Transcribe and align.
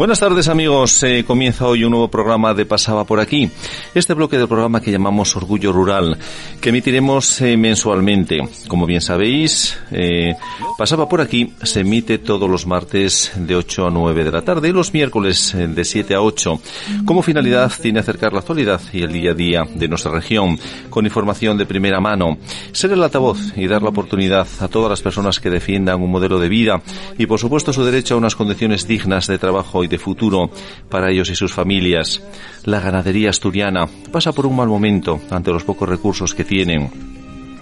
Buenas 0.00 0.18
tardes 0.18 0.48
amigos, 0.48 1.02
eh, 1.02 1.24
comienza 1.26 1.66
hoy 1.66 1.84
un 1.84 1.90
nuevo 1.90 2.08
programa 2.08 2.54
de 2.54 2.64
Pasaba 2.64 3.04
por 3.04 3.20
aquí. 3.20 3.50
Este 3.94 4.14
bloque 4.14 4.38
del 4.38 4.48
programa 4.48 4.80
que 4.80 4.90
llamamos 4.90 5.36
Orgullo 5.36 5.72
Rural, 5.72 6.16
que 6.58 6.70
emitiremos 6.70 7.38
eh, 7.42 7.54
mensualmente. 7.58 8.38
Como 8.66 8.86
bien 8.86 9.02
sabéis, 9.02 9.78
eh, 9.90 10.36
Pasaba 10.78 11.06
por 11.06 11.20
aquí 11.20 11.52
se 11.62 11.80
emite 11.80 12.16
todos 12.16 12.48
los 12.48 12.66
martes 12.66 13.32
de 13.36 13.54
8 13.54 13.88
a 13.88 13.90
9 13.90 14.24
de 14.24 14.32
la 14.32 14.40
tarde 14.40 14.70
y 14.70 14.72
los 14.72 14.94
miércoles 14.94 15.54
de 15.54 15.84
7 15.84 16.14
a 16.14 16.22
8. 16.22 16.62
Como 17.04 17.20
finalidad 17.20 17.70
tiene 17.82 18.00
acercar 18.00 18.32
la 18.32 18.38
actualidad 18.38 18.80
y 18.94 19.02
el 19.02 19.12
día 19.12 19.32
a 19.32 19.34
día 19.34 19.64
de 19.74 19.86
nuestra 19.86 20.12
región 20.12 20.58
con 20.88 21.04
información 21.04 21.58
de 21.58 21.66
primera 21.66 22.00
mano, 22.00 22.38
ser 22.72 22.92
el 22.92 23.02
altavoz 23.02 23.38
y 23.54 23.66
dar 23.66 23.82
la 23.82 23.90
oportunidad 23.90 24.48
a 24.60 24.68
todas 24.68 24.88
las 24.88 25.02
personas 25.02 25.40
que 25.40 25.50
defiendan 25.50 26.00
un 26.00 26.10
modelo 26.10 26.38
de 26.38 26.48
vida 26.48 26.80
y 27.18 27.26
por 27.26 27.38
supuesto 27.38 27.74
su 27.74 27.84
derecho 27.84 28.14
a 28.14 28.16
unas 28.16 28.34
condiciones 28.34 28.88
dignas 28.88 29.26
de 29.26 29.36
trabajo 29.36 29.84
y 29.84 29.89
de 29.90 29.98
futuro 29.98 30.50
para 30.88 31.10
ellos 31.10 31.28
y 31.28 31.36
sus 31.36 31.52
familias. 31.52 32.22
La 32.64 32.80
ganadería 32.80 33.28
asturiana 33.28 33.86
pasa 34.10 34.32
por 34.32 34.46
un 34.46 34.56
mal 34.56 34.68
momento 34.68 35.20
ante 35.30 35.52
los 35.52 35.64
pocos 35.64 35.88
recursos 35.88 36.34
que 36.34 36.44
tienen 36.44 37.10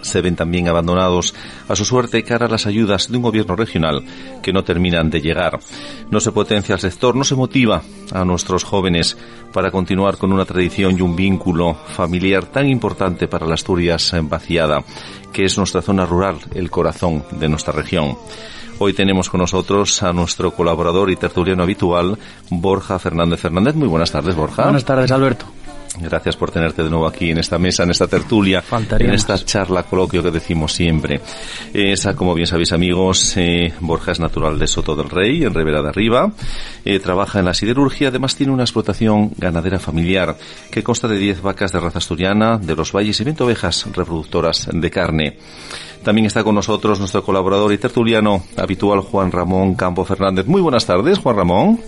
se 0.02 0.20
ven 0.20 0.36
también 0.36 0.69
abandonados 0.69 1.34
a 1.69 1.77
su 1.77 1.84
suerte 1.84 2.22
cara 2.22 2.47
a 2.47 2.48
las 2.48 2.66
ayudas 2.66 3.11
de 3.11 3.16
un 3.16 3.22
gobierno 3.22 3.56
regional 3.56 4.03
que 4.42 4.53
no 4.53 4.64
terminan 4.64 5.11
de 5.11 5.20
llegar. 5.20 5.58
No 6.11 6.20
se 6.20 6.33
potencia 6.33 6.75
el 6.75 6.80
sector, 6.80 7.16
no 7.16 7.25
se 7.25 7.34
motiva 7.34 7.83
a 8.12 8.25
nuestros 8.25 8.64
jóvenes 8.64 9.16
para 9.53 9.70
continuar 9.70 10.16
con 10.16 10.33
una 10.33 10.44
tradición 10.44 10.97
y 10.98 11.03
un 11.03 11.16
vínculo 11.16 11.75
familiar 11.75 12.47
tan 12.47 12.69
importante 12.69 13.28
para 13.28 13.47
la 13.47 13.55
Asturias 13.55 14.14
vaciada, 14.22 14.84
que 15.33 15.44
es 15.44 15.58
nuestra 15.58 15.83
zona 15.83 16.06
rural, 16.06 16.38
el 16.55 16.70
corazón 16.70 17.25
de 17.33 17.48
nuestra 17.48 17.72
región. 17.72 18.16
Hoy 18.81 18.93
tenemos 18.93 19.29
con 19.29 19.41
nosotros 19.41 20.03
a 20.05 20.12
nuestro 20.12 20.53
colaborador 20.53 21.11
y 21.11 21.17
tertuliano 21.17 21.65
habitual, 21.65 22.17
Borja 22.48 22.98
Fernández 23.01 23.41
Fernández. 23.41 23.75
Muy 23.75 23.89
buenas 23.89 24.12
tardes, 24.12 24.37
Borja. 24.37 24.62
Buenas 24.62 24.84
tardes, 24.84 25.11
Alberto. 25.11 25.47
Gracias 26.00 26.36
por 26.36 26.50
tenerte 26.50 26.82
de 26.82 26.91
nuevo 26.91 27.06
aquí 27.06 27.30
en 27.30 27.38
esta 27.38 27.58
mesa, 27.58 27.82
en 27.82 27.91
esta 27.91 28.06
tertulia, 28.06 28.62
en 28.98 29.10
esta 29.10 29.36
charla, 29.36 29.82
coloquio 29.82 30.22
que 30.22 30.30
decimos 30.30 30.72
siempre. 30.72 31.20
Esa, 31.72 32.14
como 32.14 32.34
bien 32.34 32.46
sabéis 32.46 32.72
amigos, 32.72 33.36
eh, 33.36 33.72
Borja 33.80 34.12
es 34.12 34.20
natural 34.20 34.58
de 34.58 34.66
Soto 34.66 34.94
del 34.96 35.10
Rey, 35.10 35.44
en 35.44 35.54
Rivera 35.54 35.82
de 35.82 35.88
Arriba. 35.88 36.32
Eh, 36.84 36.98
trabaja 37.00 37.38
en 37.38 37.44
la 37.44 37.54
siderurgia, 37.54 38.08
además 38.08 38.36
tiene 38.36 38.52
una 38.52 38.64
explotación 38.64 39.32
ganadera 39.36 39.78
familiar 39.78 40.36
que 40.70 40.82
consta 40.82 41.08
de 41.08 41.19
10 41.19 41.42
vacas 41.42 41.72
de 41.72 41.80
raza 41.80 41.98
asturiana, 41.98 42.58
de 42.58 42.76
los 42.76 42.92
valles 42.92 43.20
y 43.20 43.24
20 43.24 43.44
ovejas 43.44 43.86
reproductoras 43.92 44.69
de 44.72 44.91
carne. 44.91 45.38
También 46.02 46.26
está 46.26 46.44
con 46.44 46.54
nosotros 46.54 46.98
nuestro 46.98 47.22
colaborador 47.22 47.72
y 47.72 47.78
tertuliano 47.78 48.44
habitual 48.56 49.00
Juan 49.00 49.32
Ramón 49.32 49.74
Campo 49.74 50.04
Fernández. 50.04 50.46
Muy 50.46 50.60
buenas 50.60 50.86
tardes, 50.86 51.19
Juan 51.19 51.36
Ramón. 51.36 51.80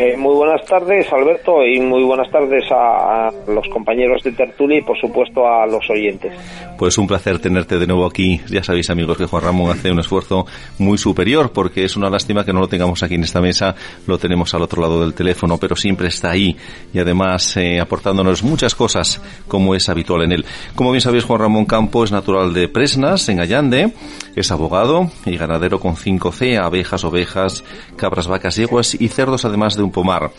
Eh, 0.00 0.16
muy 0.16 0.32
buenas 0.32 0.64
tardes, 0.64 1.12
Alberto, 1.12 1.64
y 1.66 1.80
muy 1.80 2.04
buenas 2.04 2.30
tardes 2.30 2.64
a, 2.70 3.32
los 3.48 3.68
compañeros 3.68 4.22
de 4.22 4.30
Tertulia 4.30 4.78
y, 4.78 4.82
por 4.82 4.96
supuesto, 4.96 5.44
a 5.44 5.66
los 5.66 5.90
oyentes. 5.90 6.32
Pues 6.78 6.96
un 6.98 7.08
placer 7.08 7.40
tenerte 7.40 7.80
de 7.80 7.86
nuevo 7.88 8.06
aquí. 8.06 8.40
Ya 8.48 8.62
sabéis, 8.62 8.90
amigos, 8.90 9.18
que 9.18 9.26
Juan 9.26 9.42
Ramón 9.42 9.72
hace 9.72 9.90
un 9.90 9.98
esfuerzo 9.98 10.46
muy 10.78 10.98
superior, 10.98 11.50
porque 11.52 11.82
es 11.82 11.96
una 11.96 12.08
lástima 12.08 12.44
que 12.44 12.52
no 12.52 12.60
lo 12.60 12.68
tengamos 12.68 13.02
aquí 13.02 13.16
en 13.16 13.24
esta 13.24 13.40
mesa, 13.40 13.74
lo 14.06 14.18
tenemos 14.18 14.54
al 14.54 14.62
otro 14.62 14.82
lado 14.82 15.00
del 15.00 15.14
teléfono, 15.14 15.58
pero 15.58 15.74
siempre 15.74 16.06
está 16.06 16.30
ahí 16.30 16.56
y 16.94 17.00
además 17.00 17.56
eh, 17.56 17.80
aportándonos 17.80 18.44
muchas 18.44 18.76
cosas, 18.76 19.20
como 19.48 19.74
es 19.74 19.88
habitual 19.88 20.22
en 20.22 20.30
él. 20.30 20.44
Como 20.76 20.92
bien 20.92 21.00
sabéis, 21.00 21.24
Juan 21.24 21.40
Ramón 21.40 21.64
Campo 21.64 22.04
es 22.04 22.12
natural 22.12 22.54
de 22.54 22.68
Presnas, 22.68 23.28
en 23.30 23.40
Allande, 23.40 23.92
es 24.36 24.52
abogado 24.52 25.10
y 25.26 25.36
ganadero 25.36 25.80
con 25.80 25.96
5C, 25.96 26.56
abejas, 26.56 27.02
ovejas, 27.02 27.64
cabras, 27.96 28.28
vacas, 28.28 28.54
yeguas 28.54 28.94
y 28.94 29.08
cerdos, 29.08 29.44
además 29.44 29.76
de 29.76 29.82
un 29.82 29.87
pomar. 29.90 30.30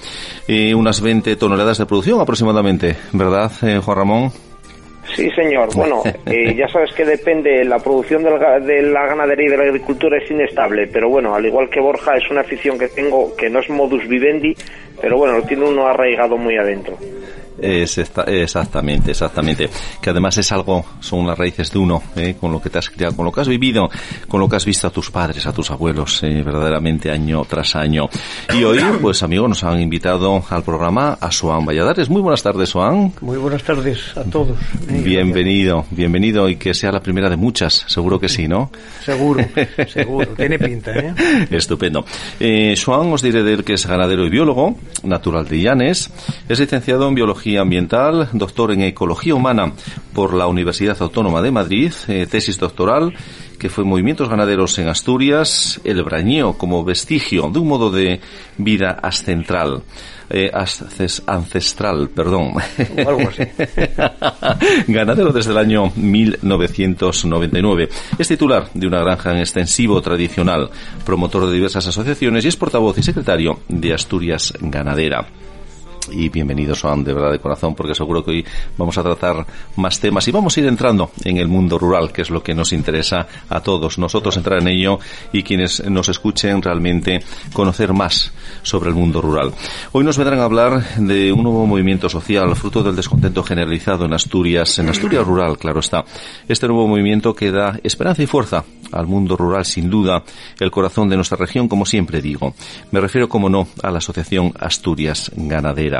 Eh, 0.48 0.74
unas 0.74 1.02
20 1.02 1.36
toneladas 1.36 1.78
de 1.78 1.86
producción 1.86 2.20
aproximadamente, 2.20 2.96
¿verdad, 3.14 3.52
eh, 3.64 3.80
Juan 3.84 3.98
Ramón? 3.98 4.32
Sí, 5.16 5.30
señor. 5.32 5.70
Bueno, 5.76 6.02
eh, 6.26 6.56
ya 6.56 6.68
sabes 6.68 6.94
que 6.94 7.06
depende, 7.06 7.64
la 7.66 7.80
producción 7.80 8.24
de 8.24 8.82
la 8.84 9.06
ganadería 9.08 9.48
y 9.48 9.50
de 9.50 9.58
la 9.58 9.64
agricultura 9.64 10.18
es 10.18 10.30
inestable, 10.30 10.88
pero 10.88 11.10
bueno, 11.10 11.36
al 11.36 11.46
igual 11.46 11.70
que 11.70 11.80
Borja, 11.80 12.16
es 12.16 12.30
una 12.30 12.42
afición 12.42 12.78
que 12.78 12.88
tengo 12.90 13.36
que 13.36 13.50
no 13.50 13.60
es 13.60 13.70
modus 13.70 14.08
vivendi, 14.08 14.56
pero 15.02 15.18
bueno, 15.18 15.38
lo 15.38 15.44
tiene 15.44 15.66
uno 15.66 15.88
arraigado 15.88 16.38
muy 16.38 16.58
adentro. 16.58 16.98
Es 17.62 17.98
exactamente, 17.98 19.12
exactamente. 19.12 19.70
Que 20.02 20.10
además 20.10 20.38
es 20.38 20.52
algo, 20.52 20.86
son 21.00 21.28
las 21.28 21.38
raíces 21.38 21.72
de 21.72 21.80
uno, 21.80 22.02
¿eh? 22.16 22.36
con 22.40 22.52
lo 22.52 22.62
que 22.62 22.70
te 22.70 22.80
has 22.80 22.90
criado, 22.90 23.16
con 23.16 23.26
lo 23.26 23.32
que 23.32 23.42
has 23.42 23.48
vivido, 23.48 23.90
con 24.28 24.40
lo 24.40 24.48
que 24.48 24.56
has 24.56 24.66
visto 24.66 24.88
a 24.88 24.90
tus 24.90 25.12
padres, 25.12 25.46
a 25.46 25.54
tus 25.54 25.72
abuelos, 25.72 26.22
¿eh? 26.24 26.42
verdaderamente 26.44 27.12
año 27.12 27.44
tras 27.46 27.76
año. 27.76 28.10
Y 28.54 28.64
hoy, 28.64 28.80
pues 29.02 29.24
amigos, 29.24 29.50
nos 29.50 29.64
han 29.64 29.80
invitado 29.82 30.44
al 30.50 30.64
programa 30.64 31.18
a 31.20 31.32
Suan 31.32 31.66
Valladares. 31.66 32.10
Muy 32.10 32.22
buenas 32.22 32.44
tardes, 32.44 32.70
Suan. 32.70 33.14
Muy 33.22 33.38
buenas 33.38 33.64
tardes 33.64 34.16
a 34.18 34.24
todos. 34.24 34.58
Bienvenido, 34.88 35.86
bienvenido 35.92 36.50
y 36.50 36.56
que 36.56 36.74
sea 36.74 36.92
la 36.92 37.02
primera 37.02 37.30
de 37.30 37.38
muchas, 37.38 37.86
seguro 37.88 38.20
que 38.20 38.30
sí, 38.30 38.48
¿no? 38.48 38.72
Seguro, 39.04 39.44
seguro, 39.88 40.28
tiene 40.36 40.60
pinta, 40.60 40.92
¿eh? 40.92 41.14
Estupendo. 41.52 42.06
Eh, 42.40 42.76
os 42.88 43.22
diré 43.22 43.44
de 43.44 43.54
él 43.54 43.64
que 43.64 43.74
es 43.74 43.86
ganadero 43.86 44.26
y 44.26 44.30
biólogo, 44.30 44.78
natural 45.04 45.48
de 45.48 45.62
Llanes, 45.62 46.12
es 46.48 46.60
licenciado 46.60 47.08
en 47.08 47.16
biología 47.16 47.49
ambiental, 47.58 48.30
doctor 48.34 48.72
en 48.72 48.82
ecología 48.82 49.36
humana 49.36 49.72
por 50.14 50.34
la 50.34 50.48
Universidad 50.48 50.98
Autónoma 51.02 51.42
de 51.42 51.52
Madrid, 51.52 51.94
eh, 52.08 52.28
tesis 52.30 52.58
doctoral 52.58 53.14
que 53.60 53.70
fue 53.70 53.84
Movimientos 53.84 54.30
Ganaderos 54.30 54.80
en 54.80 54.88
Asturias, 54.88 55.80
el 55.84 56.02
brañeo 56.02 56.58
como 56.58 56.84
vestigio 56.84 57.50
de 57.50 57.60
un 57.60 57.68
modo 57.68 57.92
de 57.92 58.22
vida 58.58 58.98
ascentral. 59.04 59.84
Eh, 60.32 60.52
ancestral, 61.26 62.10
perdón. 62.10 62.54
Ganadero 64.88 65.34
desde 65.34 65.52
el 65.52 65.58
año 65.58 65.92
1999. 65.96 67.90
Es 68.18 68.28
titular 68.28 68.70
de 68.74 68.88
una 68.88 69.02
granja 69.02 69.32
en 69.32 69.40
extensivo 69.40 70.02
tradicional, 70.02 70.70
promotor 71.04 71.48
de 71.48 71.54
diversas 71.54 71.88
asociaciones 71.88 72.46
y 72.46 72.48
es 72.48 72.56
portavoz 72.56 72.98
y 73.00 73.04
secretario 73.04 73.60
de 73.68 73.94
Asturias 73.94 74.54
Ganadera 74.62 75.28
y 76.12 76.30
bienvenidos 76.30 76.86
a 76.86 76.96
de 76.96 77.14
verdad 77.14 77.32
de 77.32 77.40
corazón 77.40 77.76
porque 77.76 77.94
seguro 77.94 78.24
que 78.24 78.32
hoy 78.32 78.46
vamos 78.78 78.98
a 78.98 79.04
tratar 79.04 79.46
más 79.76 80.00
temas 80.00 80.28
y 80.28 80.32
vamos 80.32 80.56
a 80.56 80.60
ir 80.60 80.68
entrando 80.68 81.12
en 81.24 81.38
el 81.38 81.48
mundo 81.48 81.78
rural 81.78 82.12
que 82.12 82.22
es 82.22 82.30
lo 82.30 82.42
que 82.42 82.54
nos 82.54 82.74
interesa 82.74 83.28
a 83.50 83.62
todos 83.62 83.98
nosotros 83.98 84.36
entrar 84.38 84.62
en 84.62 84.68
ello 84.70 85.00
y 85.32 85.44
quienes 85.44 85.84
nos 85.90 86.10
escuchen 86.10 86.62
realmente 86.62 87.22
conocer 87.54 87.94
más 87.94 88.32
sobre 88.64 88.90
el 88.90 88.96
mundo 88.96 89.22
rural. 89.22 89.54
Hoy 89.92 90.04
nos 90.04 90.18
vendrán 90.18 90.40
a 90.40 90.46
hablar 90.46 90.96
de 90.98 91.32
un 91.32 91.44
nuevo 91.44 91.66
movimiento 91.66 92.10
social 92.10 92.56
fruto 92.56 92.84
del 92.84 92.96
descontento 92.96 93.44
generalizado 93.44 94.06
en 94.06 94.14
Asturias, 94.14 94.80
en 94.80 94.90
Asturias 94.90 95.26
rural, 95.26 95.58
claro 95.58 95.80
está. 95.80 96.04
Este 96.48 96.68
nuevo 96.68 96.88
movimiento 96.88 97.34
que 97.34 97.52
da 97.52 97.80
esperanza 97.84 98.24
y 98.24 98.28
fuerza 98.28 98.64
al 98.92 99.08
mundo 99.08 99.38
rural 99.38 99.66
sin 99.66 99.90
duda, 99.90 100.24
el 100.60 100.72
corazón 100.72 101.10
de 101.10 101.16
nuestra 101.16 101.38
región 101.38 101.68
como 101.68 101.86
siempre 101.86 102.22
digo. 102.22 102.54
Me 102.92 103.00
refiero 103.00 103.30
como 103.30 103.50
no 103.50 103.68
a 103.84 103.92
la 103.92 104.00
Asociación 104.00 104.54
Asturias 104.60 105.32
Ganadera. 105.36 105.99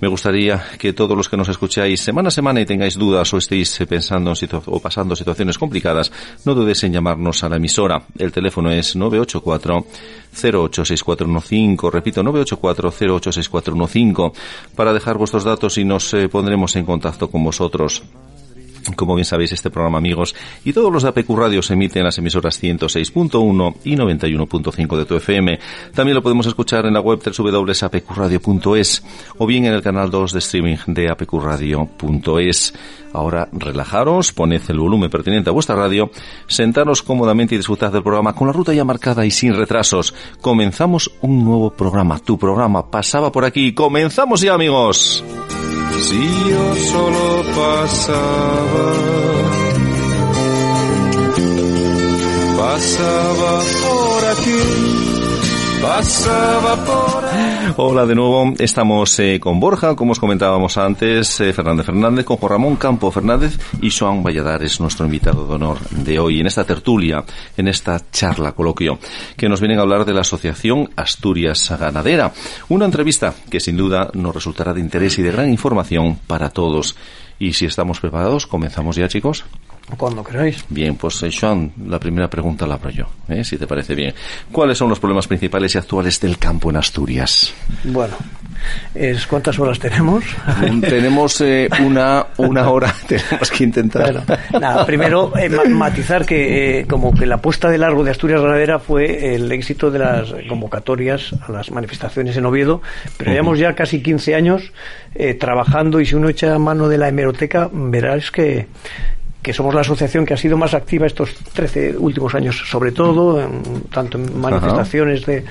Me 0.00 0.08
gustaría 0.08 0.62
que 0.78 0.92
todos 0.92 1.16
los 1.16 1.28
que 1.28 1.36
nos 1.36 1.48
escucháis 1.48 2.00
semana 2.00 2.28
a 2.28 2.30
semana 2.30 2.60
y 2.60 2.66
tengáis 2.66 2.98
dudas 2.98 3.32
o 3.32 3.38
estéis 3.38 3.78
pensando 3.88 4.32
o 4.66 4.80
pasando 4.80 5.16
situaciones 5.16 5.56
complicadas, 5.56 6.12
no 6.44 6.54
dudéis 6.54 6.82
en 6.84 6.92
llamarnos 6.92 7.44
a 7.44 7.48
la 7.48 7.56
emisora. 7.56 8.02
El 8.18 8.32
teléfono 8.32 8.70
es 8.70 8.96
984 8.96 9.86
086415, 10.32 11.90
repito, 11.90 12.22
984 12.22 12.90
086415, 12.90 14.32
para 14.74 14.92
dejar 14.92 15.16
vuestros 15.16 15.44
datos 15.44 15.78
y 15.78 15.84
nos 15.84 16.12
eh, 16.14 16.28
pondremos 16.28 16.74
en 16.76 16.84
contacto 16.84 17.30
con 17.30 17.44
vosotros. 17.44 18.02
Como 18.96 19.14
bien 19.14 19.24
sabéis, 19.24 19.52
este 19.52 19.70
programa, 19.70 19.98
amigos, 19.98 20.34
y 20.64 20.72
todos 20.72 20.92
los 20.92 21.02
de 21.02 21.08
APQ 21.10 21.30
Radio 21.30 21.62
se 21.62 21.74
emiten 21.74 22.00
en 22.00 22.04
las 22.04 22.18
emisoras 22.18 22.62
106.1 22.62 23.76
y 23.84 23.96
91.5 23.96 24.96
de 24.96 25.04
tu 25.04 25.16
FM. 25.16 25.58
También 25.94 26.14
lo 26.14 26.22
podemos 26.22 26.46
escuchar 26.46 26.86
en 26.86 26.94
la 26.94 27.00
web 27.00 27.20
www.apqradio.es 27.24 29.04
o 29.38 29.46
bien 29.46 29.66
en 29.66 29.74
el 29.74 29.82
canal 29.82 30.10
2 30.10 30.32
de 30.32 30.38
streaming 30.38 30.76
de 30.86 31.10
apqradio.es. 31.10 32.74
Ahora 33.14 33.48
relajaros, 33.52 34.32
poned 34.32 34.62
el 34.68 34.78
volumen 34.78 35.08
pertinente 35.08 35.48
a 35.48 35.52
vuestra 35.52 35.76
radio, 35.76 36.10
sentaros 36.46 37.02
cómodamente 37.02 37.54
y 37.54 37.58
disfrutad 37.58 37.92
del 37.92 38.02
programa 38.02 38.34
con 38.34 38.48
la 38.48 38.52
ruta 38.52 38.74
ya 38.74 38.84
marcada 38.84 39.24
y 39.24 39.30
sin 39.30 39.54
retrasos. 39.54 40.14
Comenzamos 40.40 41.10
un 41.22 41.44
nuevo 41.44 41.70
programa. 41.70 42.18
Tu 42.18 42.38
programa 42.38 42.90
pasaba 42.90 43.32
por 43.32 43.44
aquí. 43.44 43.72
Comenzamos 43.72 44.42
ya, 44.42 44.54
amigos 44.54 45.24
si 46.04 46.50
yo 46.50 46.76
solo 46.76 47.42
pasaba 47.56 48.86
pasaba 52.58 53.62
por 53.82 54.24
aquí. 54.32 54.83
Hola 57.76 58.06
de 58.06 58.14
nuevo, 58.14 58.54
estamos 58.58 59.18
eh, 59.18 59.38
con 59.38 59.60
Borja, 59.60 59.94
como 59.94 60.12
os 60.12 60.18
comentábamos 60.18 60.78
antes, 60.78 61.38
eh, 61.40 61.52
Fernández 61.52 61.84
Fernández, 61.84 62.24
con 62.24 62.38
Juan 62.38 62.52
Ramón 62.52 62.76
Campo 62.76 63.10
Fernández 63.10 63.58
y 63.82 63.90
Joan 63.90 64.22
Valladares, 64.22 64.80
nuestro 64.80 65.04
invitado 65.04 65.46
de 65.46 65.54
honor 65.54 65.78
de 65.90 66.18
hoy, 66.18 66.40
en 66.40 66.46
esta 66.46 66.64
tertulia, 66.64 67.22
en 67.58 67.68
esta 67.68 68.00
charla, 68.10 68.52
coloquio, 68.52 68.98
que 69.36 69.50
nos 69.50 69.60
vienen 69.60 69.78
a 69.78 69.82
hablar 69.82 70.06
de 70.06 70.14
la 70.14 70.22
Asociación 70.22 70.88
Asturias 70.96 71.70
Ganadera. 71.78 72.32
Una 72.70 72.86
entrevista 72.86 73.34
que 73.50 73.60
sin 73.60 73.76
duda 73.76 74.10
nos 74.14 74.34
resultará 74.34 74.72
de 74.72 74.80
interés 74.80 75.18
y 75.18 75.22
de 75.22 75.32
gran 75.32 75.50
información 75.50 76.18
para 76.26 76.48
todos. 76.48 76.96
Y 77.38 77.52
si 77.52 77.66
estamos 77.66 78.00
preparados, 78.00 78.46
comenzamos 78.46 78.96
ya, 78.96 79.08
chicos. 79.08 79.44
Cuando 79.98 80.24
queráis. 80.24 80.64
Bien, 80.70 80.96
pues 80.96 81.22
eh, 81.22 81.30
Joan, 81.38 81.70
la 81.86 81.98
primera 82.00 82.28
pregunta 82.28 82.66
la 82.66 82.74
abro 82.76 82.88
yo, 82.90 83.04
¿eh? 83.28 83.44
si 83.44 83.58
te 83.58 83.66
parece 83.66 83.94
bien. 83.94 84.14
¿Cuáles 84.50 84.78
son 84.78 84.88
los 84.88 84.98
problemas 84.98 85.28
principales 85.28 85.74
y 85.74 85.78
actuales 85.78 86.18
del 86.20 86.38
campo 86.38 86.70
en 86.70 86.76
Asturias? 86.76 87.52
Bueno, 87.84 88.14
es, 88.94 89.26
¿cuántas 89.26 89.58
horas 89.58 89.78
tenemos? 89.78 90.24
Mm, 90.70 90.80
tenemos 90.80 91.38
eh, 91.42 91.68
una, 91.84 92.26
una 92.38 92.70
hora, 92.70 92.94
tenemos 93.06 93.50
que 93.50 93.62
intentar. 93.64 94.10
Bueno, 94.24 94.24
nada, 94.58 94.86
primero 94.86 95.30
eh, 95.36 95.50
ma- 95.50 95.64
matizar 95.66 96.24
que 96.24 96.86
como 96.88 97.12
que 97.12 97.26
la 97.26 97.36
puesta 97.42 97.68
de 97.68 97.76
largo 97.76 98.02
de 98.04 98.10
Asturias 98.10 98.40
Ganadera 98.40 98.78
fue 98.78 99.34
el 99.34 99.52
éxito 99.52 99.90
de 99.90 99.98
las 99.98 100.34
convocatorias 100.48 101.34
a 101.46 101.52
las 101.52 101.70
manifestaciones 101.70 102.34
en 102.38 102.46
Oviedo, 102.46 102.80
pero 103.18 103.32
llevamos 103.32 103.58
ya 103.58 103.74
casi 103.74 104.02
15 104.02 104.34
años 104.34 104.72
trabajando 105.38 106.00
y 106.00 106.06
si 106.06 106.14
uno 106.14 106.28
echa 106.30 106.58
mano 106.58 106.88
de 106.88 106.96
la 106.98 107.08
hemeroteca 107.08 107.68
verás 107.72 108.30
que 108.30 108.66
que 109.44 109.52
somos 109.52 109.72
la 109.74 109.82
asociación 109.82 110.24
que 110.26 110.34
ha 110.34 110.36
sido 110.36 110.56
más 110.56 110.74
activa 110.74 111.06
estos 111.06 111.34
13 111.52 111.96
últimos 111.98 112.34
años, 112.34 112.56
sobre 112.68 112.90
todo, 112.90 113.40
en- 113.40 113.82
tanto 113.92 114.18
en 114.18 114.40
manifestaciones 114.40 115.24
de, 115.26 115.44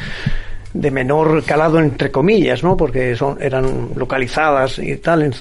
de 0.74 0.92
menor 0.92 1.44
calado, 1.44 1.80
entre 1.80 2.12
comillas, 2.12 2.64
¿no? 2.64 2.76
porque 2.76 3.16
son, 3.16 3.38
eran 3.42 3.90
localizadas 3.96 4.80
y 4.80 4.98
tal, 4.98 5.34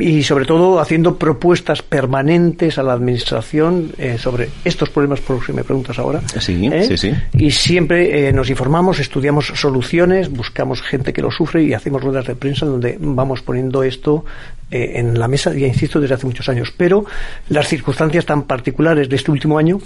y 0.00 0.22
sobre 0.22 0.44
todo 0.44 0.80
haciendo 0.80 1.16
propuestas 1.16 1.80
permanentes 1.82 2.78
a 2.78 2.82
la 2.82 2.92
administración 2.92 3.92
eh, 3.96 4.18
sobre 4.18 4.50
estos 4.64 4.90
problemas 4.90 5.20
por 5.20 5.36
los 5.36 5.46
que 5.46 5.52
me 5.52 5.64
preguntas 5.64 5.98
ahora. 5.98 6.20
Sí, 6.38 6.68
¿eh? 6.70 6.84
sí, 6.84 6.96
sí. 6.98 7.14
Y 7.32 7.50
siempre 7.50 8.28
eh, 8.28 8.32
nos 8.32 8.50
informamos, 8.50 8.98
estudiamos 8.98 9.46
soluciones, 9.46 10.30
buscamos 10.30 10.82
gente 10.82 11.12
que 11.12 11.22
lo 11.22 11.30
sufre 11.30 11.62
y 11.64 11.72
hacemos 11.72 12.02
ruedas 12.02 12.26
de 12.26 12.36
prensa 12.36 12.66
donde 12.66 12.98
vamos 13.00 13.40
poniendo 13.40 13.82
esto 13.82 14.26
eh, 14.70 14.92
en 14.96 15.18
la 15.18 15.26
mesa, 15.26 15.54
ya 15.54 15.66
insisto, 15.66 16.00
desde 16.00 16.14
hace 16.14 16.26
muchos 16.26 16.48
años. 16.50 16.72
Pero 16.76 17.06
las 17.48 17.66
circunstancias 17.66 18.26
tan 18.26 18.42
particulares 18.42 19.08
de 19.08 19.16
este 19.16 19.30
último 19.30 19.58
año 19.58 19.78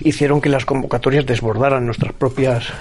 hicieron 0.00 0.40
que 0.40 0.48
las 0.48 0.64
convocatorias 0.64 1.24
desbordaran 1.26 1.86
nuestras 1.86 2.12
propias 2.12 2.72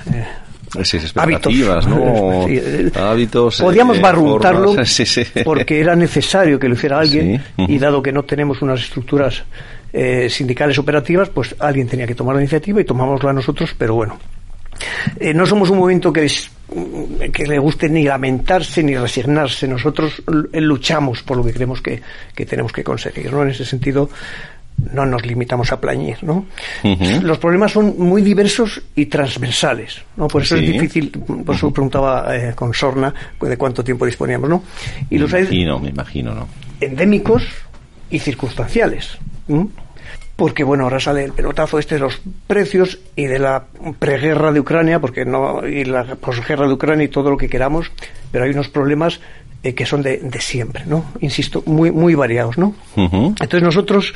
hábitos. 1.15 1.87
¿no? 1.87 2.47
Eh, 2.49 2.91
Hábitos. 2.95 3.59
eh, 3.59 3.63
Podíamos 3.63 3.99
barruntarlo 4.01 4.67
formas. 4.69 4.89
Sí, 4.91 5.05
sí. 5.05 5.23
porque 5.43 5.79
era 5.79 5.95
necesario 5.95 6.59
que 6.59 6.67
lo 6.67 6.73
hiciera 6.75 6.99
alguien 6.99 7.43
Sí, 7.57 7.65
y 7.67 7.77
dado 7.77 8.01
que 8.01 8.11
no 8.11 8.23
tenemos 8.23 8.61
unas 8.61 8.81
estructuras 8.81 9.43
eh, 9.93 10.29
sindicales 10.29 10.77
operativas, 10.79 11.29
pues 11.29 11.55
alguien 11.59 11.87
tenía 11.87 12.07
que 12.07 12.15
tomar 12.15 12.35
la 12.35 12.41
iniciativa 12.41 12.79
y 12.81 12.85
tomámosla 12.85 13.33
nosotros, 13.33 13.75
pero 13.77 13.95
bueno. 13.95 14.17
Eh, 15.19 15.33
no 15.33 15.45
somos 15.45 15.69
un 15.69 15.77
movimiento 15.79 16.11
que, 16.13 16.25
es- 16.25 16.49
que 17.33 17.45
le 17.45 17.59
guste 17.59 17.89
ni 17.89 18.03
lamentarse 18.05 18.81
ni 18.81 18.95
resignarse. 18.95 19.67
Nosotros 19.67 20.23
l- 20.27 20.61
luchamos 20.61 21.21
por 21.23 21.37
lo 21.37 21.43
que 21.43 21.53
creemos 21.53 21.81
que, 21.81 22.01
que 22.33 22.45
tenemos 22.45 22.71
que 22.71 22.83
conseguir. 22.83 23.31
¿no? 23.31 23.43
En 23.43 23.49
ese 23.49 23.65
sentido, 23.65 24.09
no 24.93 25.05
nos 25.05 25.25
limitamos 25.25 25.71
a 25.71 25.79
plañir. 25.79 26.17
¿no? 26.23 26.45
Los 27.21 27.37
problemas 27.37 27.71
son 27.71 27.95
muy 27.97 28.21
diversos 28.21 28.81
y 28.95 29.05
transversales. 29.07 30.01
¿no? 30.17 30.27
Por 30.27 30.41
eso 30.41 30.57
Sí. 30.57 30.65
es 30.65 30.71
difícil, 30.73 31.09
por 31.11 31.55
eso 31.55 31.71
preguntaba 31.71 32.35
eh, 32.35 32.53
con 32.55 32.73
Sorna 32.73 33.13
pues, 33.37 33.49
de 33.49 33.57
cuánto 33.57 33.83
tiempo 33.83 34.05
disponíamos. 34.05 34.49
¿no? 34.49 34.63
Y 35.09 35.17
los 35.17 35.33
hay 35.33 35.43
imagino, 35.43 35.79
me 35.79 35.89
imagino, 35.89 36.33
¿no? 36.33 36.47
endémicos 36.79 37.43
y 38.09 38.19
circunstanciales. 38.19 39.17
¿m? 39.47 39.67
Porque, 40.35 40.63
bueno, 40.63 40.85
ahora 40.85 40.99
sale 40.99 41.23
el 41.23 41.33
pelotazo 41.33 41.77
este 41.77 41.95
de 41.95 42.01
los 42.01 42.19
precios 42.47 42.97
y 43.15 43.25
de 43.25 43.37
la 43.37 43.65
preguerra 43.99 44.51
de 44.51 44.59
Ucrania, 44.59 44.99
porque 44.99 45.23
no, 45.23 45.67
y 45.67 45.83
la 45.85 46.15
posguerra 46.15 46.65
de 46.67 46.73
Ucrania 46.73 47.05
y 47.05 47.09
todo 47.09 47.29
lo 47.29 47.37
que 47.37 47.47
queramos, 47.47 47.91
pero 48.31 48.45
hay 48.45 48.49
unos 48.51 48.67
problemas 48.69 49.19
eh, 49.63 49.73
que 49.73 49.85
son 49.85 50.01
de, 50.01 50.17
de 50.17 50.41
siempre, 50.41 50.83
¿no? 50.85 51.05
Insisto, 51.19 51.63
muy, 51.65 51.91
muy 51.91 52.15
variados, 52.15 52.57
¿no? 52.57 52.73
Entonces 52.95 53.61
nosotros 53.63 54.13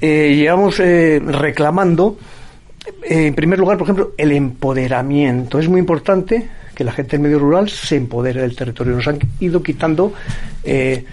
eh, 0.00 0.34
llevamos 0.36 0.80
eh, 0.80 1.20
reclamando, 1.24 2.18
eh, 3.02 3.26
en 3.26 3.34
primer 3.34 3.58
lugar, 3.58 3.76
por 3.76 3.86
ejemplo, 3.86 4.12
el 4.16 4.32
empoderamiento. 4.32 5.58
Es 5.58 5.68
muy 5.68 5.80
importante 5.80 6.48
que 6.74 6.84
la 6.84 6.92
gente 6.92 7.12
del 7.12 7.20
medio 7.20 7.38
rural 7.38 7.68
se 7.68 7.96
empodere 7.96 8.40
del 8.40 8.54
territorio. 8.54 8.94
Nos 8.94 9.08
han 9.08 9.18
ido 9.40 9.62
quitando 9.62 10.12
eh, 10.62 11.04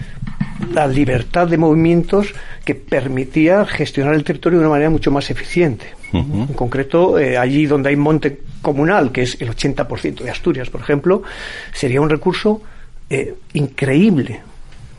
la 0.72 0.86
libertad 0.86 1.48
de 1.48 1.58
movimientos 1.58 2.32
que 2.64 2.74
permitía 2.74 3.64
gestionar 3.66 4.14
el 4.14 4.24
territorio 4.24 4.58
de 4.58 4.64
una 4.64 4.70
manera 4.72 4.90
mucho 4.90 5.10
más 5.10 5.30
eficiente. 5.30 5.86
En 6.12 6.46
concreto, 6.54 7.18
eh, 7.18 7.36
allí 7.36 7.66
donde 7.66 7.90
hay 7.90 7.96
monte 7.96 8.40
comunal, 8.62 9.12
que 9.12 9.22
es 9.22 9.36
el 9.40 9.50
80% 9.50 10.20
de 10.22 10.30
Asturias, 10.30 10.70
por 10.70 10.80
ejemplo, 10.80 11.22
sería 11.74 12.00
un 12.00 12.08
recurso 12.08 12.62
eh, 13.10 13.34
increíble 13.52 14.40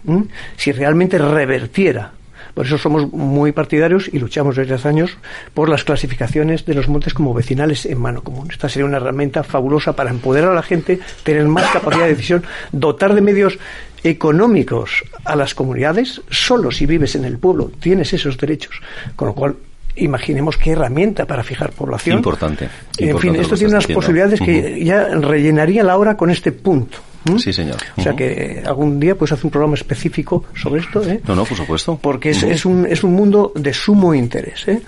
¿m? 0.08 0.26
si 0.56 0.72
realmente 0.72 1.18
revertiera. 1.18 2.14
Por 2.54 2.66
eso 2.66 2.80
somos 2.80 3.14
muy 3.14 3.52
partidarios 3.52 4.10
y 4.12 4.18
luchamos 4.18 4.56
desde 4.56 4.74
hace 4.74 4.88
años 4.88 5.16
por 5.54 5.70
las 5.70 5.84
clasificaciones 5.84 6.66
de 6.66 6.74
los 6.74 6.88
montes 6.88 7.14
como 7.14 7.32
vecinales 7.32 7.86
en 7.86 8.00
mano 8.00 8.24
común. 8.24 8.48
Esta 8.50 8.68
sería 8.68 8.88
una 8.88 8.98
herramienta 8.98 9.44
fabulosa 9.44 9.96
para 9.96 10.10
empoderar 10.10 10.52
a 10.52 10.56
la 10.56 10.64
gente, 10.64 11.00
tener 11.22 11.46
más 11.46 11.70
capacidad 11.72 12.06
de 12.06 12.16
decisión, 12.16 12.44
dotar 12.72 13.14
de 13.14 13.22
medios 13.22 13.60
económicos 14.04 15.04
a 15.24 15.36
las 15.36 15.54
comunidades. 15.54 16.20
Solo 16.32 16.72
si 16.72 16.88
vives 16.88 17.14
en 17.16 17.26
el 17.26 17.38
pueblo 17.38 17.72
tienes 17.80 18.12
esos 18.14 18.38
derechos. 18.40 18.82
Con 19.16 19.28
lo 19.28 19.36
cual, 19.36 19.56
imaginemos 19.98 20.58
qué 20.58 20.72
herramienta 20.72 21.26
para 21.26 21.44
fijar 21.44 21.72
población. 21.72 22.18
Importante. 22.18 22.70
En 22.98 23.20
fin, 23.20 23.36
esto 23.36 23.56
tiene 23.56 23.74
unas 23.74 23.84
diciendo. 23.84 24.00
posibilidades 24.00 24.40
que 24.40 24.84
ya 24.84 25.10
rellenaría 25.10 25.84
la 25.84 25.98
hora 25.98 26.18
con 26.18 26.32
este 26.32 26.52
punto. 26.52 26.98
¿M? 27.26 27.40
Sí, 27.40 27.52
señor. 27.54 27.78
O 27.98 28.02
sea 28.02 28.16
que 28.16 28.64
algún 28.66 29.00
día 29.00 29.16
pues 29.16 29.32
hace 29.32 29.46
un 29.48 29.52
programa 29.52 29.76
específico 29.76 30.46
sobre 30.56 30.82
esto, 30.82 31.02
¿eh? 31.04 31.20
No, 31.28 31.36
no, 31.36 31.46
por 31.46 31.58
supuesto. 31.58 31.98
porque 32.02 32.30
es, 32.32 32.66
un, 32.66 32.86
es 32.86 33.04
un 33.04 33.14
mundo 33.14 33.52
de 33.56 33.74
sumo 33.74 34.14
interés. 34.14 34.68
¿eh? 34.68 34.82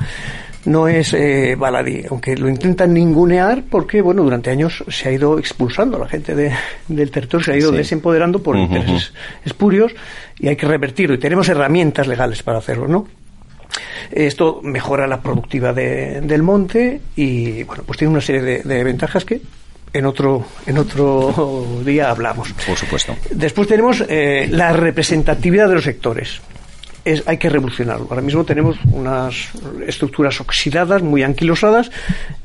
No 0.65 0.87
es 0.89 1.13
eh, 1.13 1.55
baladí, 1.57 2.03
aunque 2.09 2.35
lo 2.35 2.49
intentan 2.49 2.93
ningunear 2.93 3.63
porque, 3.69 4.01
bueno, 4.01 4.23
durante 4.23 4.49
años 4.49 4.83
se 4.89 5.07
ha 5.07 5.11
ido 5.13 5.39
expulsando 5.39 5.95
a 5.97 6.01
la 6.01 6.07
gente 6.09 6.35
de- 6.35 6.51
del 6.89 7.09
territorio, 7.11 7.45
se 7.45 7.53
ha 7.53 7.57
ido 7.57 7.71
Sí. 7.71 7.77
desempoderando 7.77 8.43
por 8.43 8.57
intereses 8.57 9.13
espurios 9.45 9.93
y 10.37 10.49
hay 10.49 10.57
que 10.57 10.67
revertirlo. 10.67 11.15
Y 11.15 11.17
tenemos 11.17 11.47
herramientas 11.47 12.07
legales 12.07 12.43
para 12.43 12.57
hacerlo, 12.57 12.87
¿no? 12.89 13.07
Esto 14.11 14.59
mejora 14.63 15.07
la 15.07 15.21
productividad 15.21 15.75
de- 15.75 16.21
del 16.21 16.43
monte 16.43 16.99
y, 17.15 17.63
bueno, 17.63 17.83
pues 17.85 17.97
tiene 17.99 18.11
una 18.11 18.21
serie 18.21 18.41
de, 18.41 18.61
de 18.63 18.83
ventajas 18.83 19.23
que 19.25 19.41
en 19.93 20.05
otro, 20.05 20.45
en 20.65 20.77
otro 20.77 21.81
día 21.85 22.09
hablamos. 22.09 22.53
Por 22.65 22.77
supuesto. 22.77 23.15
Después 23.31 23.67
tenemos 23.67 24.03
eh, 24.07 24.47
la 24.49 24.73
representatividad 24.73 25.67
de 25.67 25.75
los 25.75 25.83
sectores. 25.83 26.41
Es, 27.05 27.23
hay 27.25 27.37
que 27.37 27.49
revolucionarlo. 27.49 28.07
Ahora 28.09 28.21
mismo 28.21 28.43
tenemos 28.43 28.77
unas 28.91 29.49
estructuras 29.87 30.39
oxidadas, 30.41 31.01
muy 31.01 31.23
anquilosadas, 31.23 31.91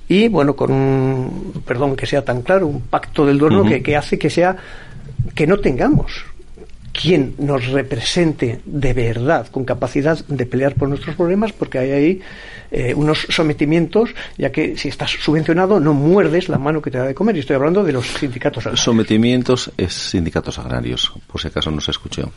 y 0.08 0.28
bueno, 0.28 0.54
con 0.54 0.70
un, 0.72 1.62
perdón 1.66 1.96
que 1.96 2.06
sea 2.06 2.24
tan 2.24 2.42
claro, 2.42 2.68
un 2.68 2.82
pacto 2.82 3.26
del 3.26 3.38
duerno 3.38 3.64
que, 3.64 3.82
que 3.82 3.96
hace 3.96 4.18
que 4.18 4.30
sea, 4.30 4.56
que 5.34 5.46
no 5.46 5.58
tengamos 5.58 6.24
quien 6.94 7.34
nos 7.38 7.66
represente 7.66 8.60
de 8.64 8.92
verdad, 8.92 9.48
con 9.48 9.64
capacidad 9.64 10.16
de 10.26 10.46
pelear 10.46 10.76
por 10.76 10.88
nuestros 10.88 11.16
problemas, 11.16 11.52
porque 11.52 11.78
hay 11.78 11.90
ahí 11.90 12.20
eh, 12.70 12.94
unos 12.94 13.26
sometimientos, 13.28 14.10
ya 14.38 14.52
que 14.52 14.76
si 14.78 14.88
estás 14.88 15.10
subvencionado 15.10 15.80
no 15.80 15.92
muerdes 15.92 16.48
la 16.48 16.56
mano 16.56 16.80
que 16.80 16.92
te 16.92 16.98
da 16.98 17.04
de 17.04 17.14
comer. 17.14 17.36
Y 17.36 17.40
estoy 17.40 17.56
hablando 17.56 17.82
de 17.82 17.92
los 17.92 18.06
sindicatos 18.06 18.64
agrarios. 18.66 18.84
Sometimientos 18.84 19.72
es 19.76 19.92
sindicatos 19.92 20.58
agrarios, 20.60 21.12
por 21.26 21.40
si 21.40 21.48
acaso 21.48 21.70
no 21.72 21.80
se 21.80 21.90
escuchó. 21.90 22.30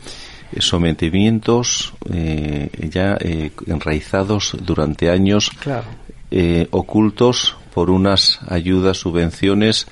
Eh, 0.52 0.60
Sometimientos 0.60 1.94
eh, 2.12 2.68
ya 2.90 3.16
eh, 3.20 3.52
enraizados 3.66 4.56
durante 4.60 5.08
años, 5.08 5.50
Claro. 5.60 5.86
ocultos 6.72 7.56
por 7.72 7.90
unas 7.90 8.40
ayudas, 8.48 8.98
subvenciones 8.98 9.86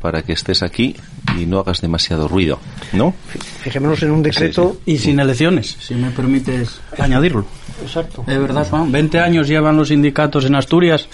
para 0.00 0.22
que 0.22 0.32
estés 0.32 0.62
aquí 0.62 0.96
y 1.38 1.46
no 1.46 1.58
hagas 1.60 1.80
demasiado 1.80 2.26
ruido, 2.28 2.58
¿no? 2.92 3.14
Fijémonos 3.62 4.02
en 4.02 4.10
un 4.12 4.22
decreto. 4.22 4.78
Y 4.86 4.98
sin 4.98 5.20
elecciones, 5.20 5.76
si 5.80 5.94
me 5.94 6.10
permites 6.10 6.80
añadirlo. 6.98 7.44
Exacto. 7.82 8.24
Es 8.26 8.38
verdad, 8.38 8.66
Juan. 8.68 8.90
20 8.92 9.18
años 9.20 9.48
llevan 9.48 9.76
los 9.76 9.88
sindicatos 9.88 10.44
en 10.44 10.54
Asturias 10.54 11.08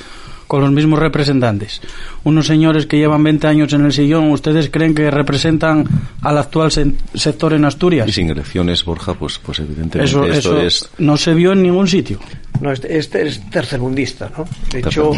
con 0.46 0.60
los 0.60 0.70
mismos 0.70 1.00
representantes. 1.00 1.80
Unos 2.22 2.46
señores 2.46 2.86
que 2.86 2.96
llevan 2.98 3.24
20 3.24 3.48
años 3.48 3.72
en 3.72 3.84
el 3.84 3.92
sillón, 3.92 4.30
¿ustedes 4.30 4.70
creen 4.70 4.94
que 4.94 5.10
representan 5.10 5.84
al 6.22 6.38
actual 6.38 6.70
se- 6.70 6.92
sector 7.14 7.52
en 7.54 7.64
Asturias? 7.64 8.08
Y 8.08 8.12
sin 8.12 8.30
elecciones, 8.30 8.84
Borja, 8.84 9.14
pues, 9.14 9.40
pues 9.40 9.58
evidentemente 9.58 10.04
Eso, 10.08 10.24
esto 10.24 10.56
eso 10.56 10.60
es... 10.62 10.88
no 10.98 11.16
se 11.16 11.34
vio 11.34 11.50
en 11.52 11.64
ningún 11.64 11.88
sitio. 11.88 12.20
No, 12.60 12.70
este, 12.70 12.96
este 12.96 13.26
es 13.26 13.40
tercermundista, 13.50 14.30
¿no? 14.38 14.44
De 14.70 14.78
hecho, 14.78 15.10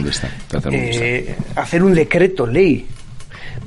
eh, 0.72 1.36
hacer 1.56 1.82
un 1.82 1.94
decreto 1.94 2.46
ley 2.46 2.86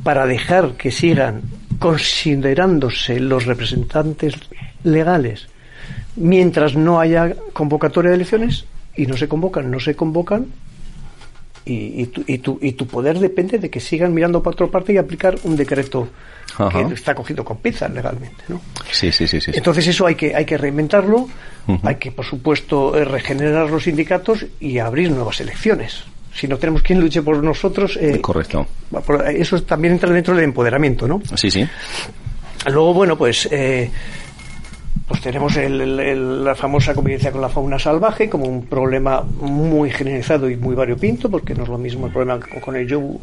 para 0.04 0.26
dejar 0.26 0.74
que 0.74 0.92
sigan 0.92 1.42
considerándose 1.80 3.20
los 3.20 3.46
representantes 3.46 4.36
legales 4.84 5.48
mientras 6.16 6.76
no 6.76 7.00
haya 7.00 7.36
convocatoria 7.54 8.12
de 8.12 8.16
elecciones 8.16 8.66
y 8.96 9.06
no 9.06 9.18
se 9.18 9.28
convocan, 9.28 9.72
no 9.72 9.80
se 9.80 9.96
convocan 9.96 10.48
y, 11.64 12.02
y 12.02 12.06
tu, 12.08 12.24
y, 12.28 12.38
tu, 12.40 12.60
y 12.62 12.72
tu 12.74 12.88
poder 12.88 13.20
depende 13.20 13.60
de 13.60 13.70
que 13.70 13.80
sigan 13.80 14.14
mirando 14.14 14.42
para 14.42 14.54
otra 14.54 14.68
parte 14.68 14.94
y 14.94 14.98
aplicar 14.98 15.38
un 15.44 15.56
decreto 15.56 16.10
Ajá. 16.58 16.88
que 16.88 16.94
está 16.94 17.14
cogido 17.14 17.46
con 17.46 17.58
pinzas 17.58 17.92
legalmente, 17.92 18.44
¿no? 18.48 18.60
Sí, 18.92 19.12
sí, 19.12 19.28
sí, 19.28 19.40
sí. 19.40 19.52
sí. 19.52 19.58
Entonces 19.58 19.88
eso 19.88 20.06
hay 20.08 20.16
que 20.16 20.36
hay 20.36 20.46
que 20.46 20.58
reinventarlo, 20.58 21.28
hay 21.84 21.96
que 21.96 22.12
por 22.12 22.26
supuesto 22.26 22.98
eh, 22.98 23.06
regenerar 23.06 23.70
los 23.70 23.84
sindicatos 23.84 24.46
y 24.60 24.80
abrir 24.80 25.12
nuevas 25.12 25.40
elecciones. 25.40 26.04
Si 26.34 26.48
no 26.48 26.58
tenemos 26.58 26.82
quien 26.82 27.00
luche 27.00 27.22
por 27.22 27.44
nosotros, 27.44 27.98
eh, 28.02 28.20
Correcto. 28.22 28.66
por- 29.06 29.28
eso 29.28 29.62
también 29.64 29.94
entra 29.96 30.10
dentro 30.12 30.34
del 30.36 30.46
empoderamiento, 30.46 31.08
¿no? 31.08 31.22
Sí, 31.36 31.52
sí. 31.52 31.68
Luego, 32.68 32.94
bueno, 32.94 33.18
pues 33.18 33.48
eh, 33.52 33.90
pues 35.08 35.20
tenemos 35.22 35.56
el- 35.58 35.82
el- 35.82 36.00
el- 36.00 36.44
la 36.46 36.56
famosa 36.56 36.94
convivencia 36.94 37.32
con 37.32 37.42
la 37.42 37.50
fauna 37.50 37.78
salvaje 37.78 38.30
como 38.30 38.46
un 38.46 38.66
problema 38.66 39.22
muy 39.22 39.90
generalizado 39.90 40.50
y 40.50 40.56
muy 40.56 40.74
variopinto, 40.76 41.30
porque 41.30 41.54
no 41.54 41.64
es 41.64 41.70
lo 41.70 41.78
mismo 41.78 42.06
el 42.08 42.14
problema 42.14 42.40
con- 42.40 42.62
con 42.62 42.76
el 42.78 42.88
yobu, 42.88 43.20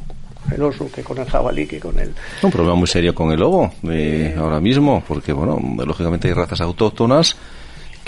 el 0.55 0.63
oso, 0.63 0.91
que 0.95 1.03
con 1.03 1.17
el 1.19 1.25
jabalí, 1.27 1.67
que 1.67 1.79
con 1.81 1.99
el... 1.99 2.13
Un 2.43 2.51
problema 2.51 2.75
muy 2.75 2.87
serio 2.89 3.15
con 3.15 3.31
el 3.33 3.41
lobo 3.41 3.73
eh, 3.89 4.35
ahora 4.37 4.61
mismo, 4.61 5.03
porque, 5.07 5.33
bueno, 5.33 5.59
lógicamente 5.85 6.29
hay 6.29 6.35
razas 6.35 6.61
autóctonas 6.61 7.37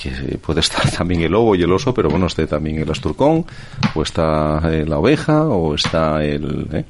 que 0.02 0.38
puede 0.38 0.60
estar 0.60 0.88
también 0.98 1.20
el 1.20 1.32
lobo 1.32 1.54
y 1.54 1.62
el 1.62 1.72
oso, 1.72 1.92
pero 1.92 2.08
bueno, 2.08 2.26
esté 2.26 2.46
también 2.46 2.78
el 2.78 2.90
asturcón, 2.90 3.44
o 3.94 4.02
está 4.02 4.60
eh, 4.72 4.84
la 4.86 4.98
oveja, 4.98 5.42
o 5.44 5.74
está 5.74 6.24
el... 6.24 6.66
eh, 6.72 6.84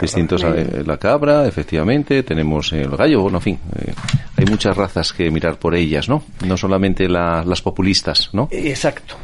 distintos 0.00 0.42
eh, 0.44 0.82
la 0.86 0.96
cabra, 0.96 1.46
efectivamente, 1.46 2.22
tenemos 2.24 2.72
el 2.72 2.90
gallo, 2.96 3.22
bueno, 3.22 3.38
en 3.38 3.42
fin, 3.42 3.58
eh, 3.78 3.92
hay 4.36 4.44
muchas 4.46 4.76
razas 4.76 5.12
que 5.12 5.30
mirar 5.30 5.56
por 5.56 5.74
ellas, 5.74 6.08
¿no? 6.08 6.22
No 6.46 6.56
solamente 6.56 7.08
la- 7.08 7.44
las 7.44 7.62
populistas, 7.62 8.30
¿no? 8.32 8.48
Exacto. 8.50 9.16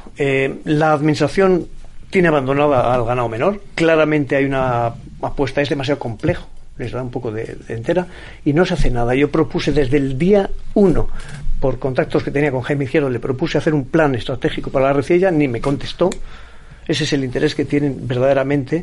La 0.65 0.93
administración 0.93 1.67
tiene 2.11 2.29
abandonada 2.29 2.93
al 2.95 3.05
ganado 3.05 3.29
menor. 3.29 3.61
Claramente 3.75 4.35
hay 4.37 4.45
una 4.47 4.93
apuesta, 5.23 5.61
es 5.61 5.69
demasiado 5.69 5.99
complejo, 6.01 6.47
les 6.79 6.93
da 6.93 7.03
un 7.03 7.11
poco 7.11 7.31
de, 7.33 7.57
de 7.67 7.75
entera, 7.75 8.07
y 8.45 8.53
no 8.53 8.65
se 8.65 8.75
hace 8.75 8.91
nada. 8.91 9.15
Yo 9.15 9.31
propuse 9.31 9.73
desde 9.73 9.97
el 9.97 10.17
día 10.19 10.49
uno, 10.75 11.09
por 11.61 11.79
contactos 11.79 12.23
que 12.23 12.31
tenía 12.31 12.51
con 12.51 12.63
Jaime 12.63 12.85
Izquierdo, 12.85 13.11
le 13.11 13.21
propuse 13.21 13.59
hacer 13.59 13.75
un 13.75 13.87
plan 13.87 14.15
estratégico 14.15 14.71
para 14.71 14.87
la 14.87 14.93
recilla, 14.93 15.31
ni 15.31 15.49
me 15.49 15.61
contestó. 15.61 16.11
Ese 16.87 17.05
es 17.05 17.13
el 17.13 17.25
interés 17.25 17.55
que 17.55 17.65
tienen 17.65 18.07
verdaderamente 18.09 18.83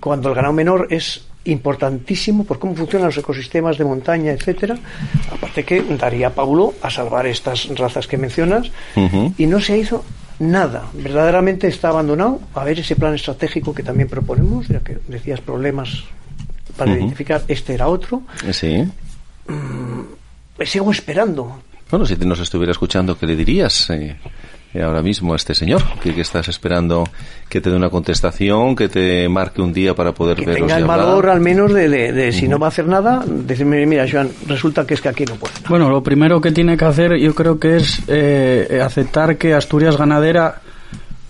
cuando 0.00 0.30
el 0.30 0.34
ganado 0.34 0.52
menor 0.52 0.88
es 0.90 1.26
importantísimo 1.44 2.44
por 2.44 2.58
cómo 2.58 2.74
funcionan 2.74 3.08
los 3.08 3.18
ecosistemas 3.18 3.78
de 3.78 3.84
montaña, 3.84 4.32
etcétera. 4.32 4.76
Aparte 5.30 5.62
que 5.62 5.82
daría 5.82 6.34
Paulo 6.34 6.74
a 6.82 6.90
salvar 6.90 7.26
estas 7.26 7.68
razas 7.76 8.08
que 8.08 8.16
mencionas 8.16 8.72
y 9.38 9.46
no 9.46 9.60
se 9.60 9.78
hizo 9.78 10.04
nada. 10.40 10.88
Verdaderamente 10.94 11.68
está 11.68 11.90
abandonado. 11.90 12.40
A 12.54 12.64
ver 12.64 12.80
ese 12.80 12.96
plan 12.96 13.14
estratégico 13.14 13.72
que 13.72 13.84
también 13.84 14.08
proponemos, 14.08 14.66
ya 14.66 14.80
que 14.80 14.98
decías 15.06 15.40
problemas 15.40 16.02
para 16.76 16.92
identificar, 16.92 17.44
este 17.46 17.74
era 17.74 17.86
otro. 17.86 18.22
Sí. 18.50 18.88
Pues 20.56 20.70
sigo 20.70 20.90
esperando. 20.90 21.60
Bueno, 21.94 22.06
si 22.06 22.16
te 22.16 22.26
nos 22.26 22.40
estuviera 22.40 22.72
escuchando, 22.72 23.16
¿qué 23.16 23.24
le 23.24 23.36
dirías 23.36 23.88
eh, 23.90 24.16
ahora 24.84 25.00
mismo 25.00 25.32
a 25.32 25.36
este 25.36 25.54
señor? 25.54 25.80
¿Que, 26.02 26.12
que 26.12 26.22
estás 26.22 26.48
esperando 26.48 27.04
que 27.48 27.60
te 27.60 27.70
dé 27.70 27.76
una 27.76 27.88
contestación, 27.88 28.74
que 28.74 28.88
te 28.88 29.28
marque 29.28 29.62
un 29.62 29.72
día 29.72 29.94
para 29.94 30.10
poder 30.10 30.38
Que 30.38 30.44
tenga 30.46 30.58
y 30.58 30.64
el 30.64 30.72
hablar? 30.90 30.98
valor 31.06 31.28
al 31.30 31.38
menos 31.40 31.72
de, 31.72 31.88
de- 31.88 32.12
de 32.12 32.32
si 32.32 32.48
no 32.48 32.58
va 32.58 32.66
a 32.66 32.70
hacer 32.70 32.88
nada, 32.88 33.22
decirme, 33.24 33.86
mira, 33.86 34.06
Joan, 34.10 34.28
resulta 34.48 34.84
que 34.84 34.94
es 34.94 35.00
que 35.00 35.08
aquí 35.08 35.24
no 35.24 35.36
puedo. 35.36 35.54
Bueno, 35.68 35.88
lo 35.88 36.02
primero 36.02 36.40
que 36.40 36.50
tiene 36.50 36.76
que 36.76 36.84
hacer 36.84 37.16
yo 37.16 37.32
creo 37.32 37.60
que 37.60 37.76
es 37.76 38.02
eh, 38.08 38.80
aceptar 38.84 39.36
que 39.36 39.54
Asturias 39.54 39.96
Ganadera 39.96 40.62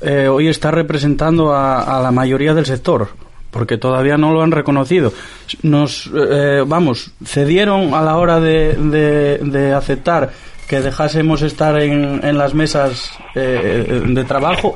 eh, 0.00 0.28
hoy 0.28 0.48
está 0.48 0.70
representando 0.70 1.52
a, 1.52 1.98
a 1.98 2.00
la 2.02 2.10
mayoría 2.10 2.54
del 2.54 2.64
sector, 2.64 3.08
porque 3.50 3.76
todavía 3.76 4.16
no 4.16 4.32
lo 4.32 4.42
han 4.42 4.50
reconocido. 4.50 5.12
Nos, 5.62 6.10
eh, 6.16 6.64
vamos, 6.66 7.10
cedieron 7.22 7.92
a 7.92 8.00
la 8.00 8.16
hora 8.16 8.40
de, 8.40 8.72
de- 8.72 9.38
de 9.42 9.74
aceptar 9.74 10.30
que 10.68 10.80
dejásemos 10.80 11.42
estar 11.42 11.80
en, 11.80 12.20
en 12.24 12.38
las 12.38 12.54
mesas 12.54 13.10
eh, 13.34 14.02
de 14.06 14.24
trabajo, 14.24 14.74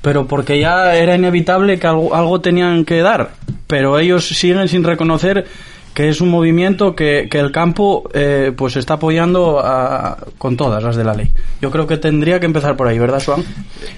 pero 0.00 0.26
porque 0.26 0.58
ya 0.58 0.94
era 0.94 1.14
inevitable 1.14 1.78
que 1.78 1.86
algo, 1.86 2.14
algo 2.14 2.40
tenían 2.40 2.84
que 2.84 3.00
dar. 3.02 3.32
Pero 3.66 3.98
ellos 3.98 4.26
siguen 4.28 4.68
sin 4.68 4.84
reconocer 4.84 5.46
que 5.94 6.08
es 6.08 6.20
un 6.22 6.30
movimiento 6.30 6.94
que, 6.96 7.28
que 7.30 7.38
el 7.38 7.52
campo 7.52 8.08
eh, 8.14 8.52
pues 8.56 8.76
está 8.76 8.94
apoyando 8.94 9.60
a- 9.62 10.16
con 10.38 10.56
todas 10.56 10.82
las 10.82 10.96
de 10.96 11.04
la 11.04 11.12
ley. 11.14 11.30
Yo 11.60 11.70
creo 11.70 11.86
que 11.86 11.98
tendría 11.98 12.40
que 12.40 12.46
empezar 12.46 12.76
por 12.76 12.86
ahí, 12.88 12.98
¿verdad, 12.98 13.22
Juan? 13.24 13.44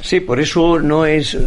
Sí, 0.01 0.19
por 0.21 0.41
eso 0.41 0.81
no 0.81 1.07
es 1.07 1.35
eh, 1.35 1.39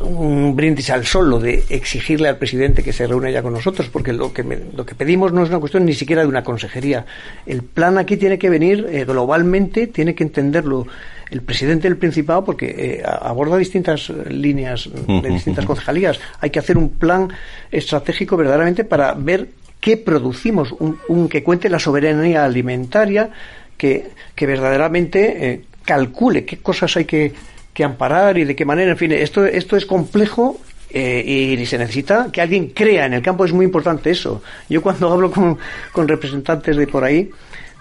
un 0.00 0.56
brindis 0.56 0.90
al 0.90 1.06
sol 1.06 1.30
lo 1.30 1.38
de 1.38 1.64
exigirle 1.68 2.28
al 2.28 2.38
presidente 2.38 2.82
que 2.82 2.92
se 2.92 3.06
reúna 3.06 3.30
ya 3.30 3.42
con 3.42 3.52
nosotros, 3.52 3.88
porque 3.88 4.12
lo 4.12 4.32
que, 4.32 4.42
me- 4.42 4.58
lo 4.76 4.84
que 4.84 4.94
pedimos 4.96 5.32
no 5.32 5.42
es 5.44 5.48
una 5.48 5.60
cuestión 5.60 5.84
ni 5.84 5.94
siquiera 5.94 6.22
de 6.22 6.28
una 6.28 6.42
consejería. 6.42 7.06
El 7.46 7.62
plan 7.62 7.96
aquí 7.96 8.16
tiene 8.16 8.36
que 8.38 8.50
venir 8.50 8.86
eh, 8.90 9.04
globalmente, 9.04 9.86
tiene 9.86 10.14
que 10.16 10.24
entenderlo 10.24 10.86
el 11.30 11.42
presidente 11.42 11.88
del 11.88 11.96
Principado, 11.96 12.44
porque 12.44 12.66
eh, 12.76 13.02
aborda 13.04 13.56
distintas 13.56 14.08
líneas 14.28 14.88
de 15.22 15.28
distintas 15.28 15.64
concejalías. 15.64 16.18
Hay 16.40 16.50
que 16.50 16.58
hacer 16.58 16.76
un 16.76 16.90
plan 16.90 17.28
estratégico 17.72 18.36
verdaderamente 18.36 18.84
para 18.84 19.14
ver 19.14 19.48
qué 19.84 19.98
producimos, 19.98 20.72
un, 20.72 20.98
un 21.08 21.28
que 21.28 21.42
cuente 21.44 21.68
la 21.68 21.78
soberanía 21.78 22.46
alimentaria, 22.46 23.28
que, 23.76 24.12
que 24.34 24.46
verdaderamente 24.46 25.18
eh, 25.46 25.64
calcule 25.84 26.46
qué 26.46 26.56
cosas 26.56 26.96
hay 26.96 27.04
que, 27.04 27.34
que 27.74 27.84
amparar 27.84 28.38
y 28.38 28.44
de 28.44 28.56
qué 28.56 28.64
manera. 28.64 28.92
En 28.92 28.96
fin, 28.96 29.12
esto, 29.12 29.44
esto 29.44 29.76
es 29.76 29.84
complejo 29.84 30.58
eh, 30.88 31.58
y 31.60 31.66
se 31.66 31.76
necesita 31.76 32.30
que 32.32 32.40
alguien 32.40 32.68
crea 32.68 33.04
en 33.04 33.12
el 33.12 33.20
campo. 33.20 33.44
Es 33.44 33.52
muy 33.52 33.66
importante 33.66 34.08
eso. 34.08 34.42
Yo 34.70 34.80
cuando 34.80 35.12
hablo 35.12 35.30
con, 35.30 35.58
con 35.92 36.08
representantes 36.08 36.78
de 36.78 36.86
por 36.86 37.04
ahí, 37.04 37.28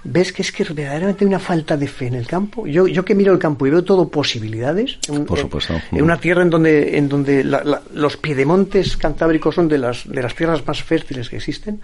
ves 0.05 0.33
que 0.33 0.41
es 0.41 0.51
que 0.51 0.63
verdaderamente 0.65 1.23
hay 1.23 1.27
una 1.29 1.39
falta 1.39 1.77
de 1.77 1.87
fe 1.87 2.07
en 2.07 2.15
el 2.15 2.27
campo. 2.27 2.67
Yo, 2.67 2.87
yo 2.87 3.05
que 3.05 3.15
miro 3.15 3.31
el 3.33 3.39
campo 3.39 3.65
y 3.65 3.69
veo 3.69 3.83
todo 3.83 4.09
posibilidades. 4.09 4.97
en- 5.07 5.25
Por 5.25 5.37
en- 5.37 5.43
supuesto. 5.45 5.73
En, 5.91 6.01
una 6.03 6.17
tierra 6.17 6.41
en 6.41 6.49
donde, 6.49 6.97
en 6.97 7.07
donde 7.09 7.43
la- 7.43 7.63
la- 7.63 7.81
los 7.93 8.17
piedemontes 8.17 8.97
cantábricos 8.97 9.55
son 9.55 9.67
de 9.67 9.77
las, 9.77 10.07
de 10.09 10.21
las 10.21 10.35
tierras 10.35 10.65
más 10.67 10.83
fértiles 10.83 11.29
que 11.29 11.37
existen, 11.37 11.79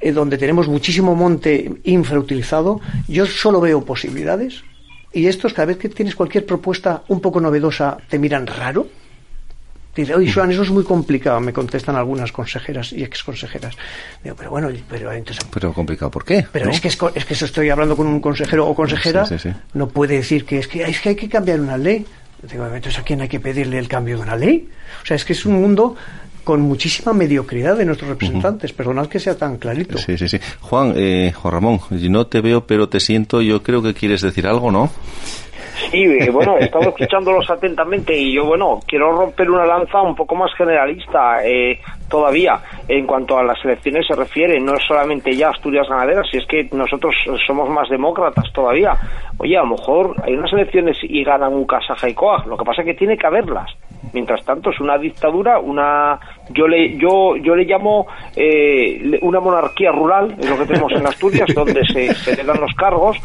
eh, 0.00 0.12
donde 0.12 0.38
tenemos 0.38 0.68
muchísimo 0.68 1.14
monte 1.16 1.72
infrautilizado, 1.84 2.80
yo 3.08 3.26
solo 3.26 3.60
veo 3.60 3.84
posibilidades. 3.84 4.62
Y 5.12 5.26
estos, 5.26 5.52
cada 5.52 5.66
vez 5.66 5.76
que 5.78 5.88
tienes 5.88 6.14
cualquier 6.14 6.46
propuesta 6.46 7.02
un 7.08 7.20
poco 7.20 7.40
novedosa, 7.40 7.96
te 8.08 8.18
miran 8.18 8.46
raro. 8.46 8.86
Dice, 10.00 10.14
oye, 10.14 10.32
Joan, 10.32 10.50
eso 10.50 10.62
es 10.62 10.70
muy 10.70 10.84
complicado, 10.84 11.40
me 11.40 11.52
contestan 11.52 11.96
algunas 11.96 12.32
consejeras 12.32 12.92
y 12.92 13.02
exconsejeras. 13.02 13.74
Digo, 14.22 14.36
pero 14.36 14.50
bueno, 14.50 14.68
pero 14.88 15.12
entonces 15.12 15.44
Pero 15.52 15.72
complicado, 15.72 16.10
¿por 16.10 16.24
qué? 16.24 16.46
pero 16.52 16.66
¿No? 16.66 16.72
es 16.72 16.80
que 16.80 16.88
es, 16.88 16.98
es 17.14 17.24
que 17.24 17.34
estoy 17.34 17.70
hablando 17.70 17.96
con 17.96 18.06
un 18.06 18.20
consejero 18.20 18.66
o 18.66 18.74
consejera, 18.74 19.26
Sí, 19.26 19.38
sí, 19.38 19.50
sí. 19.50 19.56
no 19.74 19.88
puede 19.88 20.16
decir 20.16 20.44
que 20.44 20.58
es 20.58 20.68
que 20.68 20.82
es 20.82 21.00
que 21.00 21.10
hay 21.10 21.16
que 21.16 21.28
cambiar 21.28 21.60
una 21.60 21.76
ley. 21.76 22.04
Digo, 22.50 22.64
entonces 22.66 22.98
a 22.98 23.02
quién 23.02 23.20
hay 23.20 23.28
que 23.28 23.38
pedirle 23.40 23.78
el 23.78 23.86
cambio 23.88 24.16
de 24.16 24.22
una 24.22 24.34
ley? 24.36 24.68
O 25.02 25.06
sea, 25.06 25.14
es 25.16 25.24
que 25.26 25.34
es 25.34 25.44
un 25.44 25.60
mundo 25.60 25.94
con 26.42 26.62
muchísima 26.62 27.12
mediocridad 27.12 27.76
de 27.76 27.84
nuestros 27.84 28.08
representantes. 28.08 28.72
Perdonad 28.72 29.06
que 29.08 29.20
sea 29.20 29.36
tan 29.36 29.58
clarito. 29.58 29.98
Sí, 29.98 30.16
sí, 30.16 30.26
sí. 30.26 30.38
Juan, 30.60 30.94
eh, 30.96 31.32
Juan 31.36 31.52
Ramón, 31.52 31.80
no 31.90 32.26
te 32.26 32.40
veo, 32.40 32.66
pero 32.66 32.88
te 32.88 32.98
siento. 32.98 33.42
Yo 33.42 33.62
creo 33.62 33.82
que 33.82 33.92
quieres 33.92 34.22
decir 34.22 34.46
algo, 34.46 34.72
¿no? 34.72 34.90
Sí, 35.90 36.04
eh, 36.04 36.30
bueno, 36.30 36.56
he 36.58 36.64
escuchándolos 36.64 37.48
atentamente 37.50 38.16
y 38.16 38.34
yo, 38.34 38.44
bueno, 38.44 38.80
quiero 38.86 39.12
romper 39.12 39.50
una 39.50 39.64
lanza 39.64 40.00
un 40.02 40.14
poco 40.14 40.34
más 40.34 40.52
generalista 40.54 41.44
eh, 41.44 41.80
todavía 42.08 42.60
en 42.86 43.06
cuanto 43.06 43.38
a 43.38 43.42
las 43.42 43.64
elecciones 43.64 44.06
se 44.06 44.14
refiere. 44.14 44.60
No 44.60 44.74
es 44.74 44.82
solamente 44.86 45.34
ya 45.34 45.48
Asturias 45.48 45.88
ganaderas, 45.88 46.26
si 46.30 46.38
es 46.38 46.46
que 46.46 46.68
nosotros 46.72 47.14
somos 47.46 47.68
más 47.70 47.88
demócratas 47.88 48.52
todavía. 48.52 48.96
Oye, 49.38 49.56
a 49.56 49.62
lo 49.62 49.76
mejor 49.76 50.14
hay 50.22 50.34
unas 50.34 50.52
elecciones 50.52 50.98
y 51.02 51.24
ganan 51.24 51.54
un 51.54 51.66
Casaja 51.66 52.08
y. 52.08 52.46
Lo 52.46 52.56
que 52.56 52.64
pasa 52.64 52.82
es 52.82 52.86
que 52.86 52.94
tiene 52.94 53.16
que 53.16 53.26
haberlas. 53.26 53.70
Mientras 54.12 54.44
tanto, 54.44 54.70
es 54.70 54.80
una 54.80 54.98
dictadura, 54.98 55.58
una 55.58 56.18
yo 56.52 56.66
le 56.66 56.96
yo 56.96 57.36
yo 57.36 57.54
le 57.54 57.64
llamo 57.64 58.06
eh, 58.36 59.18
una 59.22 59.40
monarquía 59.40 59.92
rural 59.92 60.34
es 60.38 60.48
lo 60.48 60.58
que 60.58 60.66
tenemos 60.66 60.92
en 60.92 61.06
Asturias 61.06 61.48
donde 61.54 61.84
se, 61.86 62.14
se 62.14 62.36
le 62.36 62.44
dan 62.44 62.60
los 62.60 62.74
cargos. 62.74 63.16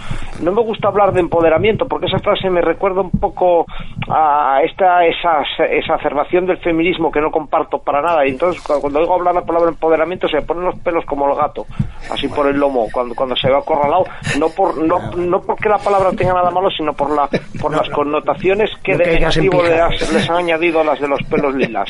No 0.42 0.52
me 0.52 0.62
gusta 0.62 0.90
hablar 0.90 1.14
de 1.14 1.22
empoderamiento 1.22 1.88
porque 1.88 2.08
esa 2.08 2.20
frase 2.20 2.50
me 2.50 2.62
recuerda 2.62 3.02
un 3.02 3.12
poco 3.12 3.66
a 4.10 4.60
esta 4.64 5.06
esa 5.06 5.42
exacerbación 5.66 6.46
del 6.46 6.58
feminismo 6.58 7.12
que 7.12 7.22
no 7.22 7.32
comparto 7.32 7.80
para 7.80 8.02
nada. 8.02 8.26
Y 8.26 8.32
entonces 8.32 8.62
cuando 8.62 9.00
oigo 9.00 9.16
hablar 9.16 9.36
la 9.36 9.46
palabra 9.46 9.70
empoderamiento 9.70 10.28
se 10.28 10.38
me 10.38 10.42
ponen 10.44 10.66
los 10.66 10.80
pelos 10.80 11.06
como 11.06 11.30
el 11.30 11.36
gato 11.36 11.66
así 12.12 12.28
por 12.28 12.48
el 12.48 12.58
lomo 12.58 12.88
cuando 12.92 13.16
cuando 13.16 13.36
se 13.36 13.48
ve 13.48 13.56
acorralado. 13.56 14.06
No 14.40 14.50
por 14.50 14.78
no, 14.78 15.12
no 15.16 15.42
porque 15.42 15.70
la 15.70 15.78
palabra 15.78 16.12
tenga 16.12 16.34
nada 16.34 16.52
malo 16.52 16.70
sino 16.72 16.94
por 16.94 17.16
la 17.16 17.30
por 17.60 17.76
las 17.76 17.90
connotaciones 17.90 18.70
que 18.84 18.96
de 18.98 19.06
negativo 19.06 19.64
les, 19.64 20.14
les 20.14 20.30
han 20.30 20.38
añadido 20.38 20.84
las 20.84 21.00
de 21.00 21.08
los 21.08 21.22
pelos 21.24 21.56
lilas. 21.56 21.88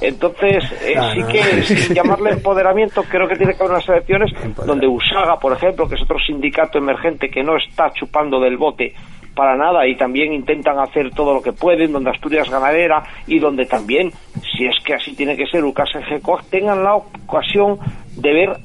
Entonces, 0.00 0.63
eh, 0.82 0.96
sí 1.14 1.22
que 1.24 1.62
sin 1.76 1.94
llamarle 1.94 2.30
empoderamiento, 2.30 3.02
creo 3.04 3.28
que 3.28 3.36
tiene 3.36 3.54
que 3.54 3.62
haber 3.62 3.76
unas 3.76 3.88
elecciones 3.88 4.32
donde 4.66 4.86
Usaga, 4.86 5.38
por 5.38 5.52
ejemplo, 5.52 5.88
que 5.88 5.94
es 5.94 6.02
otro 6.02 6.18
sindicato 6.18 6.78
emergente 6.78 7.28
que 7.28 7.42
no 7.42 7.56
está 7.56 7.90
chupando 7.92 8.40
del 8.40 8.56
bote 8.56 8.94
para 9.34 9.56
nada 9.56 9.86
y 9.86 9.96
también 9.96 10.32
intentan 10.32 10.78
hacer 10.78 11.10
todo 11.10 11.34
lo 11.34 11.42
que 11.42 11.52
pueden, 11.52 11.92
donde 11.92 12.10
Asturias 12.10 12.48
ganadera 12.48 13.02
y 13.26 13.38
donde 13.38 13.66
también, 13.66 14.10
si 14.56 14.64
es 14.64 14.76
que 14.84 14.94
así 14.94 15.14
tiene 15.16 15.36
que 15.36 15.46
ser, 15.46 15.64
UCAS 15.64 15.90
y 15.94 16.50
tengan 16.50 16.84
la 16.84 16.94
ocasión 16.94 17.78
de 18.16 18.32
ver 18.32 18.56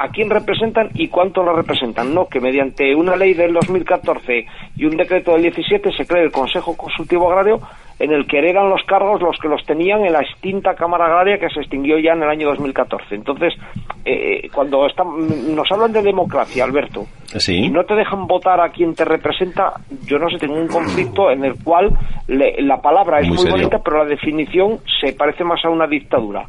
a 0.00 0.08
quién 0.08 0.30
representan 0.30 0.88
y 0.94 1.08
cuánto 1.08 1.42
lo 1.42 1.54
representan, 1.54 2.14
no 2.14 2.26
que 2.26 2.40
mediante 2.40 2.94
una 2.94 3.16
ley 3.16 3.34
del 3.34 3.52
2014 3.52 4.46
y 4.76 4.84
un 4.86 4.96
decreto 4.96 5.32
del 5.32 5.42
17 5.42 5.92
se 5.92 6.06
cree 6.06 6.24
el 6.24 6.32
Consejo 6.32 6.74
Consultivo 6.74 7.30
Agrario 7.30 7.60
en 7.98 8.10
el 8.12 8.26
que 8.26 8.38
eran 8.38 8.70
los 8.70 8.82
cargos 8.84 9.20
los 9.20 9.38
que 9.38 9.48
los 9.48 9.62
tenían 9.66 10.06
en 10.06 10.14
la 10.14 10.22
extinta 10.22 10.74
Cámara 10.74 11.04
Agraria 11.04 11.38
que 11.38 11.50
se 11.50 11.60
extinguió 11.60 11.98
ya 11.98 12.12
en 12.12 12.22
el 12.22 12.30
año 12.30 12.48
2014. 12.48 13.14
Entonces, 13.14 13.52
eh, 14.06 14.48
cuando 14.54 14.86
nos 15.54 15.70
hablan 15.70 15.92
de 15.92 16.00
democracia, 16.00 16.64
Alberto, 16.64 17.06
y 17.48 17.68
no 17.68 17.84
te 17.84 17.94
dejan 17.94 18.26
votar 18.26 18.58
a 18.58 18.70
quien 18.70 18.94
te 18.94 19.04
representa, 19.04 19.74
yo 20.06 20.18
no 20.18 20.30
sé, 20.30 20.38
tengo 20.38 20.54
un 20.54 20.68
conflicto 20.68 21.30
en 21.30 21.44
el 21.44 21.62
cual 21.62 21.90
la 22.26 22.80
palabra 22.80 23.20
es 23.20 23.28
muy, 23.28 23.50
bonita, 23.50 23.78
pero 23.84 23.98
la 23.98 24.06
definición 24.06 24.78
se 24.98 25.12
parece 25.12 25.44
más 25.44 25.62
a 25.66 25.68
una 25.68 25.86
dictadura. 25.86 26.46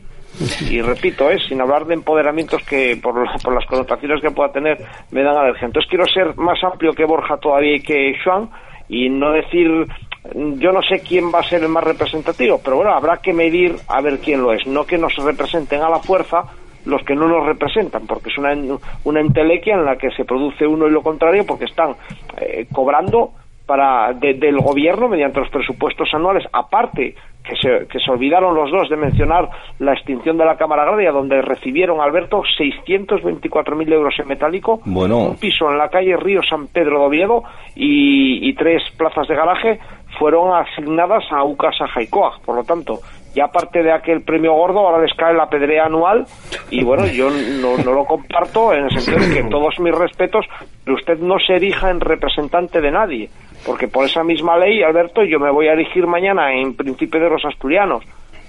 Y 0.70 0.82
repito, 0.82 1.30
¿eh? 1.30 1.38
sin 1.48 1.62
hablar 1.62 1.86
de 1.86 1.94
empoderamientos 1.94 2.64
que 2.64 2.98
por, 3.02 3.14
por 3.42 3.54
las 3.54 3.66
connotaciones 3.66 4.22
que 4.22 4.32
pueda 4.32 4.52
tener 4.52 4.78
me 5.12 5.24
dan 5.24 5.38
alergia. 5.38 5.66
Entonces 5.66 5.90
quiero 5.90 6.06
ser 6.08 6.36
más 6.38 6.64
amplio 6.64 6.94
que 6.94 7.06
Borja 7.06 7.38
todavía 7.38 7.76
y 7.76 7.82
que 7.82 8.16
Juan 8.24 8.50
y 8.88 9.10
no 9.10 9.32
decir 9.32 9.88
yo 10.34 10.72
no 10.72 10.82
sé 10.84 11.00
quién 11.00 11.32
va 11.34 11.40
a 11.40 11.44
ser 11.44 11.64
el 11.64 11.70
más 11.70 11.84
representativo, 11.84 12.62
pero 12.64 12.78
bueno, 12.78 12.94
habrá 12.94 13.18
que 13.18 13.34
medir 13.34 13.76
a 13.88 14.02
ver 14.02 14.20
quién 14.20 14.42
lo 14.42 14.54
es, 14.54 14.66
no 14.68 14.86
que 14.86 14.98
nos 14.98 15.16
representen 15.16 15.82
a 15.82 15.90
la 15.90 16.00
fuerza 16.00 16.44
los 16.86 17.04
que 17.04 17.16
no 17.16 17.28
nos 17.28 17.46
representan, 17.46 18.08
porque 18.08 18.30
es 18.30 18.38
una, 18.38 18.56
una 19.04 19.20
entelequia 19.20 19.76
en 19.76 19.86
la 19.86 19.98
que 19.98 20.12
se 20.12 20.26
produce 20.26 20.66
uno 20.66 20.88
y 20.88 20.92
lo 20.92 21.02
contrario, 21.02 21.46
porque 21.46 21.66
están 21.66 21.96
eh, 22.38 22.68
cobrando 22.72 23.34
para 23.66 24.14
del 24.14 24.60
gobierno 24.60 25.08
mediante 25.08 25.40
los 25.40 25.50
presupuestos 25.50 26.10
anuales, 26.14 26.44
aparte 26.52 27.16
que 27.52 27.58
se, 27.58 27.88
que 27.88 28.00
se 28.00 28.10
olvidaron 28.10 28.56
los 28.56 28.72
dos 28.72 28.90
de 28.90 28.96
mencionar 28.96 29.50
la 29.80 29.94
extinción 29.94 30.38
de 30.38 30.46
la 30.46 30.56
Cámara 30.56 30.84
Agraria, 30.84 31.12
donde 31.12 31.42
recibieron, 31.42 32.00
Alberto, 32.00 32.44
624.000 32.58 33.94
euros 33.94 34.14
en 34.18 34.28
metálico, 34.28 34.80
un 34.86 35.36
piso 35.38 35.70
en 35.70 35.78
la 35.78 35.90
calle 35.90 36.16
Río 36.16 36.42
San 36.50 36.68
Pedro 36.68 37.00
de 37.00 37.06
Oviedo 37.06 37.44
y, 37.76 38.48
y 38.48 38.54
tres 38.54 38.82
plazas 38.96 39.28
de 39.28 39.36
garaje 39.36 39.80
fueron 40.18 40.56
asignadas 40.56 41.24
a 41.32 41.44
UCAS 41.44 41.82
a 41.82 41.88
Jaicoa. 41.88 42.40
Por 42.46 42.56
lo 42.56 42.64
tanto, 42.64 43.00
ya 43.36 43.46
aparte 43.46 43.84
de 43.84 43.92
aquel 43.92 44.22
premio 44.22 44.54
gordo, 44.54 44.80
ahora 44.80 45.02
les 45.02 45.14
cae 45.16 45.34
la 45.34 45.50
pedrea 45.50 45.86
anual 45.86 46.26
y 46.70 46.84
bueno, 46.84 47.06
yo 47.08 47.30
no, 47.30 47.78
no 47.84 47.94
lo 47.94 48.06
comparto 48.06 48.74
en 48.74 48.86
el 48.86 48.92
sentido 48.92 49.26
de 49.26 49.34
que 49.34 49.44
todos 49.50 49.80
mis 49.80 49.94
respetos, 49.94 50.46
pero 50.84 50.96
usted 50.96 51.20
no 51.20 51.36
se 51.40 51.56
erija 51.56 51.90
en 51.90 52.00
representante 52.00 52.82
de 52.82 52.92
nadie, 52.92 53.30
porque 53.66 53.88
por 53.88 54.06
esa 54.06 54.24
misma 54.24 54.58
ley, 54.58 54.84
Alberto, 54.84 55.24
yo 55.24 55.40
me 55.40 55.52
voy 55.52 55.68
a 55.68 55.74
erigir 55.74 56.08
mañana 56.08 56.54
en 56.54 56.76
principio 56.76 57.20
de 57.20 57.30
los 57.30 57.44
asturianos 57.46 58.04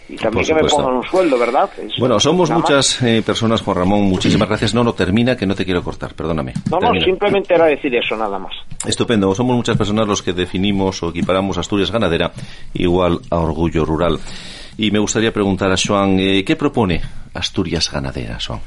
y 0.08 0.16
también 0.16 0.44
que 0.44 0.54
me 0.54 0.64
pongan 0.64 0.94
un 0.94 1.04
sueldo, 1.04 1.38
¿verdad? 1.38 1.70
bueno, 1.98 2.20
somos 2.20 2.50
muchas 2.50 3.02
eh, 3.02 3.22
personas, 3.24 3.62
Juan 3.62 3.78
Ramón, 3.78 4.02
muchísimas 4.02 4.48
gracias. 4.48 4.74
No, 4.74 4.84
no, 4.84 4.92
termina, 4.92 5.36
que 5.36 5.46
no 5.46 5.54
te 5.54 5.64
quiero 5.64 5.82
cortar, 5.82 6.14
perdóname. 6.14 6.52
No, 6.70 6.78
no, 6.78 7.00
simplemente 7.00 7.54
era 7.54 7.66
decir 7.66 7.94
eso, 7.94 8.16
nada 8.16 8.38
más. 8.38 8.52
Estupendo, 8.84 9.34
somos 9.34 9.56
muchas 9.56 9.76
personas 9.76 10.06
los 10.06 10.22
que 10.22 10.32
definimos 10.32 11.02
o 11.02 11.10
equiparamos 11.10 11.56
Asturias 11.56 11.90
ganadera 11.90 12.32
igual 12.74 13.20
a 13.30 13.38
orgullo 13.38 13.84
rural. 13.84 14.18
Y 14.76 14.90
me 14.90 14.98
gustaría 14.98 15.32
preguntar 15.32 15.70
a 15.70 15.76
Joan, 15.82 16.18
eh, 16.18 16.44
¿qué 16.44 16.56
propone 16.56 17.00
Asturias 17.32 17.90
ganadera, 17.90 18.38
Joan? 18.44 18.60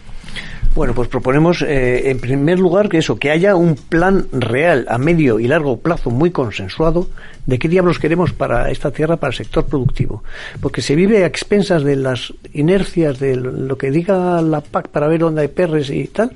Bueno, 0.76 0.94
pues 0.94 1.08
proponemos 1.08 1.62
eh, 1.62 2.12
en 2.12 2.20
primer 2.20 2.60
lugar 2.60 2.90
que 2.90 2.98
eso, 2.98 3.16
que 3.16 3.32
haya 3.32 3.56
un 3.56 3.76
plan 3.76 4.28
real 4.34 4.86
a 4.90 4.98
medio 4.98 5.40
y 5.40 5.48
largo 5.48 5.80
plazo 5.80 6.10
muy 6.10 6.32
consensuado 6.32 7.08
de 7.46 7.58
qué 7.58 7.70
diablos 7.70 7.98
queremos 7.98 8.34
para 8.34 8.70
esta 8.70 8.92
tierra, 8.92 9.16
para 9.16 9.32
el 9.32 9.38
sector 9.38 9.68
productivo. 9.68 10.22
Porque 10.60 10.82
se 10.82 10.96
vive 10.96 11.24
a 11.24 11.28
expensas 11.28 11.86
de 11.86 11.96
las 11.96 12.34
inercias, 12.52 13.20
de 13.20 13.38
lo 13.38 13.78
que 13.78 13.90
diga 13.90 14.42
la 14.42 14.60
PAC 14.60 14.90
para 14.90 15.08
ver 15.08 15.22
dónde 15.22 15.44
hay 15.44 15.48
perres 15.48 15.90
y 15.90 16.08
tal. 16.08 16.32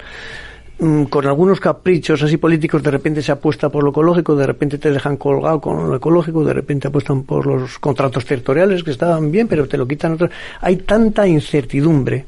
Mm, 0.79 1.03
con 1.03 1.27
algunos 1.27 1.59
caprichos 1.59 2.23
así 2.23 2.37
políticos, 2.37 2.81
de 2.81 2.91
repente 2.91 3.21
se 3.21 3.33
apuesta 3.33 3.67
por 3.67 3.83
lo 3.83 3.89
ecológico, 3.89 4.37
de 4.37 4.47
repente 4.47 4.77
te 4.77 4.89
dejan 4.89 5.17
colgado 5.17 5.59
con 5.59 5.89
lo 5.89 5.95
ecológico, 5.97 6.45
de 6.45 6.53
repente 6.53 6.87
apuestan 6.87 7.23
por 7.23 7.45
los 7.45 7.77
contratos 7.77 8.23
territoriales 8.23 8.85
que 8.85 8.91
estaban 8.91 9.31
bien, 9.31 9.49
pero 9.49 9.67
te 9.67 9.75
lo 9.75 9.85
quitan 9.85 10.13
otros. 10.13 10.31
Hay 10.61 10.77
tanta 10.77 11.27
incertidumbre. 11.27 12.25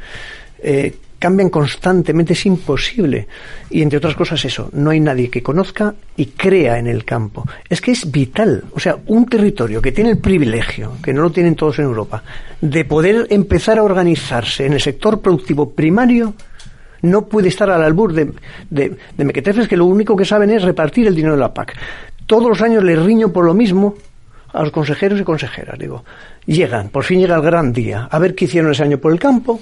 Eh, 0.62 0.94
cambian 1.22 1.52
constantemente, 1.52 2.34
es 2.34 2.48
imposible. 2.48 3.28
Y 3.70 3.84
entre 3.84 4.00
otras 4.00 4.16
cosas 4.16 4.44
eso, 4.44 4.72
no 4.74 4.90
hay 4.90 5.00
nadie 5.00 5.30
que 5.30 5.44
conozca 5.44 5.94
y 6.18 6.26
crea 6.26 6.80
en 6.80 6.88
el 6.88 7.06
campo. 7.06 7.46
Es 7.70 7.80
que 7.80 7.92
es 7.92 8.12
vital, 8.12 8.64
o 8.74 8.80
sea, 8.80 8.98
un 9.06 9.28
territorio 9.28 9.84
que 9.84 9.92
tiene 9.92 10.10
el 10.10 10.18
privilegio, 10.18 10.94
que 11.04 11.14
no 11.14 11.22
lo 11.22 11.32
tienen 11.32 11.56
todos 11.56 11.78
en 11.78 11.86
Europa, 11.86 12.24
de 12.60 12.86
poder 12.86 13.28
empezar 13.30 13.78
a 13.78 13.84
organizarse 13.84 14.66
en 14.66 14.74
el 14.74 14.82
sector 14.82 15.22
productivo 15.22 15.70
primario, 15.70 16.34
no 17.04 17.28
puede 17.28 17.50
estar 17.50 17.70
al 17.70 17.84
albur 17.84 18.14
de, 18.14 18.34
de, 18.72 18.98
de 19.16 19.24
mequetrefes 19.24 19.68
que 19.68 19.78
lo 19.78 19.86
único 19.86 20.16
que 20.16 20.26
saben 20.26 20.50
es 20.50 20.64
repartir 20.64 21.06
el 21.06 21.14
dinero 21.14 21.36
de 21.36 21.42
la 21.42 21.54
PAC. 21.54 21.78
Todos 22.26 22.50
los 22.50 22.62
años 22.64 22.84
les 22.84 23.00
riño 23.00 23.32
por 23.32 23.46
lo 23.46 23.54
mismo 23.54 23.94
a 24.54 24.64
los 24.64 24.72
consejeros 24.72 25.22
y 25.22 25.24
consejeras. 25.24 25.78
Digo, 25.78 26.04
llegan, 26.48 26.90
por 26.90 27.04
fin 27.04 27.20
llega 27.20 27.36
el 27.36 27.44
gran 27.44 27.72
día, 27.72 28.08
a 28.10 28.18
ver 28.18 28.34
qué 28.34 28.46
hicieron 28.46 28.72
ese 28.72 28.84
año 28.84 28.98
por 28.98 29.12
el 29.12 29.20
campo, 29.20 29.60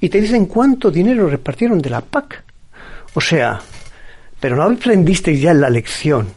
y 0.00 0.08
te 0.08 0.20
dicen 0.20 0.46
cuánto 0.46 0.90
dinero 0.90 1.28
repartieron 1.28 1.80
de 1.80 1.90
la 1.90 2.00
PAC. 2.00 2.44
O 3.14 3.20
sea, 3.20 3.60
pero 4.40 4.56
no 4.56 4.62
aprendisteis 4.62 5.40
ya 5.40 5.54
la 5.54 5.70
lección. 5.70 6.28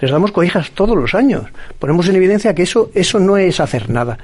Les 0.00 0.10
damos 0.10 0.32
cohijas 0.32 0.70
todos 0.72 0.96
los 0.96 1.14
años. 1.14 1.44
Ponemos 1.78 2.08
en 2.08 2.16
evidencia 2.16 2.54
que 2.54 2.62
eso, 2.62 2.90
eso 2.94 3.18
no 3.18 3.36
es 3.36 3.60
hacer 3.60 3.90
nada. 3.90 4.18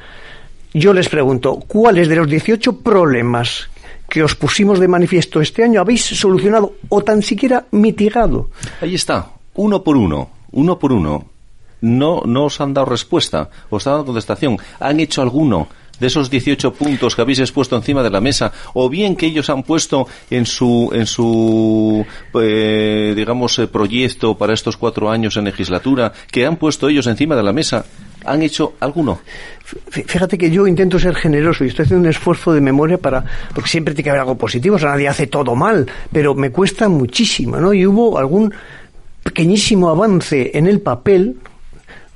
Yo 0.73 0.93
les 0.93 1.09
pregunto, 1.09 1.57
¿cuáles 1.67 2.09
de 2.09 2.17
los 2.17 2.29
18 2.29 2.81
problemas 2.81 3.69
que 4.09 4.23
os 4.23 4.35
pusimos 4.35 4.79
de 4.79 4.89
manifiesto 4.89 5.41
este 5.41 5.65
año 5.65 5.81
habéis 5.81 6.05
solucionado 6.05 6.75
o 6.89 7.03
tan 7.03 7.23
siquiera 7.23 7.67
mitigado? 7.71 8.51
Ahí 8.81 8.95
está, 8.95 9.31
uno 9.55 9.83
por 9.83 9.97
uno, 9.97 10.31
uno 10.53 10.79
por 10.79 10.93
uno. 10.93 11.27
No, 11.81 12.23
no 12.25 12.45
os 12.45 12.61
han 12.61 12.73
dado 12.73 12.87
respuesta, 12.87 13.51
os 13.69 13.87
han 13.87 13.95
dado 13.95 14.07
contestación. 14.07 14.59
¿Han 14.81 15.01
hecho 15.01 15.23
alguno? 15.23 15.69
De 16.01 16.07
esos 16.07 16.31
18 16.31 16.73
puntos 16.75 17.15
que 17.15 17.23
habéis 17.23 17.41
expuesto 17.41 17.77
encima 17.77 18.03
de 18.03 18.11
la 18.11 18.21
mesa, 18.21 18.53
o 18.75 18.89
bien 18.89 19.17
que 19.17 19.27
ellos 19.27 19.51
han 19.51 19.63
puesto 19.63 20.07
en 20.31 20.47
su, 20.47 20.91
en 20.93 21.07
su 21.07 22.05
eh, 22.35 23.15
digamos, 23.17 23.59
eh, 23.59 23.67
proyecto 23.67 24.37
para 24.37 24.55
estos 24.55 24.77
cuatro 24.77 25.11
años 25.11 25.37
en 25.37 25.45
legislatura, 25.45 26.13
que 26.31 26.47
han 26.47 26.57
puesto 26.57 26.89
ellos 26.89 27.07
encima 27.07 27.37
de 27.37 27.43
la 27.43 27.53
mesa, 27.53 27.85
¿Han 28.27 28.43
hecho 28.43 28.75
alguno? 28.81 29.21
Fíjate 29.65 30.37
que 30.37 30.51
yo 30.51 30.67
intento 30.67 30.99
ser 30.99 31.15
generoso 31.15 31.65
y 31.65 31.69
estoy 31.69 31.85
haciendo 31.85 32.03
un 32.03 32.11
esfuerzo 32.11 32.53
de 32.53 32.61
memoria 32.61 32.99
para, 32.99 33.25
porque 33.55 33.71
siempre 33.71 33.95
tiene 33.95 34.05
que 34.05 34.11
haber 34.11 34.21
algo 34.21 34.37
positivo, 34.37 34.77
o 34.77 34.79
sea, 34.79 34.91
nadie 34.91 35.09
hace 35.09 35.29
todo 35.29 35.55
mal, 35.55 35.87
pero 36.13 36.35
me 36.35 36.51
cuesta 36.51 36.89
muchísimo, 36.89 37.59
¿no? 37.59 37.73
Y 37.73 37.87
hubo 37.87 38.19
algún 38.19 38.53
pequeñísimo 39.23 39.91
avance 39.91 40.51
en 40.55 40.67
el 40.67 40.81
papel, 40.81 41.37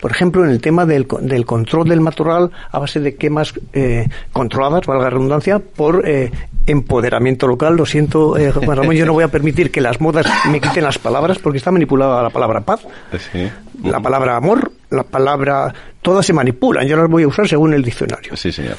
por 0.01 0.11
ejemplo, 0.11 0.45
en 0.45 0.51
el 0.51 0.61
tema 0.61 0.87
del, 0.87 1.07
del 1.21 1.45
control 1.45 1.89
del 1.89 2.01
matorral 2.01 2.51
a 2.71 2.79
base 2.79 3.01
de 3.01 3.17
quemas 3.17 3.53
eh, 3.73 4.09
controladas, 4.33 4.87
valga 4.87 5.05
la 5.05 5.11
redundancia, 5.11 5.59
por 5.59 6.09
eh, 6.09 6.31
empoderamiento 6.67 7.47
local. 7.47 7.77
Lo 7.77 7.87
siento, 7.87 8.37
eh, 8.37 8.51
Juan 8.51 8.77
Ramón, 8.77 8.95
yo 8.95 9.07
no 9.07 9.13
voy 9.13 9.25
a 9.25 9.29
permitir 9.29 9.71
que 9.71 9.81
las 9.81 10.01
modas 10.01 10.27
me 10.51 10.61
quiten 10.61 10.85
las 10.85 10.99
palabras 10.99 11.39
porque 11.39 11.59
está 11.59 11.71
manipulada 11.71 12.23
la 12.23 12.31
palabra 12.31 12.63
paz, 12.63 12.87
la 13.83 14.01
palabra 14.01 14.37
amor, 14.37 14.73
la 14.91 15.03
palabra... 15.03 15.75
Todas 16.03 16.25
se 16.25 16.33
manipulan, 16.33 16.87
yo 16.87 16.97
las 16.97 17.11
voy 17.11 17.25
a 17.25 17.29
usar 17.29 17.47
según 17.47 17.75
el 17.75 17.83
diccionario. 17.83 18.35
Sí, 18.35 18.51
señor. 18.51 18.77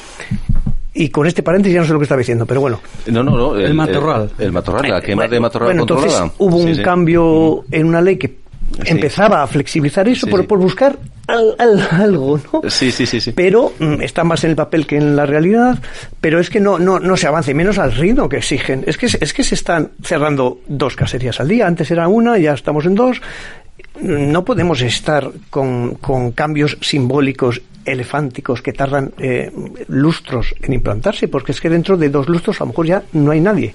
Y 0.93 1.09
con 1.09 1.27
este 1.27 1.43
paréntesis 1.43 1.75
ya 1.75 1.81
no 1.81 1.87
sé 1.87 1.93
lo 1.93 1.99
que 1.99 2.03
estaba 2.03 2.19
diciendo, 2.19 2.45
pero 2.45 2.61
bueno. 2.61 2.81
No, 3.05 3.23
no, 3.23 3.37
no. 3.37 3.55
El, 3.55 3.73
matorral. 3.73 4.31
El, 4.37 4.51
matorral, 4.51 4.89
la 4.89 5.01
quema 5.01 5.27
de 5.27 5.39
matorral 5.39 5.67
bueno, 5.67 5.81
entonces 5.83 6.19
hubo 6.39 6.57
un 6.57 6.75
cambio 6.77 7.63
en 7.71 7.85
una 7.85 8.01
ley 8.01 8.17
que 8.17 8.40
empezaba 8.85 9.43
a 9.43 9.47
flexibilizar 9.47 10.07
eso 10.07 10.27
por, 10.27 10.45
por, 10.47 10.59
buscar 10.59 10.97
algo, 11.27 12.39
¿no? 12.51 12.69
Sí, 12.69 12.91
sí, 12.91 13.05
sí, 13.05 13.21
sí. 13.21 13.31
Pero 13.31 13.73
mm, 13.79 14.01
está 14.01 14.23
más 14.23 14.43
en 14.43 14.51
el 14.51 14.55
papel 14.55 14.85
que 14.85 14.97
en 14.97 15.15
la 15.15 15.25
realidad, 15.25 15.79
pero 16.19 16.39
es 16.39 16.49
que 16.49 16.59
no, 16.59 16.79
no, 16.79 16.99
no 16.99 17.17
se 17.17 17.27
avance, 17.27 17.53
menos 17.53 17.77
al 17.77 17.93
ritmo 17.93 18.27
que 18.27 18.37
exigen. 18.37 18.83
Es 18.87 18.97
que, 18.97 19.05
es 19.05 19.33
que 19.33 19.43
se 19.43 19.55
están 19.55 19.91
cerrando 20.03 20.59
dos 20.67 20.95
caserías 20.95 21.39
al 21.39 21.47
día, 21.47 21.67
antes 21.67 21.89
era 21.91 22.07
una, 22.07 22.37
ya 22.37 22.53
estamos 22.53 22.85
en 22.85 22.95
dos. 22.95 23.21
No 23.99 24.45
podemos 24.45 24.81
estar 24.81 25.29
con, 25.49 25.95
con 25.95 26.31
cambios 26.31 26.77
simbólicos 26.81 27.61
elefánticos 27.85 28.61
que 28.61 28.73
tardan 28.73 29.11
eh, 29.17 29.51
lustros 29.87 30.53
en 30.61 30.73
implantarse, 30.73 31.27
porque 31.27 31.51
es 31.51 31.61
que 31.61 31.69
dentro 31.69 31.97
de 31.97 32.09
dos 32.09 32.29
lustros 32.29 32.59
a 32.61 32.63
lo 32.63 32.69
mejor 32.69 32.85
ya 32.85 33.03
no 33.13 33.31
hay 33.31 33.41
nadie. 33.41 33.73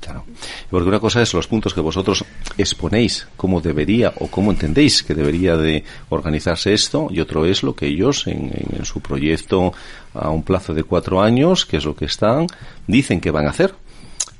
Claro. 0.00 0.24
Porque 0.70 0.88
una 0.88 1.00
cosa 1.00 1.22
es 1.22 1.32
los 1.34 1.46
puntos 1.46 1.74
que 1.74 1.80
vosotros 1.80 2.24
exponéis, 2.56 3.26
cómo 3.36 3.60
debería 3.60 4.12
o 4.18 4.28
cómo 4.28 4.50
entendéis 4.50 5.02
que 5.02 5.14
debería 5.14 5.56
de 5.56 5.84
organizarse 6.10 6.72
esto, 6.72 7.08
y 7.10 7.20
otro 7.20 7.44
es 7.44 7.62
lo 7.62 7.74
que 7.74 7.86
ellos 7.86 8.26
en, 8.26 8.50
en 8.76 8.84
su 8.84 9.00
proyecto 9.00 9.72
a 10.14 10.30
un 10.30 10.42
plazo 10.42 10.74
de 10.74 10.84
cuatro 10.84 11.20
años, 11.20 11.66
que 11.66 11.76
es 11.76 11.84
lo 11.84 11.94
que 11.94 12.06
están, 12.06 12.46
dicen 12.86 13.20
que 13.20 13.30
van 13.30 13.46
a 13.46 13.50
hacer. 13.50 13.74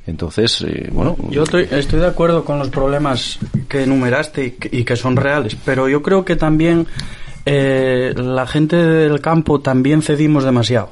Entonces, 0.06 0.62
eh, 0.62 0.88
bueno. 0.92 1.16
Yo 1.30 1.42
estoy, 1.42 1.66
de 1.66 2.06
acuerdo 2.06 2.44
con 2.44 2.58
los 2.58 2.68
problemas 2.68 3.38
que 3.68 3.82
enumeraste 3.82 4.44
y 4.44 4.50
que, 4.52 4.76
y 4.76 4.84
que 4.84 4.96
son 4.96 5.16
reales, 5.16 5.56
pero 5.64 5.88
yo 5.88 6.00
creo 6.02 6.24
que 6.24 6.36
también 6.36 6.86
eh, 7.44 8.14
la 8.16 8.46
gente 8.46 8.76
del 8.76 9.20
campo 9.20 9.60
también 9.60 10.02
cedimos 10.02 10.44
demasiado. 10.44 10.90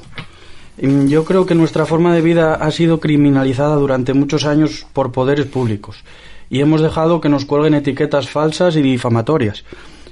Yo 0.76 1.24
creo 1.24 1.46
que 1.46 1.54
nuestra 1.54 1.86
forma 1.86 2.14
de 2.14 2.20
vida 2.20 2.54
ha 2.54 2.70
sido 2.70 2.98
criminalizada 2.98 3.76
durante 3.76 4.12
muchos 4.12 4.44
años 4.44 4.86
por 4.92 5.12
poderes 5.12 5.46
públicos 5.46 6.02
y 6.50 6.60
hemos 6.60 6.80
dejado 6.80 7.20
que 7.20 7.28
nos 7.28 7.44
cuelguen 7.44 7.74
etiquetas 7.74 8.28
falsas 8.28 8.76
y 8.76 8.82
difamatorias. 8.82 9.64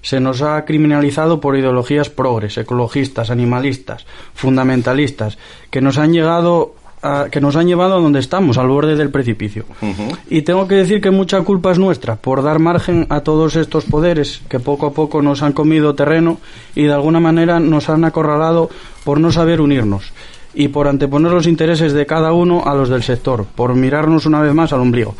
Se 0.02 0.18
nos 0.18 0.42
ha 0.42 0.64
criminalizado 0.64 1.40
por 1.40 1.56
ideologías 1.56 2.10
progres, 2.10 2.58
ecologistas, 2.58 3.30
animalistas, 3.30 4.06
fundamentalistas, 4.34 5.38
que 5.70 5.80
nos 5.80 5.98
han 5.98 6.12
llegado 6.12 6.74
a, 7.02 7.26
que 7.30 7.40
nos 7.40 7.54
han 7.56 7.66
llevado 7.66 7.94
a 7.94 8.00
donde 8.00 8.18
estamos, 8.18 8.58
al 8.58 8.68
borde 8.68 8.96
del 8.96 9.10
precipicio. 9.10 9.64
Uh 9.80 9.86
-huh. 9.86 10.18
Y 10.30 10.42
tengo 10.42 10.66
que 10.66 10.76
decir 10.76 11.00
que 11.00 11.10
mucha 11.10 11.40
culpa 11.42 11.70
es 11.70 11.78
nuestra 11.78 12.16
por 12.16 12.42
dar 12.42 12.58
margen 12.58 13.06
a 13.10 13.20
todos 13.20 13.54
estos 13.54 13.84
poderes 13.84 14.42
que 14.48 14.58
poco 14.58 14.86
a 14.86 14.92
poco 14.92 15.22
nos 15.22 15.42
han 15.42 15.52
comido 15.52 15.94
terreno 15.94 16.38
y 16.74 16.84
de 16.84 16.92
alguna 16.92 17.20
manera 17.20 17.60
nos 17.60 17.88
han 17.88 18.04
acorralado 18.04 18.70
por 19.04 19.20
no 19.20 19.30
saber 19.30 19.60
unirnos 19.60 20.12
y 20.54 20.68
por 20.68 20.88
anteponer 20.88 21.32
los 21.32 21.46
intereses 21.46 21.92
de 21.92 22.06
cada 22.06 22.32
uno 22.32 22.64
a 22.66 22.74
los 22.74 22.88
del 22.88 23.02
sector, 23.02 23.46
por 23.54 23.74
mirarnos 23.74 24.26
una 24.26 24.40
vez 24.40 24.54
más 24.54 24.72
al 24.72 24.80
ombligo. 24.80 25.14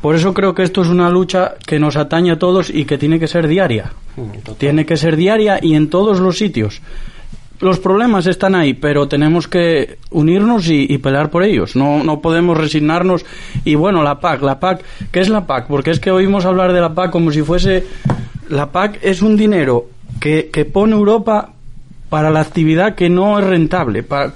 Por 0.00 0.16
eso 0.16 0.34
creo 0.34 0.54
que 0.54 0.64
esto 0.64 0.82
es 0.82 0.88
una 0.88 1.08
lucha 1.10 1.54
que 1.64 1.78
nos 1.78 1.96
atañe 1.96 2.32
a 2.32 2.38
todos 2.38 2.70
y 2.70 2.84
que 2.84 2.98
tiene 2.98 3.20
que 3.20 3.28
ser 3.28 3.46
diaria. 3.46 3.92
Total. 4.16 4.56
Tiene 4.56 4.84
que 4.84 4.96
ser 4.96 5.16
diaria 5.16 5.60
y 5.62 5.74
en 5.74 5.90
todos 5.90 6.18
los 6.18 6.38
sitios. 6.38 6.82
Los 7.60 7.78
problemas 7.78 8.26
están 8.26 8.56
ahí, 8.56 8.74
pero 8.74 9.06
tenemos 9.06 9.46
que 9.46 9.98
unirnos 10.10 10.68
y, 10.68 10.92
y, 10.92 10.98
pelear 10.98 11.30
por 11.30 11.44
ellos. 11.44 11.76
No, 11.76 12.02
no 12.02 12.20
podemos 12.20 12.58
resignarnos. 12.58 13.24
Y 13.64 13.76
bueno, 13.76 14.02
la 14.02 14.18
PAC, 14.18 14.42
la 14.42 14.58
PAC, 14.58 14.82
¿qué 15.12 15.20
es 15.20 15.28
la 15.28 15.46
PAC? 15.46 15.68
Porque 15.68 15.92
es 15.92 16.00
que 16.00 16.10
oímos 16.10 16.44
hablar 16.44 16.72
de 16.72 16.80
la 16.80 16.92
PAC 16.92 17.12
como 17.12 17.30
si 17.30 17.42
fuese... 17.42 17.86
La 18.48 18.72
PAC 18.72 18.98
es 19.02 19.22
un 19.22 19.36
dinero 19.36 19.86
que, 20.18 20.50
que 20.52 20.64
pone 20.64 20.94
Europa 20.94 21.52
para 22.12 22.28
la 22.28 22.40
actividad 22.40 22.94
que 22.94 23.08
no 23.08 23.38
es 23.38 23.46
rentable, 23.46 24.02
para, 24.02 24.34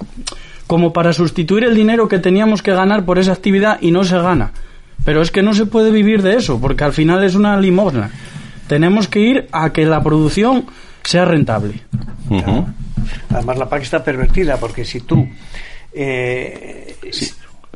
como 0.65 0.93
para 0.93 1.13
sustituir 1.13 1.63
el 1.63 1.75
dinero 1.75 2.07
que 2.07 2.17
teníamos 2.17 2.63
que 2.63 2.73
ganar 2.73 3.05
por 3.05 3.19
esa 3.19 3.33
actividad 3.33 3.77
y 3.81 3.91
no 3.91 4.03
se 4.03 4.17
gana. 4.17 4.49
Pero 5.05 5.21
es 5.21 5.29
que 5.29 5.43
no 5.43 5.53
se 5.53 5.67
puede 5.67 5.91
vivir 5.91 6.23
de 6.23 6.37
eso, 6.37 6.59
porque 6.59 6.83
al 6.83 6.91
final 6.91 7.23
es 7.23 7.35
una 7.35 7.55
limosna. 7.61 8.09
Tenemos 8.67 9.07
que 9.07 9.19
ir 9.19 9.47
a 9.51 9.73
que 9.73 9.85
la 9.85 10.01
producción 10.01 10.65
sea 11.03 11.25
rentable. 11.25 11.81
Uh 12.31 12.37
-huh. 12.37 12.65
Además, 13.29 13.59
la 13.59 13.69
PAC 13.69 13.83
está 13.83 14.03
pervertida, 14.03 14.57
porque 14.57 14.83
si 14.83 15.01
tú. 15.01 15.29
Eh, 15.93 16.95
sí. 17.11 17.29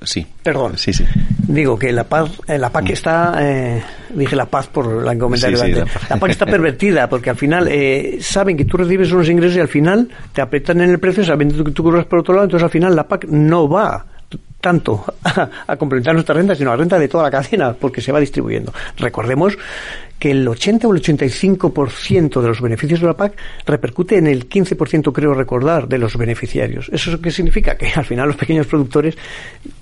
Sí. 0.04 0.26
Perdón. 0.42 0.78
Sí, 0.78 0.94
sí. 0.94 1.06
Digo 1.48 1.78
que 1.78 1.92
la 1.92 2.06
paz, 2.06 2.32
eh, 2.48 2.58
la 2.58 2.70
PAC 2.70 2.90
está, 2.90 3.36
eh, 3.40 3.84
dije 4.14 4.36
la 4.36 4.46
paz 4.46 4.68
por 4.68 5.04
la 5.04 5.16
comentario 5.18 5.58
Sí, 5.58 5.66
sí, 5.68 5.72
la, 5.74 5.86
la 6.10 6.18
PAC 6.18 6.32
está 6.32 6.46
pervertida 6.46 7.08
porque 7.08 7.30
al 7.30 7.36
final 7.36 7.68
eh, 7.70 8.18
saben 8.20 8.58
que 8.58 8.66
tú 8.66 8.78
recibes 8.78 9.12
unos 9.12 9.30
ingresos 9.30 9.58
y 9.58 9.60
al 9.60 9.68
final 9.68 10.10
te 10.34 10.42
apretan 10.42 10.82
en 10.82 10.90
el 10.90 11.00
precio 11.00 11.24
sabiendo 11.24 11.64
que 11.64 11.72
tú 11.72 11.84
cobras 11.84 12.06
por 12.06 12.20
otro 12.20 12.34
lado, 12.34 12.46
entonces 12.46 12.64
al 12.64 12.72
final 12.72 12.96
la 12.96 13.08
PAC 13.08 13.26
no 13.26 13.70
va 13.70 14.06
tanto 14.60 15.04
a, 15.24 15.50
a 15.68 15.76
complementar 15.76 16.14
nuestra 16.14 16.36
renta, 16.36 16.56
sino 16.56 16.72
a 16.72 16.74
la 16.74 16.80
renta 16.80 16.98
de 16.98 17.08
toda 17.08 17.24
la 17.24 17.32
cadena, 17.32 17.74
porque 17.74 18.02
se 18.02 18.12
va 18.12 18.20
distribuyendo. 18.20 18.74
Recordemos 18.98 19.58
que 20.22 20.30
el 20.30 20.48
80 20.48 20.88
o 20.88 20.94
el 20.94 21.02
85% 21.02 22.42
de 22.42 22.48
los 22.48 22.62
beneficios 22.62 23.02
de 23.02 23.08
la 23.08 23.16
PAC 23.16 23.34
repercute 23.66 24.20
en 24.20 24.28
el 24.28 24.48
15%, 24.48 25.12
creo 25.12 25.34
recordar, 25.34 25.88
de 25.88 25.98
los 25.98 26.16
beneficiarios. 26.16 26.90
¿Eso 26.94 27.20
qué 27.20 27.32
significa? 27.32 27.76
Que 27.76 27.88
al 27.88 28.06
final 28.06 28.28
los 28.28 28.38
pequeños 28.38 28.68
productores, 28.68 29.18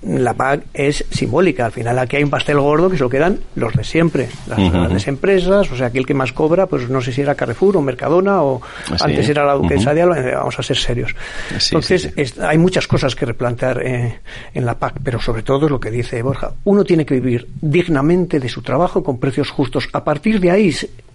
la 0.02 0.32
PAC 0.32 0.62
es 0.72 1.04
simbólica. 1.10 1.66
Al 1.66 1.72
final 1.72 1.98
aquí 1.98 2.16
hay 2.16 2.22
un 2.22 2.30
pastel 2.30 2.58
gordo 2.58 2.88
que 2.88 2.96
se 2.96 3.02
lo 3.02 3.10
quedan 3.10 3.38
los 3.54 3.74
de 3.74 3.84
siempre, 3.84 4.30
las 4.46 4.58
uh 4.58 4.62
-huh. 4.62 4.72
grandes 4.72 5.06
empresas, 5.08 5.70
o 5.70 5.76
sea, 5.76 5.88
aquel 5.88 6.06
que 6.06 6.14
más 6.14 6.32
cobra, 6.32 6.64
pues 6.64 6.88
no 6.88 7.02
sé 7.02 7.12
si 7.12 7.20
era 7.20 7.34
Carrefour 7.34 7.76
o 7.76 7.82
Mercadona 7.82 8.42
o 8.42 8.62
sí. 8.86 8.94
antes 8.98 9.28
era 9.28 9.44
la 9.44 9.52
Duquesa 9.52 9.90
uh 9.90 9.92
-huh. 9.92 9.94
de 9.94 10.02
Alba, 10.02 10.38
vamos 10.38 10.58
a 10.58 10.62
ser 10.62 10.78
serios. 10.78 11.14
Sí, 11.58 11.74
Entonces, 11.74 12.02
sí, 12.02 12.12
es, 12.16 12.38
hay 12.38 12.56
muchas 12.56 12.86
cosas 12.86 13.14
que 13.14 13.26
replantear 13.26 13.82
eh, 13.84 14.20
en 14.54 14.64
la 14.64 14.78
PAC, 14.78 15.00
pero 15.04 15.20
sobre 15.20 15.42
todo 15.42 15.66
es 15.66 15.70
lo 15.70 15.78
que 15.78 15.90
dice 15.90 16.22
Borja. 16.22 16.52
Uno 16.64 16.82
tiene 16.82 17.04
que 17.04 17.12
vivir 17.12 17.46
dignamente 17.60 18.40
de 18.40 18.48
su 18.48 18.62
trabajo 18.62 19.02
con 19.02 19.20
precios 19.20 19.50
justos. 19.50 19.86
A 19.92 20.02
partir 20.02 20.29
de 20.38 20.50
ahí 20.50 20.72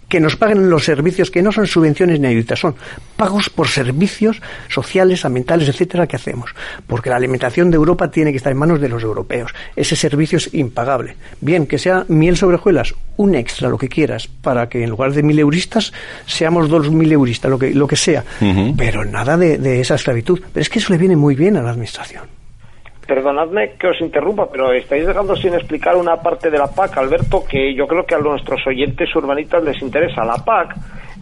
que 0.10 0.19
nos 0.19 0.36
paguen 0.36 0.69
los 0.69 0.86
servicios 0.86 1.32
que 1.32 1.41
no 1.41 1.51
son 1.51 1.67
subvenciones 1.67 2.19
ni 2.19 2.28
ayudas, 2.28 2.60
son 2.60 2.75
pagos 3.17 3.49
por 3.49 3.67
servicios 3.67 4.41
sociales, 4.69 5.25
ambientales, 5.25 5.67
etcétera, 5.67 6.08
que 6.08 6.15
hacemos. 6.15 6.51
Porque 6.88 7.10
la 7.10 7.15
alimentación 7.15 7.71
de 7.71 7.75
Europa 7.78 8.12
tiene 8.12 8.32
que 8.32 8.38
estar 8.38 8.51
en 8.51 8.58
manos 8.58 8.80
de 8.80 8.89
los 8.89 9.04
europeos. 9.04 9.54
Ese 9.75 9.95
servicio 9.95 10.38
es 10.38 10.54
impagable. 10.54 11.15
Bien, 11.41 11.65
que 11.65 11.80
sea 11.80 12.06
miel 12.08 12.38
sobre 12.38 12.58
hojuelas, 12.58 12.93
un 13.17 13.36
extra, 13.36 13.69
lo 13.69 13.78
que 13.78 13.89
quieras, 13.89 14.28
para 14.28 14.69
que 14.69 14.84
en 14.84 14.89
lugar 14.89 15.12
de 15.13 15.23
mil 15.23 15.39
euristas 15.39 15.91
seamos 16.25 16.69
dos 16.69 16.91
mil 16.91 17.12
euristas, 17.12 17.49
lo 17.49 17.58
que, 17.58 17.73
lo 17.73 17.88
que 17.88 17.95
sea. 17.95 18.23
Uh 18.41 18.45
-huh. 18.45 18.75
Pero 18.78 19.06
nada 19.06 19.38
de, 19.38 19.58
de 19.58 19.82
esa 19.82 19.95
esclavitud. 19.95 20.39
Pero 20.54 20.62
es 20.62 20.69
que 20.69 20.80
eso 20.80 20.93
le 20.93 20.99
viene 20.99 21.15
muy 21.15 21.36
bien 21.36 21.58
a 21.58 21.62
la 21.62 21.71
administración. 21.71 22.23
Perdonadme 23.08 23.74
que 23.80 23.88
os 23.88 24.02
interrumpa, 24.02 24.50
pero 24.52 24.72
estáis 24.74 25.06
dejando 25.06 25.36
sin 25.36 25.54
explicar 25.54 25.96
una 25.96 26.18
parte 26.18 26.50
de 26.50 26.58
la 26.58 26.68
PAC, 26.68 26.98
Alberto, 26.98 27.44
que 27.48 27.74
yo 27.76 27.88
creo 27.88 28.06
que 28.06 28.15
a 28.15 28.20
nuestros 28.20 28.65
oyentes 28.65 29.15
urbanitas 29.15 29.63
les 29.63 29.82
interesa. 29.82 30.26
La 30.26 30.44
PAC 30.44 30.76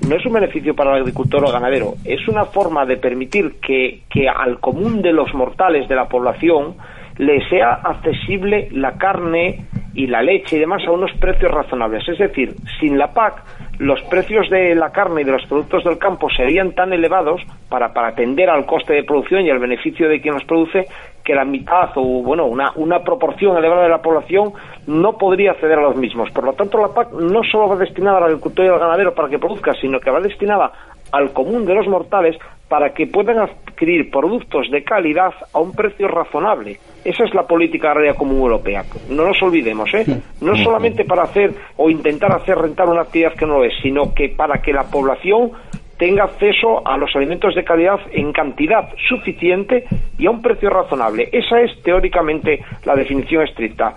no 0.08 0.16
es 0.16 0.26
un 0.26 0.34
beneficio 0.34 0.76
para 0.76 0.92
el 0.92 1.02
agricultor 1.02 1.44
o 1.44 1.52
ganadero, 1.52 1.96
es 2.04 2.28
una 2.28 2.46
forma 2.46 2.86
de 2.86 2.98
permitir 2.98 3.56
que, 3.62 4.04
que 4.10 4.28
al 4.28 4.60
común 4.60 5.02
de 5.02 5.14
los 5.14 5.34
mortales 5.34 5.88
de 5.88 5.96
la 5.96 6.08
población 6.08 6.76
le 7.18 7.48
sea 7.50 7.74
accesible 7.74 8.70
la 8.72 8.94
carne 8.98 9.66
y 9.94 10.08
la 10.08 10.22
leche 10.22 10.56
y 10.56 10.60
demás 10.60 10.82
a 10.88 10.92
unos 10.92 11.12
precios 11.20 11.52
razonables. 11.52 12.08
Es 12.08 12.18
decir, 12.18 12.56
sin 12.80 12.98
la 12.98 13.14
PAC 13.14 13.44
los 13.84 14.02
precios 14.04 14.50
de 14.50 14.76
la 14.76 14.92
carne 14.92 15.22
y 15.22 15.24
de 15.26 15.34
los 15.34 15.46
productos 15.46 15.84
del 15.84 15.98
campo 15.98 16.30
serían 16.30 16.72
tan 16.72 16.94
elevados 16.94 17.42
para, 17.68 17.92
para 17.92 18.10
atender 18.10 18.50
al 18.50 18.66
coste 18.66 18.94
de 18.94 19.04
producción 19.04 19.46
y 19.46 19.50
al 19.50 19.60
beneficio 19.60 20.08
de 20.08 20.22
quien 20.22 20.36
los 20.36 20.46
produce 20.46 20.86
que 21.22 21.36
la 21.36 21.44
mitad 21.44 21.90
o 21.96 22.24
bueno 22.24 22.46
una, 22.46 22.72
una 22.76 23.00
proporción 23.04 23.58
elevada 23.58 23.84
de 23.84 23.90
la 23.90 24.02
población 24.02 24.54
no 24.88 25.18
podría 25.18 25.52
acceder 25.52 25.80
a 25.80 25.82
los 25.82 25.98
mismos. 25.98 26.32
Por 26.32 26.46
lo 26.46 26.54
tanto, 26.54 26.78
la 26.78 26.94
PAC 26.94 27.12
no 27.12 27.44
solo 27.44 27.68
va 27.68 27.76
destinada 27.76 28.20
al 28.20 28.24
agricultor 28.26 28.66
y 28.66 28.70
al 28.70 28.80
ganadero 28.80 29.14
para 29.14 29.28
que 29.28 29.40
produzca, 29.40 29.74
sino 29.74 30.00
que 30.00 30.12
va 30.12 30.22
destinada 30.22 30.72
al 31.12 31.34
común 31.34 31.66
de 31.66 31.76
los 31.76 31.88
mortales 31.88 32.38
para 32.70 32.94
que 32.94 33.08
puedan 33.08 33.40
adquirir 33.40 34.10
productos 34.10 34.72
de 34.72 34.84
calidad 34.84 35.34
a 35.54 35.60
un 35.60 35.74
precio 35.74 36.08
razonable. 36.08 36.80
Esa 37.04 37.26
es 37.26 37.34
la 37.34 37.46
política 37.46 37.92
agraria 37.92 38.14
común 38.14 38.40
europea. 38.40 38.84
No 39.10 39.26
nos 39.26 39.42
olvidemos, 39.42 39.94
¿eh? 39.94 40.06
No 40.42 40.56
solamente 40.58 41.04
para 41.04 41.24
hacer 41.24 41.54
o 41.78 41.90
intentar 41.90 42.32
hacer 42.32 42.58
rentar 42.58 42.88
una 42.88 43.02
actividad 43.02 43.34
que 43.34 43.46
no 43.46 43.60
lo 43.60 43.66
es, 43.66 43.74
sino 43.82 44.14
que 44.14 44.30
para 44.30 44.62
que 44.62 44.72
la 44.72 44.84
población 44.84 45.52
tenga 45.98 46.24
acceso 46.24 46.86
a 46.86 46.98
los 46.98 47.16
alimentos 47.16 47.56
de 47.56 47.64
calidad 47.64 48.00
en 48.12 48.32
cantidad 48.32 48.90
suficiente 49.08 49.86
y 50.18 50.26
a 50.26 50.32
un 50.32 50.42
precio 50.42 50.70
razonable. 50.70 51.30
Esa 51.32 51.62
es 51.62 51.82
teóricamente 51.84 52.62
la 52.86 52.96
definición 52.96 53.44
estricta 53.44 53.94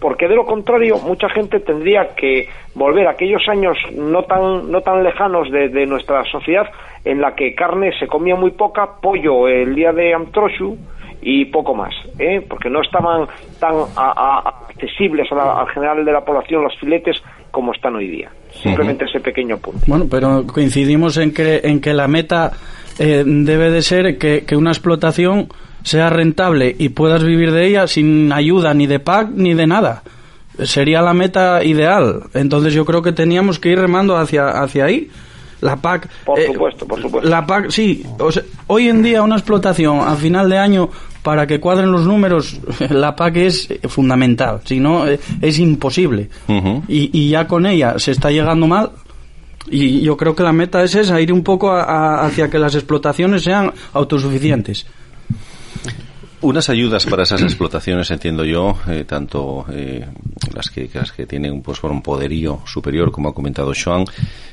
porque 0.00 0.28
de 0.28 0.36
lo 0.36 0.44
contrario 0.44 0.98
mucha 0.98 1.28
gente 1.28 1.60
tendría 1.60 2.14
que 2.14 2.48
volver 2.74 3.06
a 3.06 3.12
aquellos 3.12 3.42
años 3.48 3.76
no 3.92 4.22
tan 4.22 4.70
no 4.70 4.80
tan 4.80 5.02
lejanos 5.02 5.50
de, 5.50 5.68
de, 5.68 5.86
nuestra 5.86 6.24
sociedad 6.24 6.66
en 7.04 7.20
la 7.20 7.34
que 7.34 7.54
carne 7.54 7.90
se 7.98 8.06
comía 8.06 8.36
muy 8.36 8.52
poca, 8.52 9.00
pollo 9.00 9.48
el 9.48 9.74
día 9.74 9.92
de 9.92 10.14
Amtroshu 10.14 10.76
y 11.22 11.46
poco 11.46 11.74
más, 11.74 11.94
¿eh? 12.18 12.44
porque 12.48 12.70
no 12.70 12.80
estaban 12.80 13.26
tan 13.58 13.74
a, 13.96 14.12
a, 14.16 14.48
accesibles 14.68 15.30
a 15.32 15.34
la, 15.34 15.60
al 15.60 15.68
general 15.70 16.04
de 16.04 16.12
la 16.12 16.24
población 16.24 16.62
los 16.62 16.78
filetes 16.78 17.22
como 17.50 17.72
están 17.72 17.96
hoy 17.96 18.08
día. 18.08 18.30
Simplemente 18.50 19.04
uh 19.04 19.06
-huh. 19.06 19.10
ese 19.10 19.20
pequeño 19.20 19.58
punto. 19.58 19.80
Bueno, 19.86 20.06
pero 20.10 20.46
coincidimos 20.46 21.16
en 21.16 21.32
que 21.32 21.60
en 21.64 21.80
que 21.80 21.92
la 21.92 22.08
meta 22.08 22.52
eh, 22.98 23.24
debe 23.26 23.70
de 23.70 23.82
ser 23.82 24.18
que, 24.18 24.44
que 24.44 24.56
una 24.56 24.70
explotación 24.70 25.48
sea 25.82 26.10
rentable 26.10 26.74
y 26.78 26.90
puedas 26.90 27.24
vivir 27.24 27.52
de 27.52 27.66
ella 27.66 27.86
sin 27.86 28.32
ayuda 28.32 28.74
ni 28.74 28.86
de 28.86 29.00
PAC 29.00 29.30
ni 29.34 29.54
de 29.54 29.66
nada. 29.66 30.02
Sería 30.62 31.02
la 31.02 31.14
meta 31.14 31.62
ideal. 31.62 32.24
Entonces 32.34 32.74
yo 32.74 32.84
creo 32.84 33.00
que 33.00 33.12
teníamos 33.12 33.58
que 33.58 33.70
ir 33.70 33.78
remando 33.78 34.16
hacia, 34.16 34.48
hacia 34.48 34.86
ahí. 34.86 35.08
La 35.60 35.76
PAC. 35.76 36.08
Por 36.24 36.38
eh, 36.38 36.46
supuesto, 36.46 36.86
por 36.86 37.00
supuesto. 37.00 37.28
La 37.28 37.46
PAC, 37.46 37.70
sí. 37.70 38.04
o 38.18 38.30
sea, 38.30 38.42
hoy 38.68 38.88
en 38.88 39.02
día 39.02 39.22
una 39.22 39.36
explotación 39.36 40.00
a 40.00 40.14
final 40.14 40.48
de 40.48 40.58
año 40.58 40.88
para 41.22 41.46
que 41.46 41.60
cuadren 41.60 41.90
los 41.92 42.04
números, 42.06 42.60
la 42.90 43.14
PAC 43.16 43.36
es 43.36 43.68
fundamental. 43.88 44.60
Si 44.64 44.80
no, 44.80 45.06
eh, 45.06 45.18
es 45.40 45.58
imposible. 45.58 46.28
Y, 46.88 47.10
y 47.12 47.30
ya 47.30 47.46
con 47.46 47.66
ella 47.66 47.98
se 47.98 48.12
está 48.12 48.30
llegando 48.30 48.66
mal. 48.66 48.90
Y 49.70 50.00
yo 50.00 50.16
creo 50.16 50.34
que 50.34 50.42
la 50.42 50.52
meta 50.52 50.82
es 50.82 50.94
esa, 50.94 51.20
ir 51.20 51.30
un 51.32 51.42
poco 51.42 51.70
a- 51.70 51.82
a- 51.82 52.26
hacia 52.26 52.48
que 52.48 52.58
las 52.58 52.74
explotaciones 52.74 53.42
sean 53.42 53.70
autosuficientes. 53.92 54.86
Unas 56.40 56.68
ayudas 56.68 57.04
para 57.04 57.24
esas 57.24 57.42
explotaciones, 57.42 58.12
entiendo 58.12 58.44
yo, 58.44 58.78
eh, 58.86 59.04
tanto 59.04 59.66
eh, 59.72 60.06
las 60.54 60.70
que 60.70 60.88
las 60.94 61.10
que 61.10 61.26
tienen 61.26 61.62
pues 61.62 61.80
por 61.80 61.90
un 61.90 62.00
poderío 62.00 62.62
superior, 62.64 63.10
como 63.10 63.30
ha 63.30 63.34
comentado 63.34 63.72
Joan, 63.74 64.04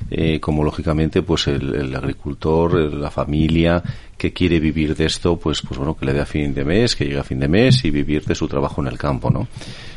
eh, 0.10 0.40
como 0.40 0.64
lógicamente 0.64 1.22
pues 1.22 1.46
el, 1.46 1.76
el 1.76 1.96
agricultor, 1.96 2.74
la 2.92 3.12
familia 3.12 3.84
que 4.18 4.34
quiere 4.34 4.60
vivir 4.60 4.96
de 4.96 5.06
esto, 5.06 5.38
pues 5.38 5.62
pues 5.62 5.78
bueno 5.78 5.96
que 5.96 6.08
le 6.08 6.14
dé 6.14 6.22
a 6.22 6.26
fin 6.26 6.56
de 6.56 6.66
mes, 6.66 6.96
que 6.96 7.06
llegue 7.06 7.20
a 7.20 7.24
fin 7.24 7.40
de 7.40 7.48
mes 7.48 7.86
y 7.86 7.92
vivir 7.92 8.26
de 8.26 8.34
su 8.34 8.48
trabajo 8.48 8.82
en 8.82 8.88
el 8.88 8.98
campo, 8.98 9.30
¿no? 9.30 9.48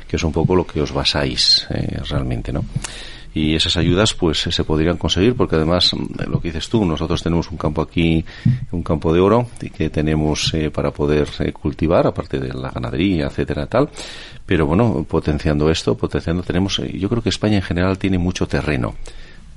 Que 0.07 0.17
es 0.17 0.23
un 0.23 0.33
poco 0.33 0.55
lo 0.55 0.67
que 0.67 0.83
os 0.83 0.93
basáis 0.93 1.67
eh, 1.71 2.03
realmente, 2.07 2.53
¿no? 2.53 2.67
Y 3.39 3.55
esas 3.55 3.77
ayudas 3.77 4.15
pues 4.15 4.39
se 4.41 4.65
podrían 4.65 4.97
conseguir 4.97 5.35
porque 5.35 5.57
además 5.57 5.91
mm, 5.95 6.31
lo 6.31 6.41
que 6.41 6.49
dices 6.49 6.69
tú 6.69 6.85
nosotros 6.85 7.23
tenemos 7.23 7.51
un 7.51 7.57
campo 7.59 7.83
aquí 7.83 8.25
un 8.73 8.83
campo 8.83 9.13
de 9.13 9.21
oro 9.21 9.47
y 9.61 9.71
que 9.71 9.91
tenemos 9.91 10.53
eh, 10.55 10.71
para 10.71 10.91
poder 10.91 11.29
eh, 11.41 11.53
cultivar 11.53 12.07
aparte 12.07 12.39
de 12.39 12.53
la 12.55 12.71
ganadería 12.71 13.27
etcétera 13.27 13.67
tal 13.67 13.89
pero 14.47 14.67
bueno 14.67 15.05
potenciando 15.09 15.71
esto 15.71 15.97
potenciando 15.97 16.43
tenemos 16.43 16.79
eh, 16.81 16.97
yo 16.99 17.09
creo 17.09 17.23
que 17.23 17.29
España 17.29 17.57
en 17.57 17.63
general 17.63 17.99
tiene 17.99 18.19
mucho 18.19 18.47
terreno 18.47 18.95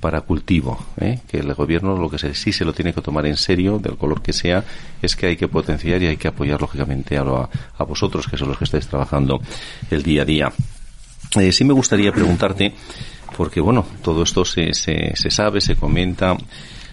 para 0.00 0.20
cultivo, 0.22 0.84
¿eh? 1.00 1.20
que 1.28 1.38
el 1.38 1.54
gobierno 1.54 1.96
lo 1.96 2.10
que 2.10 2.18
se, 2.18 2.34
sí 2.34 2.52
se 2.52 2.64
lo 2.64 2.72
tiene 2.72 2.92
que 2.92 3.00
tomar 3.00 3.24
en 3.24 3.36
serio, 3.36 3.78
del 3.78 3.96
color 3.96 4.20
que 4.20 4.32
sea, 4.32 4.64
es 5.00 5.14
que 5.14 5.26
hay 5.26 5.36
que 5.36 5.46
potenciar 5.46 6.02
y 6.02 6.08
hay 6.08 6.16
que 6.16 6.26
apoyar 6.26 6.60
lógicamente 6.60 7.16
a, 7.16 7.22
lo- 7.22 7.48
a, 7.78 7.84
vosotros, 7.84 8.26
que 8.26 8.36
son 8.36 8.48
los 8.48 8.58
que 8.58 8.64
estáis 8.64 8.88
trabajando 8.88 9.40
el 9.92 10.02
día 10.02 10.22
a 10.22 10.24
día. 10.24 10.52
Sí 11.52 11.62
me 11.64 11.72
gustaría 11.72 12.10
preguntarte, 12.10 12.72
porque 13.36 13.60
bueno, 13.60 13.84
todo 14.02 14.22
esto 14.22 14.44
se, 14.44 14.72
se, 14.74 15.12
se 15.14 15.30
sabe, 15.30 15.60
se 15.60 15.76
comenta, 15.76 16.36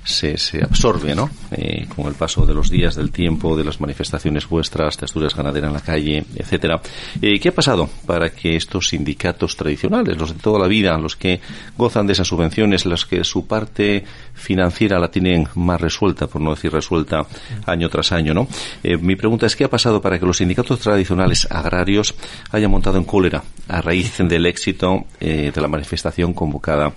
se, 0.10 0.38
se 0.38 0.64
absorbe, 0.64 1.16
¿no? 1.16 1.30
Eh, 1.52 1.88
con 1.96 2.08
el 2.08 2.16
paso 2.16 2.46
de 2.46 2.54
los 2.54 2.70
días, 2.70 2.96
del 2.96 3.12
tiempo, 3.12 3.56
de 3.56 3.64
las 3.64 3.80
manifestaciones 3.80 4.48
vuestras, 4.48 4.98
de 4.98 5.06
Asturias 5.06 5.36
Ganadera 5.36 5.68
en 5.68 5.74
la 5.74 5.82
calle, 5.82 6.26
etcétera. 6.36 6.82
Eh, 7.22 7.40
¿Qué 7.40 7.50
ha 7.50 7.54
pasado 7.54 7.90
para 8.06 8.30
que 8.32 8.56
estos 8.56 8.90
sindicatos 8.90 9.56
tradicionales, 9.56 10.18
los 10.18 10.34
de 10.34 10.42
toda 10.42 10.60
la 10.60 10.68
vida, 10.68 10.98
los 10.98 11.16
que 11.16 11.40
gozan 11.78 12.08
de 12.08 12.14
esas 12.14 12.28
subvenciones, 12.28 12.86
los 12.86 13.06
que 13.06 13.24
su 13.24 13.46
parte 13.46 14.04
financiera 14.34 15.00
la 15.00 15.12
tienen 15.12 15.48
más 15.56 15.80
resuelta, 15.80 16.28
por 16.28 16.42
no 16.42 16.52
decir 16.52 16.72
resuelta, 16.72 17.26
año 17.66 17.90
tras 17.90 18.12
año, 18.12 18.34
¿no? 18.34 18.48
Eh, 18.84 18.98
mi 18.98 19.16
pregunta 19.16 19.46
es, 19.46 19.56
¿qué 19.56 19.66
ha 19.66 19.70
pasado 19.70 20.02
para 20.02 20.20
que 20.20 20.26
los 20.26 20.38
sindicatos 20.38 20.80
tradicionales 20.80 21.48
agrarios 21.52 22.16
hayan 22.52 22.72
montado 22.72 22.98
en 22.98 23.04
cólera 23.04 23.44
a 23.68 23.82
raíz 23.82 24.18
del 24.18 24.46
éxito 24.48 25.06
eh, 25.20 25.52
de 25.54 25.62
la 25.62 25.68
manifestación 25.68 26.34
convocada 26.34 26.94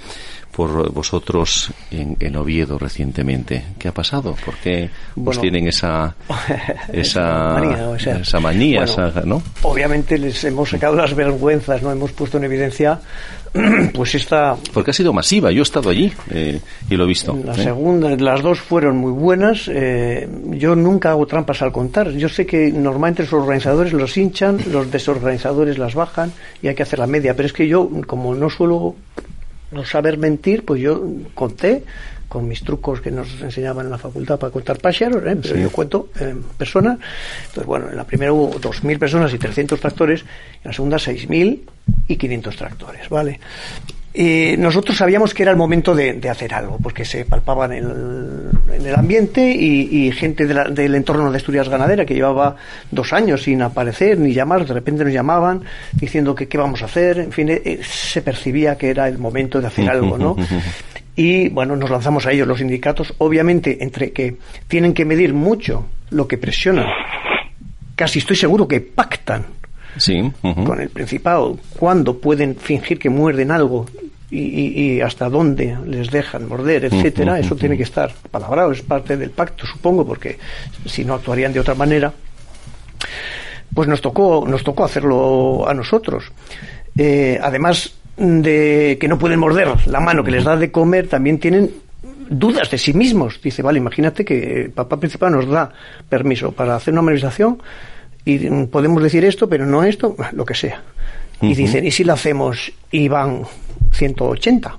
por 0.54 0.92
vosotros 0.92 1.70
en, 1.90 2.16
en 2.20 2.36
Oviedo 2.36 2.78
recientemente. 2.78 3.64
¿Qué 3.78 3.88
ha 3.88 3.92
pasado? 3.94 4.36
¿Por 4.44 4.54
qué 4.56 4.90
pues 5.14 5.24
Bueno. 5.38 5.40
tienen 5.40 5.68
esa 5.68 6.14
esa 6.92 7.54
manía, 7.54 7.88
o 7.88 7.98
sea, 7.98 8.16
esa 8.18 8.40
manía, 8.40 8.84
bueno, 8.84 9.08
esa- 9.08 9.20
¿no? 9.24 9.42
Obviamente 9.62 10.18
les 10.18 10.44
hemos 10.44 10.70
sacado 10.70 10.94
las 10.96 11.14
vergüenzas, 11.14 11.82
no 11.82 11.90
hemos 11.90 12.12
puesto 12.12 12.38
en 12.38 12.44
evidencia 12.44 13.00
pues 13.94 14.14
esta 14.14 14.56
Porque 14.72 14.92
ha 14.92 14.94
sido 14.94 15.12
masiva. 15.12 15.50
Yo 15.52 15.60
he 15.60 15.62
estado 15.62 15.90
allí 15.90 16.10
eh, 16.30 16.58
y 16.88 16.96
lo 16.96 17.04
he 17.04 17.06
visto. 17.06 17.38
La 17.44 17.52
¿eh? 17.52 17.62
segunda, 17.64 18.08
las 18.16 18.40
dos 18.42 18.60
fueron 18.60 18.96
muy 18.96 19.12
buenas. 19.12 19.68
eh, 19.68 20.26
yo 20.52 20.74
nunca 20.74 21.10
hago 21.10 21.26
trampas 21.26 21.60
al 21.60 21.70
contar. 21.72 22.10
Yo 22.12 22.28
sé 22.30 22.46
que 22.46 22.72
normalmente 22.72 23.22
los 23.24 23.32
organizadores 23.34 23.92
los 23.92 24.16
hinchan, 24.16 24.58
los 24.70 24.90
desorganizadores 24.90 25.76
las 25.78 25.94
bajan 25.94 26.32
y 26.62 26.68
hay 26.68 26.74
que 26.74 26.82
hacer 26.82 26.98
la 26.98 27.06
media. 27.06 27.34
Pero 27.36 27.46
es 27.46 27.52
que 27.52 27.68
yo, 27.68 27.90
como 28.06 28.34
no 28.34 28.48
suelo 28.48 28.94
no 29.72 29.84
saber 29.84 30.18
mentir, 30.18 30.64
pues 30.64 30.80
yo 30.80 31.02
conté 31.34 31.84
con 32.28 32.48
mis 32.48 32.62
trucos 32.62 33.00
que 33.02 33.10
nos 33.10 33.28
enseñaban 33.42 33.84
en 33.86 33.90
la 33.92 33.98
facultad 33.98 34.38
para 34.38 34.50
contar 34.50 34.78
pájaros, 34.78 35.22
¿eh? 35.26 35.36
pero 35.42 35.54
Sí. 35.54 35.60
yo 35.60 35.70
cuento 35.70 36.08
en 36.18 36.42
personas. 36.42 36.98
Entonces, 37.42 37.66
bueno, 37.66 37.90
en 37.90 37.96
la 37.96 38.04
primera 38.04 38.32
hubo 38.32 38.58
2.000 38.58 38.98
personas 38.98 39.34
y 39.34 39.38
300 39.38 39.78
tractores, 39.78 40.20
en 40.22 40.26
la 40.64 40.72
segunda 40.72 40.96
6.000 40.98 41.60
y 42.08 42.16
500 42.16 42.56
tractores, 42.56 43.08
¿vale? 43.10 43.38
Y 44.14 44.56
nosotros 44.58 44.96
sabíamos 44.98 45.32
que 45.32 45.42
era 45.42 45.52
el 45.52 45.56
momento 45.56 45.94
de, 45.94 46.12
de 46.14 46.28
hacer 46.28 46.52
algo, 46.52 46.76
porque 46.82 47.04
se 47.04 47.24
palpaba 47.24 47.64
en 47.66 47.72
el, 47.72 48.50
en 48.74 48.86
el 48.86 48.94
ambiente 48.94 49.50
y, 49.50 49.88
y 50.06 50.12
gente 50.12 50.46
de 50.46 50.52
la- 50.52 50.64
del 50.68 50.94
entorno 50.94 51.30
de 51.30 51.36
Asturias 51.38 51.68
Ganadera 51.70 52.04
que 52.04 52.12
llevaba 52.14 52.56
dos 52.90 53.12
años 53.14 53.42
sin 53.44 53.62
aparecer 53.62 54.18
ni 54.18 54.34
llamar, 54.34 54.66
de 54.66 54.74
repente 54.74 55.02
nos 55.04 55.14
llamaban 55.14 55.62
diciendo 55.92 56.34
que 56.34 56.46
qué 56.46 56.58
vamos 56.58 56.82
a 56.82 56.84
hacer, 56.84 57.20
en 57.20 57.32
fin, 57.32 57.48
eh, 57.48 57.62
eh, 57.64 57.80
se 57.82 58.20
percibía 58.20 58.76
que 58.76 58.90
era 58.90 59.08
el 59.08 59.16
momento 59.18 59.60
de 59.62 59.66
hacer 59.68 59.88
algo, 59.88 60.18
¿no? 60.18 60.36
Y 61.16 61.50
bueno, 61.50 61.76
nos 61.76 61.90
lanzamos 61.90 62.24
a 62.24 62.32
ellos 62.32 62.48
los 62.48 62.56
sindicatos, 62.58 63.12
obviamente 63.18 63.84
entre 63.84 64.12
que 64.12 64.36
tienen 64.66 64.94
que 64.94 65.04
medir 65.04 65.34
mucho 65.34 65.84
lo 66.08 66.26
que 66.26 66.38
presionan, 66.38 66.86
casi 67.96 68.18
estoy 68.20 68.36
seguro 68.36 68.66
que 68.66 68.80
pactan 68.80 69.44
Sí. 69.98 70.32
con 70.40 70.80
el 70.80 70.88
Principado, 70.88 71.58
cuándo 71.78 72.18
pueden 72.18 72.56
fingir 72.56 72.98
que 72.98 73.10
muerden 73.10 73.50
algo 73.50 73.84
y, 74.32 74.38
y- 74.40 74.92
y 74.96 75.00
hasta 75.02 75.28
dónde 75.28 75.76
les 75.86 76.10
dejan 76.10 76.48
morder, 76.48 76.86
etcétera, 76.86 77.38
eso 77.38 77.54
tiene 77.54 77.76
que 77.76 77.82
estar 77.84 78.10
palabrado, 78.30 78.72
es 78.72 78.82
parte 78.82 79.16
del 79.16 79.30
pacto, 79.30 79.66
supongo, 79.66 80.06
porque 80.06 80.38
si 80.86 81.04
no 81.04 81.14
actuarían 81.14 81.52
de 81.52 81.60
otra 81.60 81.74
manera. 81.74 82.12
Pues 83.74 83.88
nos 83.88 84.00
tocó, 84.00 84.44
nos 84.46 84.62
tocó 84.64 84.84
hacerlo 84.84 85.66
a 85.68 85.72
nosotros. 85.74 86.24
Eh, 86.96 87.38
además 87.42 87.94
de 88.16 88.98
que 89.00 89.08
no 89.08 89.18
pueden 89.18 89.38
morder 89.38 89.68
la 89.86 90.00
mano 90.00 90.22
que 90.22 90.30
les 90.30 90.44
da 90.44 90.56
de 90.56 90.70
comer, 90.70 91.08
también 91.08 91.38
tienen 91.38 91.70
dudas 92.28 92.70
de 92.70 92.76
sí 92.78 92.92
mismos. 92.92 93.40
Dice, 93.42 93.62
vale, 93.62 93.78
imagínate 93.78 94.24
que 94.24 94.62
el 94.64 94.70
papá 94.70 94.98
principal 94.98 95.32
nos 95.32 95.48
da 95.48 95.72
permiso 96.08 96.52
para 96.52 96.76
hacer 96.76 96.92
una 96.92 97.02
manifestación 97.02 97.62
y 98.24 98.38
mm, 98.38 98.66
podemos 98.66 99.02
decir 99.02 99.24
esto, 99.24 99.48
pero 99.48 99.64
no 99.66 99.82
esto, 99.84 100.16
lo 100.32 100.44
que 100.44 100.54
sea. 100.54 100.82
Y 101.40 101.54
dicen, 101.54 101.84
¿y 101.86 101.90
si 101.90 102.04
lo 102.04 102.12
hacemos 102.12 102.70
y 102.92 103.08
van 103.08 103.42
180? 103.92 104.76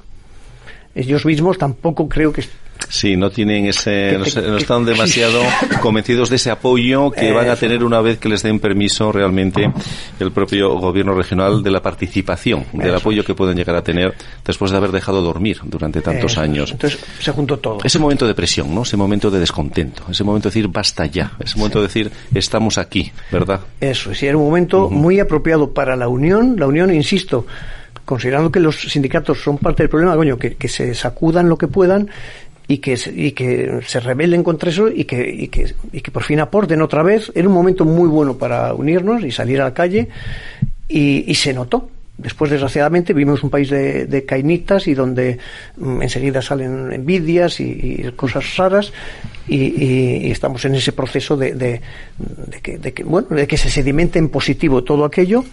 Ellos 0.95 1.25
mismos 1.25 1.57
tampoco 1.57 2.07
creo 2.07 2.31
que... 2.31 2.43
Sí, 2.89 3.15
no 3.15 3.29
tienen 3.29 3.65
ese, 3.65 4.17
no, 4.17 4.57
están 4.57 4.85
demasiado 4.85 5.41
convencidos 5.81 6.29
de 6.29 6.35
ese 6.35 6.51
apoyo 6.51 7.11
que 7.11 7.31
van 7.31 7.49
a 7.49 7.55
tener 7.55 7.83
una 7.83 8.01
vez 8.01 8.17
que 8.17 8.27
les 8.29 8.43
den 8.43 8.59
permiso 8.59 9.11
realmente 9.11 9.71
el 10.19 10.31
propio 10.31 10.77
gobierno 10.77 11.13
regional 11.13 11.63
de 11.63 11.71
la 11.71 11.81
participación, 11.81 12.65
del 12.73 12.95
apoyo 12.95 13.23
que 13.23 13.35
pueden 13.35 13.55
llegar 13.55 13.75
a 13.75 13.83
tener 13.83 14.13
después 14.45 14.71
de 14.71 14.77
haber 14.77 14.91
dejado 14.91 15.21
dormir 15.21 15.59
durante 15.63 16.01
tantos 16.01 16.37
años. 16.37 16.71
Entonces 16.71 16.99
se 17.19 17.31
juntó 17.31 17.57
todo. 17.57 17.79
Ese 17.83 17.99
momento 17.99 18.27
de 18.27 18.33
presión, 18.33 18.73
¿no? 18.73 18.81
Ese 18.81 18.97
momento 18.97 19.31
de 19.31 19.39
descontento, 19.39 20.03
ese 20.09 20.23
momento 20.23 20.49
de 20.49 20.55
decir 20.55 20.67
basta 20.67 21.05
ya, 21.05 21.33
ese 21.39 21.57
momento 21.57 21.79
de 21.79 21.87
decir 21.87 22.11
estamos 22.33 22.77
aquí, 22.77 23.11
¿verdad? 23.31 23.61
Eso, 23.79 24.11
es, 24.11 24.21
y 24.23 24.27
era 24.27 24.37
un 24.37 24.45
momento 24.45 24.89
muy 24.89 25.19
apropiado 25.19 25.73
para 25.73 25.95
la 25.95 26.07
unión. 26.07 26.55
La 26.57 26.67
unión, 26.67 26.93
insisto, 26.93 27.45
considerando 28.05 28.51
que 28.51 28.59
los 28.59 28.79
sindicatos 28.81 29.41
son 29.41 29.57
parte 29.57 29.83
del 29.83 29.89
problema, 29.89 30.37
que, 30.37 30.55
que 30.55 30.67
se 30.67 30.93
sacudan 30.93 31.49
lo 31.49 31.57
que 31.57 31.67
puedan 31.67 32.09
y 32.67 32.77
que, 32.77 32.97
y 33.13 33.31
que 33.31 33.79
se 33.85 33.99
rebelen 33.99 34.43
contra 34.43 34.69
eso 34.69 34.87
y 34.89 35.03
que, 35.05 35.29
y, 35.29 35.47
que, 35.49 35.73
y 35.91 36.01
que 36.01 36.11
por 36.11 36.23
fin 36.23 36.39
aporten 36.39 36.81
otra 36.81 37.03
vez. 37.03 37.31
Era 37.35 37.47
un 37.47 37.53
momento 37.53 37.85
muy 37.85 38.07
bueno 38.07 38.37
para 38.37 38.73
unirnos 38.73 39.23
y 39.23 39.31
salir 39.31 39.59
a 39.61 39.65
la 39.65 39.73
calle 39.73 40.07
y, 40.87 41.25
y 41.29 41.35
se 41.35 41.53
notó. 41.53 41.89
Después, 42.15 42.51
desgraciadamente, 42.51 43.11
vivimos 43.11 43.43
un 43.43 43.49
país 43.49 43.71
de, 43.71 44.05
de 44.05 44.23
cainitas 44.23 44.87
y 44.87 44.93
donde 44.93 45.39
mm, 45.77 46.03
enseguida 46.03 46.43
salen 46.43 46.93
envidias 46.93 47.59
y, 47.59 48.03
cosas 48.15 48.55
raras 48.55 48.93
y, 49.47 49.55
y- 49.83 50.27
y 50.27 50.31
estamos 50.31 50.63
en 50.65 50.75
ese 50.75 50.91
proceso 50.91 51.35
de- 51.35 51.53
de 51.55 51.81
que, 52.61 52.77
de 52.77 52.93
que, 52.93 53.03
bueno, 53.03 53.29
de 53.29 53.47
que 53.47 53.57
se 53.57 53.71
sedimente 53.71 54.19
en 54.19 54.29
positivo 54.29 54.83
todo 54.83 55.05
aquello, 55.05 55.43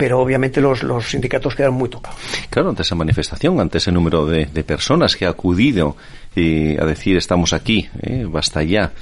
pero 0.00 0.18
obviamente 0.18 0.62
los, 0.62 0.82
los 0.82 1.10
sindicatos 1.10 1.54
quedaron 1.54 1.74
muy 1.74 1.90
tocados. 1.90 2.18
Claro, 2.48 2.70
ante 2.70 2.80
esa 2.80 2.94
manifestación, 2.94 3.60
ante 3.60 3.76
ese 3.76 3.92
número 3.92 4.24
de, 4.24 4.46
de 4.46 4.64
personas 4.64 5.14
que 5.14 5.26
ha 5.26 5.28
acudido 5.28 5.94
eh, 6.34 6.78
a 6.80 6.86
decir 6.86 7.18
estamos 7.18 7.52
aquí, 7.52 7.86
eh, 8.00 8.24
basta 8.26 8.62
ya, 8.62 8.92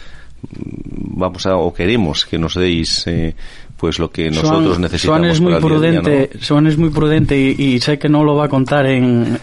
Mm, 0.40 1.18
vamos 1.18 1.46
a 1.46 1.56
o 1.56 1.74
queremos 1.74 2.24
que 2.24 2.38
nos 2.38 2.54
deis 2.54 3.06
eh, 3.06 3.34
pues 3.78 3.98
lo 3.98 4.10
que 4.10 4.28
nosotros 4.28 4.64
Suan- 4.74 4.80
necesitamos 4.82 5.18
Suan 5.20 5.30
es 5.30 5.40
muy 5.40 5.52
el 5.54 5.60
día 5.60 5.68
prudente, 5.68 6.30
¿no? 6.34 6.40
Suan 6.42 6.66
es 6.66 6.76
muy 6.76 6.90
prudente 6.90 7.38
y, 7.38 7.54
y 7.56 7.80
sé 7.80 7.98
que 7.98 8.08
no 8.08 8.24
lo 8.24 8.34
va 8.34 8.46
a 8.46 8.48
contar 8.48 8.86
en, 8.86 9.38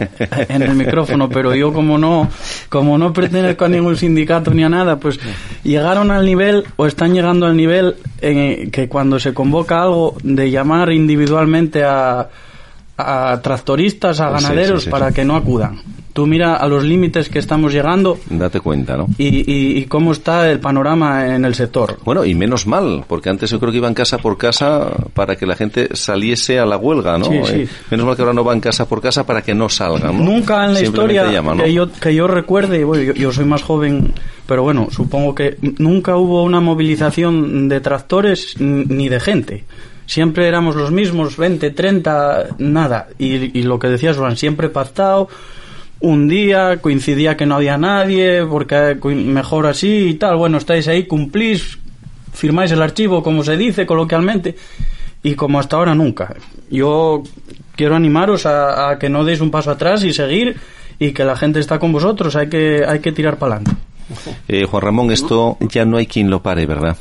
en 0.50 0.62
el 0.62 0.76
micrófono, 0.76 1.30
pero 1.30 1.56
yo 1.56 1.72
como 1.74 1.98
no, 1.98 2.30
como 2.70 2.98
no 2.98 3.14
pertenezco 3.14 3.66
a 3.66 3.70
ningún 3.70 3.96
sindicato 3.96 4.52
ni 4.54 4.64
a 4.64 4.70
nada, 4.70 4.98
pues 5.00 5.20
llegaron 5.64 6.12
al 6.12 6.26
nivel 6.26 6.66
o 6.76 6.86
están 6.86 7.14
llegando 7.14 7.46
al 7.46 7.56
nivel 7.56 7.96
en 8.22 8.70
que 8.72 8.88
cuando 8.90 9.20
se 9.20 9.34
convoca 9.34 9.82
algo 9.82 10.16
de 10.22 10.52
llamar 10.52 10.92
individualmente 10.92 11.84
a, 11.84 12.28
a 12.98 13.40
tractoristas, 13.42 14.20
a 14.20 14.30
ganaderos 14.30 14.84
sí, 14.84 14.86
sí. 14.86 14.92
para 14.92 15.12
que 15.12 15.26
no 15.26 15.36
acudan. 15.36 15.82
Tú 16.14 16.26
mira 16.28 16.56
a 16.56 16.68
los 16.70 16.86
límites 16.86 17.28
que 17.28 17.40
estamos 17.40 17.74
llegando. 17.74 18.18
Date 18.30 18.62
cuenta, 18.62 18.96
¿no? 18.96 19.08
Y, 19.18 19.80
y, 19.80 19.84
cómo 19.84 20.14
está 20.14 20.50
el 20.50 20.62
panorama 20.62 21.36
en 21.36 21.44
el 21.44 21.56
sector. 21.56 21.98
Bueno, 22.06 22.24
y 22.24 22.34
menos 22.36 22.66
mal, 22.68 23.04
porque 23.06 23.30
antes 23.30 23.50
yo 23.50 23.60
creo 23.60 23.74
que 23.74 23.80
iban 23.80 23.94
casa 23.94 24.18
por 24.20 24.38
casa 24.38 24.92
para 25.14 25.36
que 25.36 25.46
la 25.46 25.58
gente 25.58 25.90
saliese 25.94 26.58
a 26.58 26.66
la 26.66 26.78
huelga, 26.78 27.18
¿no? 27.18 27.34
Eh, 27.34 27.68
menos 27.92 28.06
mal 28.06 28.16
que 28.16 28.22
ahora 28.22 28.34
no 28.34 28.46
van 28.46 28.62
casa 28.62 28.88
por 28.88 29.02
casa 29.02 29.26
para 29.26 29.42
que 29.42 29.54
no 29.54 29.68
salgan. 29.68 30.18
¿no? 30.18 30.24
Nunca 30.24 30.64
en 30.64 30.76
la 30.76 30.82
historia 30.82 31.30
llaman, 31.30 31.58
¿no? 31.58 31.64
que, 31.66 31.74
yo, 31.74 31.92
que 31.92 32.16
yo 32.16 32.28
recuerde, 32.28 32.86
bueno, 32.86 33.04
yo, 33.04 33.14
yo 33.14 33.34
soy 33.34 33.44
más 33.44 33.62
joven, 33.62 34.14
pero 34.48 34.64
bueno, 34.64 34.88
supongo 34.92 35.36
que 35.36 35.58
nunca 35.80 36.16
hubo 36.16 36.44
una 36.44 36.62
movilización 36.62 37.68
de 37.68 37.82
tractores 37.82 38.56
ni 38.58 39.10
de 39.10 39.20
gente. 39.20 39.66
Siempre 40.06 40.48
éramos 40.48 40.76
los 40.76 40.92
mismos, 40.92 41.38
20, 41.38 41.72
30, 41.72 42.56
nada. 42.60 43.08
Y, 43.18 43.58
y 43.58 43.64
lo 43.64 43.80
que 43.80 43.88
decías, 43.88 44.18
Juan, 44.18 44.38
siempre 44.38 44.70
pactado. 44.70 45.30
Un 46.00 46.28
día 46.28 46.78
coincidía 46.82 47.38
que 47.38 47.46
no 47.46 47.56
había 47.56 47.78
nadie, 47.78 48.46
porque 48.46 48.98
mejor 49.04 49.66
así 49.66 50.10
y 50.10 50.14
tal. 50.16 50.38
Bueno, 50.38 50.58
estáis 50.58 50.88
ahí, 50.88 51.06
cumplís, 51.06 51.80
firmáis 52.34 52.72
el 52.72 52.82
archivo, 52.82 53.24
como 53.24 53.44
se 53.44 53.58
dice 53.58 53.86
coloquialmente, 53.86 54.56
y 55.24 55.34
como 55.34 55.60
hasta 55.60 55.78
ahora 55.78 55.96
nunca. 55.96 56.36
Yo 56.70 57.24
quiero 57.76 57.96
animaros 57.96 58.46
a, 58.46 58.98
que 59.00 59.10
no 59.10 59.24
deis 59.24 59.42
un 59.42 59.52
paso 59.52 59.72
atrás 59.72 60.04
y 60.04 60.14
seguir, 60.14 60.58
y 61.00 61.12
que 61.12 61.24
la 61.24 61.36
gente 61.36 61.60
está 61.60 61.80
con 61.80 61.92
vosotros, 61.92 62.36
hay 62.36 62.48
que, 62.48 62.84
hay 62.88 63.00
que 63.00 63.12
tirar 63.12 63.38
para 63.38 63.56
adelante. 63.56 63.82
Eh, 64.48 64.66
Juan 64.66 64.84
Ramón, 64.84 65.12
esto 65.12 65.58
ya 65.62 65.86
no 65.86 65.98
hay 65.98 66.06
quien 66.06 66.30
lo 66.30 66.42
pare, 66.42 66.66
¿verdad? 66.66 66.96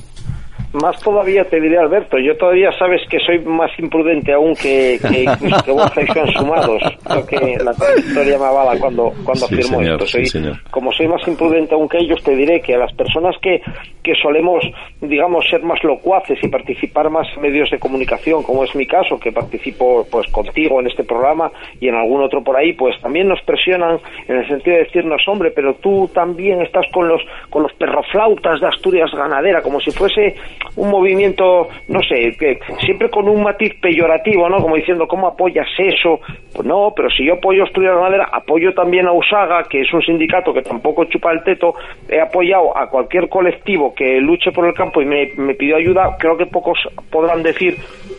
Más 0.75 1.01
todavía 1.01 1.45
te 1.45 1.61
diré, 1.61 1.79
Alberto, 1.79 2.19
yo 2.19 2.37
todavía 2.37 2.73
sabes 2.73 3.01
que 3.09 3.19
soy 3.21 3.39
más 3.39 3.71
imprudente 3.79 4.33
aún 4.33 4.55
que, 4.57 4.99
que, 5.01 5.25
que 5.65 6.13
Joan 6.13 6.33
Sumados. 6.33 6.83
Creo 7.05 7.27
que 7.27 7.57
la 7.63 7.73
trayectoria 7.73 8.39
me 8.39 8.45
avala 8.45 8.79
cuando, 8.81 9.13
cuando 9.25 9.47
Sí, 9.47 9.55
afirmo 9.55 9.79
señor, 9.79 10.03
esto. 10.03 10.07
Soy, 10.07 10.27
sí, 10.27 10.43
como 10.73 10.93
soy 10.93 11.07
más 11.07 11.27
imprudente 11.29 11.75
aún 11.75 11.89
que 11.89 11.99
ellos, 11.99 12.21
te 12.25 12.35
diré 12.35 12.61
que 12.61 12.75
a 12.75 12.79
las 12.79 12.93
personas 12.95 13.37
que, 13.41 13.63
que 14.03 14.15
solemos, 14.21 14.65
digamos, 15.01 15.47
ser 15.49 15.63
más 15.63 15.83
locuaces 15.85 16.39
y 16.43 16.49
participar 16.49 17.09
más 17.09 17.27
en 17.37 17.43
medios 17.43 17.71
de 17.71 17.79
comunicación, 17.79 18.43
como 18.43 18.65
es 18.65 18.75
mi 18.75 18.87
caso, 18.87 19.19
que 19.19 19.31
participo 19.31 20.07
pues 20.11 20.27
contigo 20.33 20.81
en 20.81 20.89
este 20.89 21.05
programa 21.05 21.53
y 21.81 21.89
en 21.89 21.95
algún 21.95 22.23
otro 22.23 22.43
por 22.43 22.57
ahí, 22.57 22.73
pues 22.73 23.01
también 23.01 23.29
nos 23.29 23.41
presionan 23.43 23.99
en 24.27 24.37
el 24.39 24.49
sentido 24.49 24.77
de 24.77 24.85
decirnos, 24.85 25.23
hombre, 25.29 25.53
pero 25.53 25.75
tú 25.77 26.11
también 26.13 26.61
estás 26.63 26.87
con 26.93 27.07
los, 27.07 27.23
con 27.49 27.63
los 27.63 27.73
perroflautas 27.75 28.61
de 28.61 28.67
Asturias 28.67 29.11
ganadera, 29.13 29.63
como 29.63 29.81
si 29.81 29.91
fuese 29.93 30.35
un 30.77 30.91
movimiento, 30.91 31.69
no 31.89 32.01
sé, 32.03 32.37
que 32.39 32.59
siempre 32.85 33.11
con 33.11 33.29
un 33.29 33.43
matiz 33.43 33.75
peyorativo, 33.81 34.49
¿no? 34.49 34.59
Como 34.59 34.77
diciendo, 34.77 35.07
¿cómo 35.07 35.29
apoyas 35.29 35.69
eso? 35.79 36.21
Pues 36.55 36.67
no, 36.67 36.93
pero 36.95 37.09
si 37.11 37.27
yo 37.27 37.35
apoyo 37.35 37.63
a 37.63 37.67
Asturias 37.67 37.95
Ganadera, 37.95 38.29
apoyo 38.33 38.73
también 38.75 39.07
a 39.07 39.13
USAGA, 39.13 39.65
que 39.65 39.83
es 39.83 39.93
un 39.93 40.03
sindicato 40.03 40.53
que 40.53 40.63
tampoco 40.63 41.05
chupa 41.05 41.33
el 41.33 41.43
teto, 41.43 41.75
he 42.09 42.21
apoyado 42.21 42.77
a 42.77 42.89
cualquier 42.89 43.29
colectivo 43.29 43.95
que 43.95 44.21
luche 44.21 44.53
por 44.53 44.67
el 44.67 44.75
campo 44.75 45.01
y 45.01 45.07
me, 45.07 45.31
me 45.37 45.55
pidió 45.55 45.77
ayuda, 45.77 46.17
creo 46.19 46.37
que 46.37 46.47
pocos 46.47 46.79
podrán 47.11 47.43
decir 47.43 47.77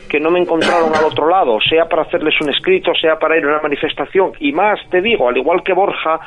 que 0.09 0.19
no 0.19 0.31
me 0.31 0.39
encontraron 0.39 0.95
al 0.95 1.03
otro 1.03 1.27
lado, 1.29 1.57
sea 1.61 1.85
para 1.85 2.03
hacerles 2.03 2.39
un 2.41 2.49
escrito, 2.49 2.93
sea 2.93 3.17
para 3.17 3.37
ir 3.37 3.43
a 3.45 3.47
una 3.47 3.61
manifestación, 3.61 4.31
y 4.39 4.51
más 4.51 4.79
te 4.89 5.01
digo, 5.01 5.27
al 5.27 5.37
igual 5.37 5.63
que 5.63 5.73
Borja, 5.73 6.19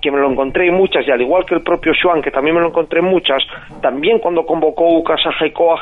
que 0.00 0.10
me 0.10 0.18
lo 0.18 0.30
encontré 0.30 0.68
en 0.68 0.74
muchas, 0.74 1.06
y 1.06 1.10
al 1.10 1.20
igual 1.20 1.44
que 1.44 1.54
el 1.54 1.62
propio 1.62 1.92
Joan, 2.00 2.22
que 2.22 2.30
también 2.30 2.54
me 2.54 2.60
lo 2.60 2.68
encontré 2.68 3.00
en 3.00 3.06
muchas, 3.06 3.42
también 3.80 4.18
cuando 4.18 4.44
convocó 4.44 4.84
UCAS 4.98 5.20
a 5.26 5.32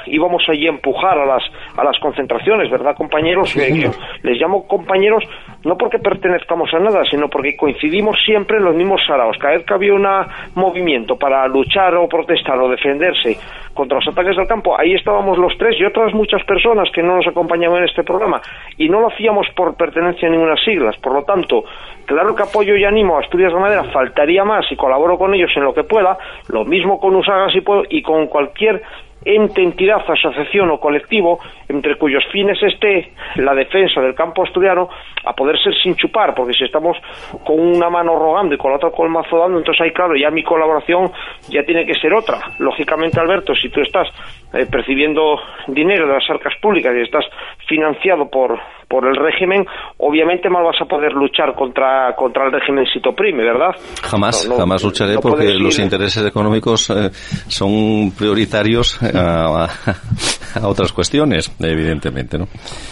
íbamos 0.07 0.43
allí 0.49 0.67
a 0.67 0.71
empujar 0.71 1.19
a 1.19 1.27
las, 1.27 1.43
a 1.77 1.85
las 1.85 1.99
concentraciones, 1.99 2.71
¿verdad, 2.71 2.97
compañeros? 2.97 3.53
Que 3.53 3.91
les 4.23 4.41
llamo 4.41 4.67
compañeros 4.67 5.25
no 5.65 5.77
porque 5.77 5.99
pertenezcamos 5.99 6.73
a 6.73 6.79
nada, 6.79 7.05
sino 7.11 7.29
porque 7.29 7.57
coincidimos 7.57 8.17
siempre 8.25 8.59
en 8.59 8.65
los 8.65 8.75
mismos 8.75 9.01
saraos. 9.07 9.37
Cada 9.39 9.55
vez 9.55 9.67
que 9.67 9.75
había 9.75 9.95
un 9.95 10.07
movimiento 10.55 11.17
para 11.17 11.47
luchar 11.49 11.95
o 11.97 12.09
protestar 12.09 12.59
o 12.59 12.69
defenderse 12.69 13.37
contra 13.75 13.99
los 13.99 14.09
ataques 14.09 14.37
del 14.37 14.47
campo, 14.47 14.79
ahí 14.79 14.95
estábamos 14.95 15.37
los 15.39 15.57
tres 15.59 15.77
y 15.79 15.85
otras 15.85 16.15
muchas 16.15 16.43
personas 16.45 16.89
que 16.95 17.03
no 17.03 17.17
nos 17.17 17.27
acompañaban 17.27 17.79
en 17.79 17.89
este 17.89 18.05
programa. 18.05 18.41
Y 18.79 18.89
no 18.89 19.01
lo 19.01 19.09
hacíamos 19.09 19.49
por 19.57 19.77
pertenencia 19.77 20.29
a 20.29 20.31
ninguna 20.31 20.57
siglas. 20.65 20.97
Por 20.99 21.13
lo 21.13 21.25
tanto, 21.25 21.65
claro 22.07 22.35
que 22.35 22.45
apoyo 22.45 22.77
y 22.77 22.85
animo 22.85 23.17
a 23.17 23.21
Asturias 23.21 23.53
Ganadera, 23.53 23.85
faltaría 24.07 24.45
más 24.45 24.65
y 24.71 24.77
colaboro 24.77 25.19
con 25.19 25.35
ellos 25.35 25.51
en 25.57 25.65
lo 25.65 25.75
que 25.75 25.85
pueda. 25.85 26.17
Lo 26.49 26.65
mismo 26.65 26.99
con 27.01 27.17
Usaga 27.17 27.51
si 27.51 27.61
puedo 27.61 27.83
y 27.89 28.03
con 28.03 28.27
cualquier 28.29 28.83
ente, 29.25 29.61
entidad, 29.61 30.03
asociación 30.09 30.71
o 30.71 30.79
colectivo 30.79 31.41
entre 31.69 31.99
cuyos 31.99 32.23
fines 32.31 32.63
esté 32.63 33.11
la 33.37 33.55
defensa 33.55 34.01
del 34.01 34.15
campo 34.15 34.45
asturiano 34.45 34.89
a 35.25 35.33
poder 35.33 35.59
ser 35.59 35.75
sin 35.83 35.97
chupar, 35.97 36.33
porque 36.35 36.53
si 36.53 36.65
estamos 36.65 36.97
con 37.45 37.59
una 37.59 37.91
mano 37.91 38.17
rogando 38.17 38.55
y 38.55 38.59
con 38.59 38.71
la 38.71 38.77
otra 38.77 38.91
con 38.91 39.07
el 39.07 39.13
mazo 39.13 39.39
dando, 39.39 39.59
entonces 39.59 39.81
ahí 39.83 39.91
claro, 39.91 40.15
ya 40.15 40.31
mi 40.31 40.45
colaboración 40.45 41.11
ya 41.49 41.65
tiene 41.65 41.85
que 41.85 41.95
ser 41.95 42.15
otra. 42.15 42.39
Lógicamente, 42.61 43.19
Alberto, 43.19 43.53
si 43.57 43.69
tú 43.69 43.81
estás 43.81 44.07
eh, 44.55 44.67
percibiendo 44.71 45.41
dinero 45.67 46.07
de 46.07 46.15
las 46.15 46.31
arcas 46.31 46.55
públicas 46.63 46.95
y 46.97 47.01
estás 47.03 47.25
financiado 47.67 48.31
por, 48.31 48.61
por 48.89 49.05
el 49.07 49.17
régimen, 49.17 49.67
obviamente 49.99 50.49
mal 50.49 50.63
vas 50.65 50.81
a 50.81 50.85
poder 50.85 51.13
luchar 51.13 51.55
contra, 51.55 52.15
contra 52.15 52.47
el 52.47 52.53
régimen 52.53 52.85
si 52.93 53.01
te 53.01 53.09
oprime, 53.09 53.43
¿verdad? 53.45 53.75
Jamás, 54.03 54.47
No, 54.49 54.55
no, 54.55 54.61
jamás 54.61 54.85
lucharé 54.85 55.15
no 55.15 55.21
porque 55.21 55.55
los 55.55 55.79
ir- 55.79 55.83
intereses 55.83 56.25
económicos 56.25 56.89
eh, 56.91 57.11
son 57.49 58.13
prioritarios 58.17 59.01
a, 59.03 59.65
a- 59.65 59.69
a 60.63 60.69
otras 60.69 60.93
cuestiones, 60.93 61.55
evidentemente, 61.61 62.39
¿no? 62.39 62.47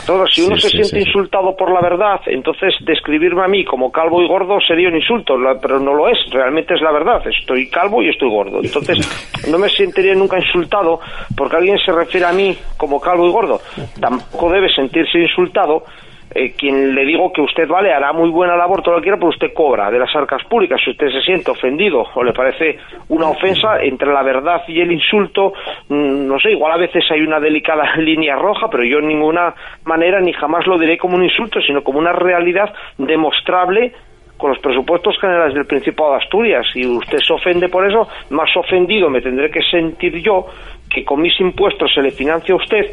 Todo, 0.06 0.26
si 0.26 0.42
uno 0.42 0.56
Sí, 0.56 0.62
se 0.62 0.68
sí, 0.68 0.76
siente 0.82 1.00
sí. 1.02 1.08
insultado 1.08 1.56
por 1.56 1.72
la 1.72 1.80
verdad, 1.80 2.20
entonces 2.26 2.74
describirme 2.80 3.42
a 3.42 3.48
mí 3.48 3.64
como 3.64 3.90
calvo 3.90 4.20
y 4.22 4.28
gordo 4.28 4.58
sería 4.66 4.88
un 4.88 4.96
insulto, 4.96 5.34
pero 5.62 5.78
no 5.80 5.94
lo 5.94 6.08
es, 6.08 6.18
realmente 6.30 6.74
es 6.74 6.82
la 6.82 6.92
verdad, 6.92 7.22
estoy 7.26 7.70
calvo 7.70 8.02
y 8.02 8.10
estoy 8.10 8.28
gordo. 8.28 8.60
Entonces 8.62 8.98
no 9.50 9.58
me 9.58 9.68
sentiría 9.70 10.14
nunca 10.14 10.38
insultado 10.38 11.00
porque 11.36 11.56
alguien 11.56 11.78
se 11.78 11.92
refiere 11.92 12.26
a 12.26 12.32
mí 12.32 12.54
como 12.76 13.00
calvo 13.00 13.26
y 13.28 13.32
gordo. 13.32 13.60
Tampoco 14.00 14.50
debe 14.50 14.68
sentirse 14.74 15.18
insultado 15.18 15.84
eh, 16.34 16.52
quien 16.56 16.94
le 16.94 17.04
digo 17.04 17.32
que 17.32 17.40
usted 17.40 17.68
vale 17.68 17.92
hará 17.92 18.12
muy 18.12 18.30
buena 18.30 18.56
labor 18.56 18.82
todo 18.82 18.94
lo 18.94 19.00
que 19.00 19.04
quiera, 19.04 19.18
pero 19.18 19.28
usted 19.28 19.52
cobra 19.52 19.90
de 19.90 19.98
las 19.98 20.14
arcas 20.16 20.42
públicas. 20.44 20.80
Si 20.84 20.90
usted 20.90 21.08
se 21.10 21.20
siente 21.20 21.50
ofendido 21.50 22.04
o 22.14 22.24
le 22.24 22.32
parece 22.32 22.78
una 23.08 23.28
ofensa 23.28 23.80
entre 23.82 24.12
la 24.12 24.22
verdad 24.22 24.62
y 24.66 24.80
el 24.80 24.90
insulto, 24.90 25.52
mm, 25.88 26.26
no 26.26 26.38
sé, 26.40 26.52
igual 26.52 26.72
a 26.72 26.76
veces 26.76 27.04
hay 27.10 27.20
una 27.20 27.38
delicada 27.38 27.96
línea 27.96 28.36
roja, 28.36 28.68
pero 28.68 28.84
yo 28.84 28.98
en 28.98 29.08
ninguna 29.08 29.54
manera 29.84 30.20
ni 30.20 30.32
jamás 30.32 30.66
lo 30.66 30.78
diré 30.78 30.98
como 30.98 31.16
un 31.16 31.24
insulto, 31.24 31.60
sino 31.60 31.82
como 31.82 31.98
una 31.98 32.12
realidad 32.12 32.72
demostrable 32.98 33.92
con 34.36 34.50
los 34.50 34.58
presupuestos 34.58 35.16
generales 35.20 35.54
del 35.54 35.66
Principado 35.66 36.10
de 36.10 36.16
Asturias. 36.18 36.66
Si 36.72 36.84
usted 36.84 37.18
se 37.18 37.32
ofende 37.32 37.68
por 37.68 37.88
eso, 37.88 38.08
más 38.30 38.50
ofendido 38.56 39.08
me 39.08 39.20
tendré 39.20 39.50
que 39.50 39.62
sentir 39.62 40.20
yo 40.20 40.46
que 40.90 41.04
con 41.04 41.20
mis 41.20 41.38
impuestos 41.40 41.92
se 41.94 42.02
le 42.02 42.10
financia 42.10 42.52
a 42.52 42.56
usted 42.56 42.90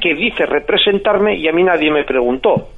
que 0.00 0.14
dice 0.14 0.46
representarme 0.46 1.36
y 1.36 1.48
a 1.48 1.52
mí 1.52 1.62
nadie 1.62 1.90
me 1.90 2.04
preguntó. 2.04 2.68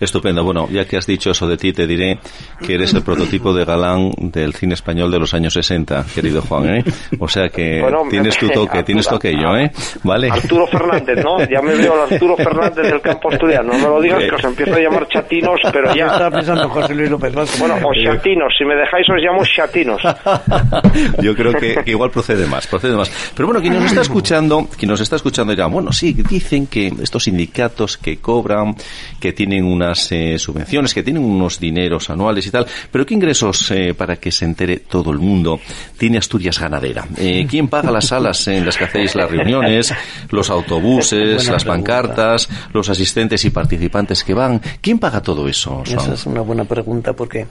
Estupendo. 0.00 0.44
Bueno, 0.44 0.68
ya 0.70 0.84
que 0.84 0.96
has 0.96 1.06
dicho 1.06 1.30
eso 1.30 1.46
de 1.46 1.56
ti, 1.56 1.72
te 1.72 1.86
diré 1.86 2.18
que 2.64 2.74
eres 2.74 2.92
el 2.94 3.02
prototipo 3.02 3.52
de 3.52 3.64
galán 3.64 4.10
del 4.18 4.54
cine 4.54 4.74
español 4.74 5.10
de 5.10 5.18
los 5.18 5.34
años 5.34 5.52
60, 5.54 6.04
querido 6.14 6.42
Juan, 6.42 6.76
¿eh? 6.76 6.84
O 7.18 7.28
sea 7.28 7.48
que 7.48 7.80
Bueno, 7.80 8.02
tienes 8.10 8.36
tu 8.38 8.48
toque, 8.50 8.78
Arturo, 8.78 8.84
tienes 8.84 9.08
tu 9.08 9.14
aquello, 9.14 9.56
¿eh? 9.56 9.70
¿Vale? 10.02 10.30
Arturo 10.30 10.66
Fernández, 10.66 11.22
¿no? 11.24 11.38
Ya 11.48 11.60
me 11.62 11.74
veo 11.74 11.94
al 11.94 12.12
Arturo 12.12 12.36
Fernández 12.36 12.86
del 12.90 13.00
campo 13.00 13.30
asturiano. 13.32 13.72
No 13.72 13.78
me 13.78 13.84
lo 13.88 14.00
digas 14.00 14.22
que 14.24 14.34
os 14.34 14.44
empiezo 14.44 14.74
a 14.74 14.80
llamar 14.80 15.08
chatinos, 15.08 15.60
pero 15.72 15.88
Yo 15.90 15.96
ya. 15.96 16.06
estaba 16.06 16.30
pensando 16.30 16.62
en 16.64 16.68
José 16.70 16.94
Luis 16.94 17.10
López 17.10 17.34
Vázquez. 17.34 17.60
Bueno, 17.60 17.74
o 17.76 17.92
chatinos, 17.94 18.52
si 18.58 18.64
me 18.64 18.74
dejáis 18.74 19.06
os 19.10 19.16
llamo 19.22 19.42
chatinos. 19.44 20.02
Yo 21.22 21.34
creo 21.34 21.52
que, 21.54 21.76
que 21.84 21.90
igual 21.90 22.10
procede 22.10 22.46
más, 22.46 22.66
procede 22.66 22.96
más. 22.96 23.10
Pero 23.34 23.46
bueno, 23.48 23.60
quien 23.60 23.74
nos 23.74 23.84
está 23.84 24.00
escuchando, 24.02 24.68
quien 24.76 24.90
nos 24.90 25.00
está 25.00 25.16
escuchando 25.16 25.52
dirá, 25.52 25.66
bueno, 25.66 25.92
sí, 25.92 26.12
dicen 26.12 26.66
que 26.66 26.92
estos 27.02 27.24
sindicatos 27.24 27.96
que 27.98 28.18
cobran, 28.18 28.74
que 29.20 29.25
tienen 29.32 29.64
unas 29.64 30.10
eh, 30.12 30.38
subvenciones, 30.38 30.92
que 30.94 31.02
tienen 31.02 31.22
unos 31.24 31.58
dineros 31.60 32.10
anuales 32.10 32.46
y 32.46 32.50
tal, 32.50 32.66
pero 32.90 33.04
¿qué 33.06 33.14
ingresos, 33.14 33.70
eh, 33.70 33.94
para 33.94 34.16
que 34.16 34.30
se 34.32 34.44
entere 34.44 34.78
todo 34.78 35.10
el 35.12 35.18
mundo, 35.18 35.60
tiene 35.98 36.18
Asturias 36.18 36.58
Ganadera? 36.58 37.06
Eh, 37.16 37.46
¿Quién 37.48 37.68
paga 37.68 37.90
las 37.90 38.06
salas 38.06 38.46
en 38.48 38.64
las 38.66 38.76
que 38.76 38.84
hacéis 38.84 39.14
las 39.14 39.30
reuniones, 39.30 39.92
los 40.30 40.50
autobuses, 40.50 41.36
Buena 41.36 41.52
las 41.52 41.64
pregunta. 41.64 41.92
pancartas, 41.92 42.48
los 42.72 42.88
asistentes 42.88 43.44
y 43.44 43.50
participantes 43.50 44.24
que 44.24 44.34
van? 44.34 44.60
¿Quién 44.80 44.98
paga 44.98 45.20
todo 45.22 45.48
eso? 45.48 45.82
Son? 45.84 45.98
Esa 45.98 46.14
es 46.14 46.26
una 46.26 46.40
buena 46.42 46.64
pregunta 46.64 47.12
porque 47.14 47.46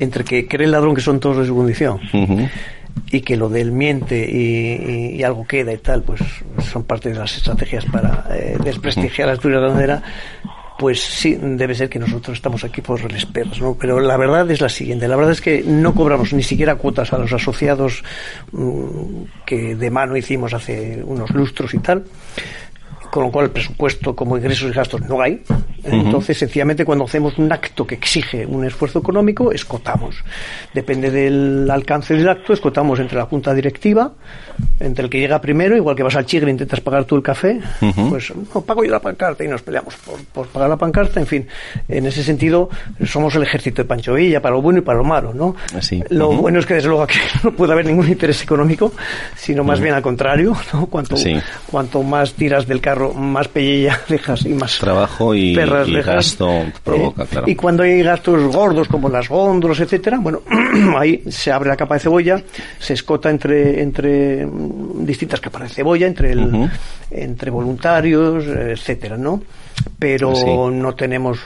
entre 0.00 0.24
que 0.24 0.46
cree 0.46 0.66
el 0.66 0.72
ladrón 0.72 0.94
que 0.94 1.00
son 1.00 1.20
todos 1.20 1.38
de 1.38 1.46
su 1.46 1.54
condición 1.54 2.00
y 3.10 3.20
que 3.20 3.36
lo 3.36 3.48
del 3.48 3.70
miente 3.72 4.28
y, 4.30 5.14
y- 5.14 5.16
y 5.16 5.22
algo 5.22 5.46
queda 5.46 5.72
y 5.72 5.78
tal, 5.78 6.02
pues 6.02 6.20
son 6.70 6.84
parte 6.84 7.10
de 7.10 7.14
las 7.16 7.36
estrategias 7.36 7.84
para 7.86 8.26
eh, 8.30 8.56
desprestigiar 8.62 9.28
a 9.28 9.32
Asturias 9.32 9.60
Ganadera, 9.62 10.02
pues 10.78 11.00
sí, 11.02 11.36
debe 11.40 11.74
ser 11.74 11.88
que 11.88 11.98
nosotros 11.98 12.36
estamos 12.36 12.62
aquí 12.62 12.80
por 12.80 13.00
el 13.00 13.26
perros, 13.26 13.60
¿no? 13.60 13.74
Pero 13.74 13.98
la 13.98 14.16
verdad 14.16 14.48
es 14.48 14.60
la 14.60 14.68
siguiente, 14.68 15.08
la 15.08 15.16
verdad 15.16 15.32
es 15.32 15.40
que 15.40 15.64
no 15.64 15.92
cobramos 15.92 16.32
ni 16.32 16.44
siquiera 16.44 16.76
cuotas 16.76 17.12
a 17.12 17.18
los 17.18 17.32
asociados 17.32 18.04
mm, 18.52 19.22
que 19.44 19.74
de 19.74 19.90
mano 19.90 20.16
hicimos 20.16 20.54
hace 20.54 21.02
unos 21.04 21.30
lustros 21.30 21.74
y 21.74 21.78
tal, 21.78 22.04
con 23.10 23.24
lo 23.24 23.30
cual 23.30 23.46
el 23.46 23.50
presupuesto 23.50 24.14
como 24.14 24.36
ingresos 24.36 24.70
y 24.70 24.74
gastos 24.74 25.00
no 25.02 25.20
hay. 25.20 25.42
Entonces, 25.84 26.36
sencillamente, 26.36 26.84
cuando 26.84 27.04
hacemos 27.04 27.38
un 27.38 27.50
acto 27.50 27.86
que 27.86 27.94
exige 27.94 28.44
un 28.44 28.64
esfuerzo 28.64 28.98
económico, 28.98 29.52
escotamos. 29.52 30.16
Depende 30.74 31.10
del 31.10 31.68
alcance 31.70 32.14
del 32.14 32.28
acto, 32.28 32.52
escotamos 32.52 32.98
entre 32.98 33.16
la 33.16 33.24
junta 33.24 33.54
directiva, 33.54 34.12
entre 34.80 35.04
el 35.04 35.10
que 35.10 35.18
llega 35.18 35.40
primero, 35.40 35.76
igual 35.76 35.96
que 35.96 36.02
vas 36.02 36.16
al 36.16 36.26
chigre 36.26 36.48
e 36.48 36.50
intentas 36.50 36.80
pagar 36.80 37.04
tú 37.04 37.16
el 37.16 37.22
café, 37.22 37.60
pues 38.10 38.32
no, 38.54 38.60
pago 38.60 38.84
yo 38.84 38.90
la 38.90 39.00
pancarta 39.00 39.44
y 39.44 39.48
nos 39.48 39.62
peleamos 39.62 39.94
por, 39.96 40.22
por, 40.26 40.46
pagar 40.48 40.68
la 40.68 40.76
pancarta. 40.76 41.20
En 41.20 41.26
fin, 41.26 41.46
en 41.88 42.06
ese 42.06 42.22
sentido, 42.22 42.68
somos 43.06 43.34
el 43.36 43.44
ejército 43.44 43.82
de 43.82 43.88
Pancho 43.88 44.14
Villa, 44.14 44.42
para 44.42 44.54
lo 44.56 44.62
bueno 44.62 44.80
y 44.80 44.82
para 44.82 44.98
lo 44.98 45.04
malo, 45.04 45.32
¿no? 45.32 45.54
Así. 45.74 46.02
Lo 46.10 46.32
bueno 46.32 46.58
es 46.58 46.66
que, 46.66 46.74
desde 46.74 46.88
luego, 46.88 47.04
aquí 47.04 47.18
no 47.44 47.52
puede 47.52 47.72
haber 47.72 47.86
ningún 47.86 48.08
interés 48.08 48.42
económico, 48.42 48.92
sino 49.36 49.64
más 49.64 49.80
bien 49.80 49.94
al 49.94 50.02
contrario, 50.02 50.56
¿no? 50.72 50.86
Cuanto, 50.86 51.16
Sí. 51.16 51.36
cuanto 51.70 52.02
más 52.02 52.34
tiras 52.34 52.66
del 52.66 52.80
carro, 52.80 52.97
más 53.14 53.48
pellilla 53.48 53.98
dejas 54.08 54.44
y 54.44 54.50
más 54.50 54.78
Trabajo 54.78 55.34
y, 55.34 55.54
perras 55.54 55.88
y 55.88 55.94
gasto 56.00 56.48
provoca, 56.84 57.22
Eh, 57.24 57.26
claro. 57.30 57.48
Y 57.48 57.54
cuando 57.54 57.82
hay 57.82 58.02
gastos 58.02 58.54
gordos 58.54 58.88
como 58.88 59.08
las 59.08 59.28
góndolas, 59.28 59.80
etcétera, 59.80 60.18
bueno, 60.20 60.40
ahí 60.98 61.22
se 61.28 61.50
abre 61.52 61.68
la 61.70 61.76
capa 61.76 61.94
de 61.94 62.00
cebolla, 62.00 62.42
se 62.78 62.94
escota 62.94 63.30
entre 63.30 63.80
entre 63.82 64.44
mm, 64.46 65.04
distintas 65.04 65.40
capas 65.40 65.62
de 65.62 65.68
cebolla, 65.68 66.06
entre 66.06 66.32
el, 66.32 66.44
Ujú. 66.44 66.68
entre 67.10 67.50
voluntarios, 67.50 68.44
eh, 68.46 68.72
etcétera, 68.72 69.16
¿no? 69.16 69.42
Pero 69.98 70.34
Sí. 70.34 70.44
no 70.46 70.94
tenemos 70.94 71.38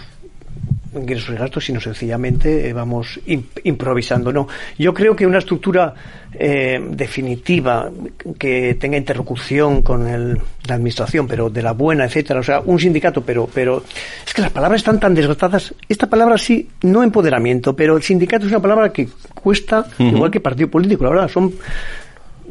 ingresos 0.95 1.35
y 1.35 1.39
gastos, 1.39 1.65
sino 1.65 1.81
sencillamente 1.81 2.69
eh, 2.69 2.73
vamos 2.73 3.19
im- 3.27 3.45
improvisando. 3.65 4.33
No, 4.33 4.47
yo 4.79 4.93
creo 4.93 5.15
que 5.17 5.27
una 5.27 5.39
estructura 5.39 5.95
eh, 6.35 6.81
definitiva 6.91 7.91
que 8.39 8.75
tenga 8.75 8.97
interlocución 8.97 9.83
con 9.83 10.07
el- 10.09 10.39
la 10.67 10.75
administración, 10.75 11.27
pero 11.27 11.51
de 11.51 11.63
la 11.63 11.73
buena, 11.73 12.05
etcétera, 12.05 12.41
o 12.41 12.43
sea, 12.43 12.61
un 12.61 12.79
sindicato, 12.79 13.23
pero, 13.23 13.49
pero 13.53 13.83
es 14.27 14.33
que 14.35 14.43
las 14.43 14.51
palabras 14.51 14.81
están 14.81 14.99
tan 15.01 15.15
desgastadas. 15.15 15.75
Esta 15.89 16.09
palabra 16.09 16.39
sí, 16.39 16.69
no 16.83 17.03
empoderamiento, 17.03 17.75
pero 17.77 17.97
el 17.97 18.03
sindicato 18.03 18.47
es 18.47 18.53
una 18.53 18.61
palabra 18.63 18.93
que 18.93 19.09
cuesta, 19.35 19.87
igual 19.99 20.31
que 20.31 20.41
partido 20.41 20.69
político, 20.71 21.05
la 21.05 21.11
verdad, 21.11 21.29
son 21.29 21.53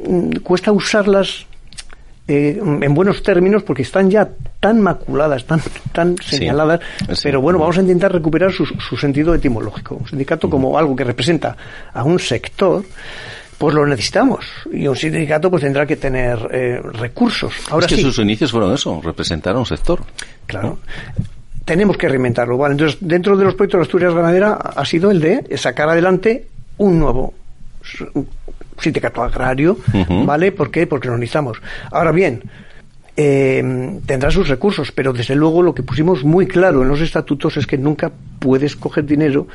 mm, 0.08 0.38
cuesta 0.44 0.72
usarlas 0.72 1.46
eh, 2.32 2.60
en 2.82 2.94
buenos 2.94 3.22
términos 3.24 3.64
porque 3.64 3.82
están 3.82 4.10
ya 4.10 4.30
tan 4.60 4.80
maculadas, 4.82 5.46
tan, 5.46 5.62
tan 5.92 6.16
señaladas, 6.18 6.80
Sí. 7.14 7.22
pero 7.24 7.42
bueno, 7.42 7.60
vamos 7.60 7.78
a 7.78 7.82
intentar 7.82 8.12
recuperar 8.12 8.52
su, 8.52 8.66
su 8.66 8.96
sentido 8.98 9.34
etimológico. 9.36 9.96
Un 9.96 10.08
sindicato 10.08 10.50
como 10.50 10.78
algo 10.78 10.96
que 10.96 11.04
representa 11.04 11.56
a 11.94 12.04
un 12.04 12.20
sector, 12.20 12.84
pues 13.58 13.76
lo 13.76 13.86
necesitamos. 13.86 14.46
Y 14.72 14.88
un 14.88 14.96
sindicato 14.96 15.50
pues 15.50 15.64
tendrá 15.64 15.86
que 15.86 15.96
tener 15.98 16.40
eh, 16.52 16.80
recursos. 16.94 17.54
Ahora 17.70 17.86
es 17.86 17.90
que 17.92 17.96
sí, 17.98 18.02
sus 18.04 18.18
inicios 18.20 18.52
fueron 18.52 18.74
eso, 18.74 19.00
representar 19.04 19.56
a 19.56 19.60
un 19.60 19.66
sector. 19.66 20.00
claro. 20.48 20.80
Tenemos 21.64 21.96
que 21.96 22.10
reinventarlo. 22.10 22.58
Vale, 22.58 22.74
entonces, 22.74 22.98
dentro 23.02 23.38
de 23.38 23.46
los 23.46 23.54
proyectos 23.54 23.78
de 23.80 23.84
Asturias 23.84 24.14
Ganadera 24.16 24.54
ha 24.54 24.84
sido 24.84 25.12
el 25.12 25.20
de 25.22 25.46
sacar 25.58 25.90
adelante 25.90 26.48
un 26.80 26.98
nuevo 27.00 27.36
sindicato 28.82 29.24
agrario. 29.24 29.78
¿vale? 30.26 30.52
¿Por 30.52 30.72
qué? 30.72 30.88
Porque 30.88 31.08
lo 31.08 31.18
necesitamos. 31.18 31.62
Ahora 31.92 32.12
bien, 32.12 32.44
eh, 33.18 34.00
tendrá 34.06 34.32
sus 34.32 34.48
recursos, 34.48 34.92
pero 34.92 35.14
desde 35.14 35.36
luego 35.36 35.62
lo 35.62 35.74
que 35.74 35.84
pusimos 35.84 36.24
muy 36.24 36.48
claro 36.48 36.82
en 36.82 36.88
los 36.90 37.02
estatutos 37.02 37.58
es 37.58 37.68
que 37.68 37.78
nunca 37.78 38.12
puedes 38.40 38.76
coger 38.76 39.06
dinero 39.06 39.48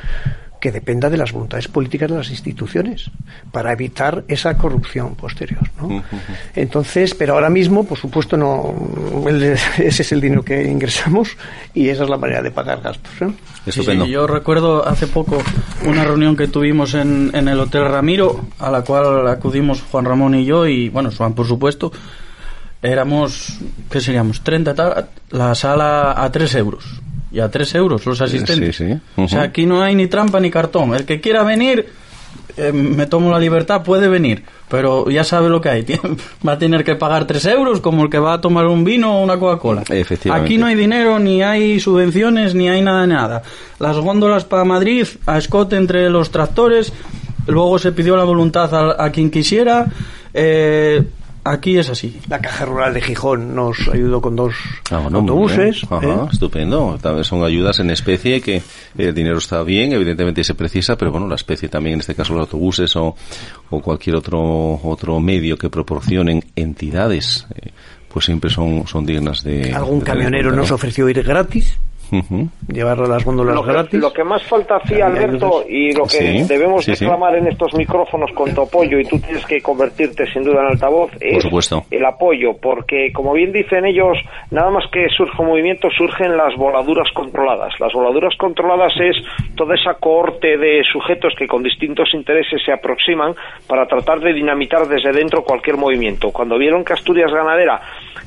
que 0.59 0.71
dependa 0.71 1.09
de 1.09 1.17
las 1.17 1.31
voluntades 1.31 1.67
políticas 1.67 2.09
de 2.09 2.17
las 2.17 2.29
instituciones 2.29 3.11
para 3.51 3.71
evitar 3.73 4.23
esa 4.27 4.57
corrupción 4.57 5.15
posterior. 5.15 5.61
¿no? 5.79 6.03
Entonces, 6.55 7.13
pero 7.13 7.33
ahora 7.35 7.49
mismo, 7.49 7.85
por 7.85 7.97
supuesto, 7.97 8.37
no 8.37 8.73
el- 9.27 9.43
ese 9.77 10.01
es 10.01 10.11
el 10.11 10.21
dinero 10.21 10.43
que 10.43 10.63
ingresamos 10.63 11.37
y 11.73 11.89
esa 11.89 12.03
es 12.03 12.09
la 12.09 12.17
manera 12.17 12.41
de 12.41 12.51
pagar 12.51 12.81
gastos. 12.81 13.11
¿eh? 13.21 13.27
Sí, 13.65 13.69
Estupendo. 13.71 14.05
sí, 14.05 14.11
yo 14.11 14.25
recuerdo 14.27 14.87
hace 14.87 15.07
poco 15.07 15.41
una 15.85 16.03
reunión 16.03 16.35
que 16.35 16.47
tuvimos 16.47 16.93
en, 16.93 17.31
en 17.33 17.47
el 17.47 17.59
Hotel 17.59 17.85
Ramiro, 17.85 18.45
a 18.59 18.71
la 18.71 18.81
cual 18.81 19.27
acudimos 19.27 19.81
Juan 19.91 20.05
Ramón 20.05 20.35
y 20.35 20.45
yo, 20.45 20.65
y 20.67 20.89
bueno, 20.89 21.11
Juan 21.15 21.33
por 21.33 21.45
supuesto. 21.47 21.91
Éramos, 22.81 23.57
¿qué 23.89 23.99
seríamos? 23.99 24.41
30, 24.41 24.75
tal, 24.75 25.09
la 25.31 25.55
sala 25.55 26.13
a 26.23 26.31
3 26.31 26.55
euros. 26.55 27.01
Y 27.31 27.39
a 27.39 27.49
3 27.49 27.75
euros 27.75 28.05
los 28.05 28.21
asistentes. 28.21 28.75
Sí, 28.75 28.85
sí. 28.87 29.21
O 29.21 29.27
sea, 29.27 29.43
aquí 29.43 29.65
no 29.65 29.81
hay 29.81 29.95
ni 29.95 30.07
trampa 30.07 30.39
ni 30.39 30.49
cartón. 30.49 30.93
El 30.93 31.05
que 31.05 31.19
quiera 31.19 31.43
venir, 31.43 31.87
eh, 32.55 32.71
me 32.71 33.05
tomo 33.05 33.31
la 33.31 33.39
libertad, 33.39 33.83
puede 33.83 34.07
venir. 34.07 34.43
Pero 34.69 35.09
ya 35.09 35.23
sabe 35.23 35.49
lo 35.49 35.59
que 35.61 35.69
hay. 35.69 35.85
Va 36.47 36.53
a 36.53 36.57
tener 36.57 36.83
que 36.83 36.95
pagar 36.95 37.27
3 37.27 37.45
euros 37.47 37.79
como 37.81 38.03
el 38.03 38.09
que 38.09 38.19
va 38.19 38.33
a 38.33 38.41
tomar 38.41 38.65
un 38.65 38.83
vino 38.83 39.19
o 39.19 39.23
una 39.23 39.37
Coca-Cola. 39.37 39.83
Aquí 40.31 40.57
no 40.57 40.65
hay 40.65 40.75
dinero, 40.75 41.19
ni 41.19 41.41
hay 41.41 41.79
subvenciones, 41.79 42.55
ni 42.55 42.69
hay 42.69 42.81
nada 42.81 43.05
nada. 43.07 43.43
Las 43.79 43.97
góndolas 43.97 44.45
para 44.45 44.63
Madrid, 44.63 45.05
a 45.25 45.37
escote 45.37 45.75
entre 45.75 46.09
los 46.09 46.31
tractores. 46.31 46.93
Luego 47.47 47.79
se 47.79 47.93
pidió 47.93 48.17
la 48.17 48.25
voluntad 48.25 48.73
a, 48.73 49.03
a 49.05 49.11
quien 49.11 49.29
quisiera. 49.31 49.87
Eh, 50.33 51.01
aquí 51.51 51.77
es 51.77 51.89
así. 51.89 52.19
La 52.29 52.39
Caja 52.39 52.65
Rural 52.65 52.93
de 52.93 53.01
Gijón 53.01 53.55
nos 53.55 53.87
ayudó 53.87 54.21
con 54.21 54.35
dos 54.35 54.53
Ah, 54.91 54.99
bueno, 54.99 55.19
autobuses. 55.19 55.83
Ajá, 55.89 56.05
¿eh? 56.05 56.27
estupendo. 56.31 56.97
También 57.01 57.23
son 57.23 57.43
ayudas 57.43 57.79
en 57.79 57.89
especie 57.89 58.41
que 58.41 58.61
el 58.97 59.13
dinero 59.13 59.37
está 59.37 59.63
bien, 59.63 59.91
evidentemente 59.93 60.43
se 60.43 60.53
precisa, 60.55 60.97
pero 60.97 61.11
bueno, 61.11 61.27
la 61.27 61.35
especie 61.35 61.69
también, 61.69 61.95
en 61.95 61.99
este 62.01 62.15
caso 62.15 62.33
los 62.33 62.41
autobuses 62.41 62.95
o, 62.95 63.15
o 63.69 63.81
cualquier 63.81 64.15
otro 64.15 64.79
otro 64.83 65.19
medio 65.19 65.57
que 65.57 65.69
proporcionen 65.69 66.43
entidades, 66.55 67.45
eh, 67.55 67.71
pues 68.11 68.25
siempre 68.25 68.49
son 68.49 68.87
son 68.87 69.05
dignas 69.05 69.43
de. 69.43 69.73
Algún 69.73 69.99
de 69.99 70.05
camionero 70.05 70.45
cuenta, 70.49 70.61
nos 70.61 70.69
¿no? 70.69 70.75
ofreció 70.75 71.09
ir 71.09 71.21
gratis, 71.23 71.77
Ujú. 72.11 72.47
llevar 72.71 72.97
las 72.99 73.23
góndolas 73.25 73.55
Lo 73.55 73.63
que, 73.63 73.71
gratis. 73.71 73.99
lo 73.99 74.13
que 74.13 74.23
más 74.23 74.43
falta 74.43 74.77
hacía 74.77 75.07
Alberto 75.07 75.63
y 75.67 75.93
lo 75.93 76.03
que 76.03 76.09
Sí, 76.09 76.43
debemos 76.47 76.83
sí, 76.85 76.95
sí. 76.95 77.05
reclamar 77.05 77.35
en 77.35 77.47
estos 77.47 77.73
micrófonos 77.75 78.31
con 78.33 78.53
tu 78.53 78.61
apoyo 78.61 78.99
y 78.99 79.03
tú 79.05 79.19
tienes 79.19 79.45
que 79.45 79.61
convertirte 79.61 80.25
sin 80.31 80.43
duda 80.43 80.61
en 80.61 80.67
altavoz 80.67 81.11
es 81.19 81.43
supuesto. 81.43 81.83
el 81.91 82.05
apoyo 82.05 82.51
porque 82.61 83.11
como 83.13 83.33
bien 83.33 83.51
dicen 83.51 83.85
ellos 83.85 84.17
nada 84.51 84.69
más 84.69 84.85
que 84.91 85.07
surge 85.15 85.41
un 85.41 85.47
movimiento 85.49 85.89
surgen 85.97 86.35
las 86.37 86.55
voladuras 86.55 87.07
controladas 87.13 87.73
las 87.79 87.91
voladuras 87.93 88.35
controladas 88.37 88.93
es 88.99 89.15
toda 89.55 89.75
esa 89.75 89.95
cohorte 89.95 90.57
de 90.57 90.81
sujetos 90.91 91.33
que 91.37 91.47
con 91.47 91.63
distintos 91.63 92.09
intereses 92.13 92.61
se 92.65 92.71
aproximan 92.71 93.33
para 93.67 93.85
tratar 93.87 94.19
de 94.19 94.33
dinamitar 94.33 94.87
desde 94.87 95.11
dentro 95.11 95.43
cualquier 95.43 95.77
movimiento 95.77 96.31
cuando 96.31 96.57
vieron 96.57 96.83
que 96.83 96.93
Asturias 96.93 97.31
Ganadera 97.31 97.81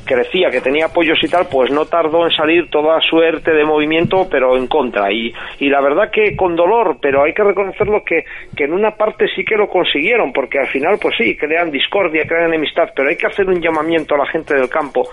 crecía, 0.05 0.51
que 0.51 0.61
tenía 0.61 0.87
apoyos 0.87 1.19
y 1.23 1.29
tal, 1.29 1.47
pues 1.51 1.71
no 1.71 1.85
tardó 1.85 2.25
en 2.25 2.33
salir 2.33 2.69
toda 2.71 2.99
suerte 3.09 3.53
de 3.53 3.65
movimiento, 3.71 4.29
pero 4.31 4.57
en 4.57 4.67
contra. 4.67 5.11
Y, 5.13 5.33
y 5.59 5.69
la 5.69 5.81
verdad 5.81 6.11
que 6.11 6.37
con 6.37 6.57
dolor, 6.57 6.99
pero 7.01 7.23
hay 7.23 7.33
que 7.33 7.45
reconocerlo 7.45 8.03
que, 8.05 8.25
que 8.57 8.65
en 8.65 8.73
una 8.73 8.93
parte 8.93 9.27
sí 9.35 9.45
que 9.45 9.57
lo 9.57 9.69
consiguieron, 9.69 10.33
porque 10.33 10.59
al 10.59 10.69
final, 10.69 10.99
pues 11.01 11.15
sí, 11.17 11.37
crean 11.37 11.71
discordia, 11.71 12.27
crean 12.27 12.49
enemistad, 12.49 12.91
pero 12.95 13.09
hay 13.09 13.17
que 13.17 13.27
hacer 13.27 13.49
un 13.49 13.61
llamamiento 13.61 14.15
a 14.15 14.19
la 14.19 14.27
gente 14.27 14.55
del 14.55 14.69
campo 14.69 15.09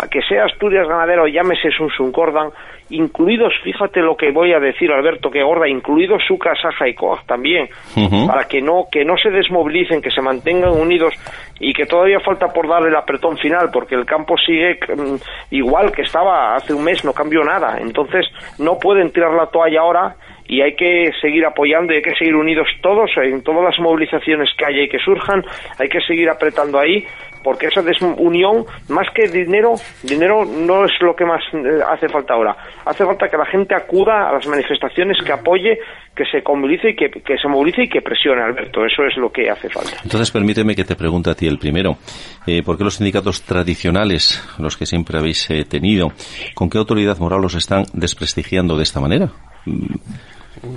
a 0.00 0.08
que 0.08 0.20
sea 0.22 0.44
Asturias 0.44 0.88
ganadero, 0.88 1.26
llámese 1.26 1.70
Sunsun 1.70 2.12
Cordan, 2.12 2.50
incluidos, 2.90 3.52
fíjate 3.62 4.00
lo 4.00 4.16
que 4.16 4.30
voy 4.30 4.52
a 4.52 4.60
decir, 4.60 4.90
Alberto, 4.92 5.30
que 5.30 5.42
gorda, 5.42 5.68
incluidos 5.68 6.22
Suca, 6.26 6.54
Saja 6.60 6.88
y 6.88 6.94
también, 7.26 7.68
para 8.26 8.44
que 8.44 8.60
no, 8.60 8.86
que 8.90 9.04
no 9.04 9.16
se 9.16 9.30
desmovilicen, 9.30 10.02
que 10.02 10.10
se 10.10 10.20
mantengan 10.20 10.72
unidos 10.72 11.14
y 11.58 11.72
que 11.72 11.86
todavía 11.86 12.20
falta 12.20 12.48
por 12.48 12.68
dar 12.68 12.86
el 12.86 12.94
apretón 12.94 13.36
final, 13.38 13.70
porque 13.72 13.94
el 13.94 14.04
campo 14.04 14.36
sigue 14.36 14.78
mm, 14.94 15.16
igual 15.50 15.92
que 15.92 16.02
estaba 16.02 16.54
hace 16.54 16.74
un 16.74 16.84
mes, 16.84 17.04
no 17.04 17.12
cambió 17.12 17.42
nada. 17.44 17.78
Entonces, 17.80 18.26
no 18.58 18.78
pueden 18.78 19.12
tirar 19.12 19.32
la 19.32 19.46
toalla 19.46 19.80
ahora 19.80 20.16
y 20.46 20.60
hay 20.60 20.74
que 20.74 21.10
seguir 21.20 21.44
apoyando 21.44 21.92
y 21.92 21.96
hay 21.96 22.02
que 22.02 22.14
seguir 22.14 22.34
unidos 22.34 22.68
todos 22.80 23.10
en 23.16 23.42
todas 23.42 23.64
las 23.64 23.78
movilizaciones 23.78 24.48
que 24.56 24.64
haya 24.64 24.82
y 24.82 24.88
que 24.88 24.98
surjan, 24.98 25.44
hay 25.78 25.88
que 25.88 26.00
seguir 26.00 26.28
apretando 26.28 26.78
ahí 26.78 27.04
porque 27.42 27.66
esa 27.66 27.82
desunión, 27.82 28.64
más 28.88 29.08
que 29.14 29.28
dinero, 29.28 29.74
dinero 30.02 30.44
no 30.44 30.84
es 30.84 30.92
lo 31.00 31.14
que 31.14 31.24
más 31.24 31.42
eh, 31.52 31.80
hace 31.88 32.08
falta 32.08 32.34
ahora. 32.34 32.56
Hace 32.84 33.04
falta 33.04 33.28
que 33.28 33.36
la 33.36 33.46
gente 33.46 33.74
acuda 33.74 34.28
a 34.28 34.32
las 34.32 34.46
manifestaciones, 34.46 35.18
que 35.24 35.32
apoye, 35.32 35.78
que 36.14 36.24
se 36.24 36.42
movilice 36.46 36.90
y 36.90 36.96
que, 36.96 37.38
se 37.38 37.48
movilice 37.48 37.84
y 37.84 37.88
que 37.88 38.00
presione, 38.00 38.42
Alberto. 38.42 38.84
Eso 38.84 39.04
es 39.04 39.16
lo 39.16 39.30
que 39.30 39.50
hace 39.50 39.68
falta. 39.68 39.98
Entonces, 40.04 40.30
permíteme 40.30 40.74
que 40.74 40.84
te 40.84 40.96
pregunte 40.96 41.30
a 41.30 41.34
ti 41.34 41.46
el 41.46 41.58
primero. 41.58 41.96
Eh, 42.46 42.62
¿Por 42.62 42.78
qué 42.78 42.84
los 42.84 42.94
sindicatos 42.94 43.42
tradicionales, 43.42 44.42
los 44.58 44.76
que 44.76 44.86
siempre 44.86 45.18
habéis 45.18 45.50
eh, 45.50 45.64
tenido, 45.64 46.12
con 46.54 46.70
qué 46.70 46.78
autoridad 46.78 47.18
moral 47.18 47.40
los 47.40 47.54
están 47.54 47.84
desprestigiando 47.92 48.76
de 48.76 48.82
esta 48.82 49.00
manera? 49.00 49.30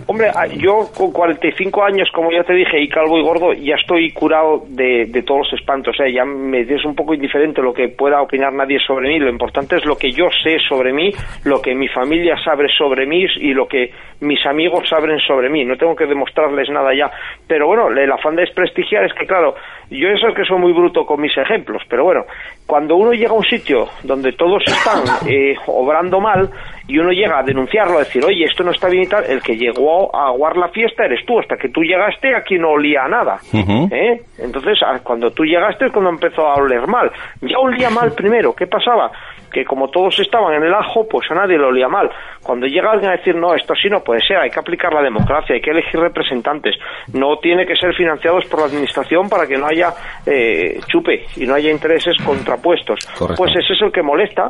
Hombre, 0.08 0.32
ah, 0.34 0.48
yo 0.48 0.90
con 0.98 1.12
45 1.12 1.84
años, 1.84 2.10
como 2.12 2.32
ya 2.32 2.44
te 2.44 2.54
dije, 2.54 2.82
y 2.82 2.90
calvo 2.90 3.20
y 3.20 3.24
gordo, 3.24 3.54
ya 3.54 3.76
estoy 3.76 4.12
curado 4.12 4.64
de, 4.68 5.06
de 5.06 5.22
todos 5.22 5.42
los 5.42 5.60
espantos. 5.60 5.96
Sea, 5.96 6.08
ya 6.10 6.26
me 6.26 6.62
es 6.62 6.84
un 6.86 6.96
poco 6.96 7.14
indiferente 7.14 7.62
lo 7.62 7.72
que 7.72 7.90
pueda 7.90 8.20
opinar 8.20 8.52
nadie 8.52 8.80
sobre 8.80 9.10
mí. 9.10 9.20
Lo 9.20 9.30
importante 9.30 9.76
es 9.76 9.86
lo 9.86 9.96
que 9.96 10.12
yo 10.12 10.26
sé 10.44 10.58
sobre 10.68 10.92
mí, 10.92 11.12
lo 11.44 11.62
que 11.62 11.76
mi 11.76 11.88
familia 11.88 12.36
sabe 12.44 12.68
sobre 12.76 13.06
mí 13.06 13.26
y 13.36 13.54
lo 13.54 13.68
que 13.68 13.92
mis 14.22 14.44
amigos 14.48 14.90
saben 14.90 15.20
sobre 15.20 15.50
mí. 15.50 15.64
No 15.64 15.78
tengo 15.78 15.96
que 15.96 16.08
demostrarles 16.08 16.68
nada 16.70 16.92
ya. 16.96 17.12
Pero 17.48 17.68
bueno, 17.68 17.90
el 17.90 18.12
afán 18.12 18.36
de 18.36 18.42
desprestigiar 18.42 19.06
es 19.06 19.14
que, 19.14 19.28
claro, 19.28 19.54
yo 19.90 20.10
eso 20.10 20.30
es 20.30 20.36
que 20.36 20.46
soy 20.46 20.58
muy 20.58 20.74
bruto 20.74 21.06
con 21.06 21.22
mis 21.22 21.38
ejemplos, 21.38 21.84
pero 21.88 22.04
bueno, 22.04 22.26
cuando 22.66 22.96
uno 22.96 23.12
llega 23.12 23.30
a 23.30 23.36
un 23.36 23.44
sitio 23.44 23.88
donde 24.04 24.32
todos 24.32 24.64
están 24.66 25.04
eh, 25.30 25.56
obrando 25.68 26.20
mal 26.20 26.50
y 26.88 26.98
uno 26.98 27.12
llega 27.12 27.40
a 27.40 27.44
denunciarlo, 27.44 27.98
a 27.98 28.00
decir, 28.00 28.24
oye, 28.26 28.46
esto 28.46 28.64
no 28.64 28.72
está 28.72 28.90
bien 28.90 29.04
y 29.04 29.08
tal, 29.08 29.24
el 29.26 29.42
que 29.42 29.56
llegó 29.76 30.16
a 30.16 30.28
aguar 30.28 30.58
la 30.58 30.70
fiesta 30.70 31.06
eres 31.06 31.26
tú, 31.26 31.40
hasta 31.40 31.58
que 31.58 31.70
tú 31.70 31.82
llegaste 31.82 32.36
aquí 32.36 32.58
no 32.58 32.72
olía 32.72 33.04
a 33.04 33.08
nada. 33.08 33.38
¿eh? 33.54 34.22
Entonces, 34.38 34.80
cuando 35.04 35.32
tú 35.32 35.44
llegaste 35.44 35.86
es 35.86 35.92
cuando 35.92 36.10
empezó 36.10 36.48
a 36.48 36.56
oler 36.56 36.88
mal. 36.88 37.12
Ya 37.42 37.58
olía 37.60 37.90
mal 37.90 38.12
primero, 38.16 38.54
¿qué 38.54 38.68
pasaba? 38.68 39.12
que 39.56 39.64
como 39.64 39.88
todos 39.88 40.20
estaban 40.20 40.54
en 40.56 40.64
el 40.64 40.74
ajo, 40.74 41.08
pues 41.08 41.32
a 41.32 41.34
nadie 41.34 41.58
lo 41.58 41.70
olía 41.70 41.88
mal. 41.88 42.10
Cuando 42.44 42.68
llega 42.68 42.92
alguien 42.92 43.10
a 43.12 43.16
decir, 43.16 43.38
no, 43.38 43.56
esto 43.56 43.74
sí 43.74 43.88
no 43.90 44.04
puede 44.04 44.20
ser, 44.20 44.36
hay 44.36 44.50
que 44.50 44.60
aplicar 44.60 44.94
la 44.94 45.02
democracia, 45.02 45.56
hay 45.56 45.62
que 45.62 45.72
elegir 45.72 45.98
representantes, 45.98 46.76
no 47.14 47.38
tiene 47.38 47.66
que 47.66 47.78
ser 47.78 47.96
financiados 47.96 48.46
por 48.48 48.60
la 48.60 48.66
administración 48.66 49.30
para 49.30 49.48
que 49.48 49.56
no 49.56 49.66
haya 49.66 49.94
eh, 50.26 50.82
chupe 50.88 51.24
y 51.38 51.46
no 51.46 51.56
haya 51.56 51.72
intereses 51.72 52.18
contrapuestos. 52.26 53.00
Pues 53.38 53.52
ese 53.56 53.74
es 53.74 53.82
el 53.82 53.94
que 53.94 54.02
molesta 54.02 54.50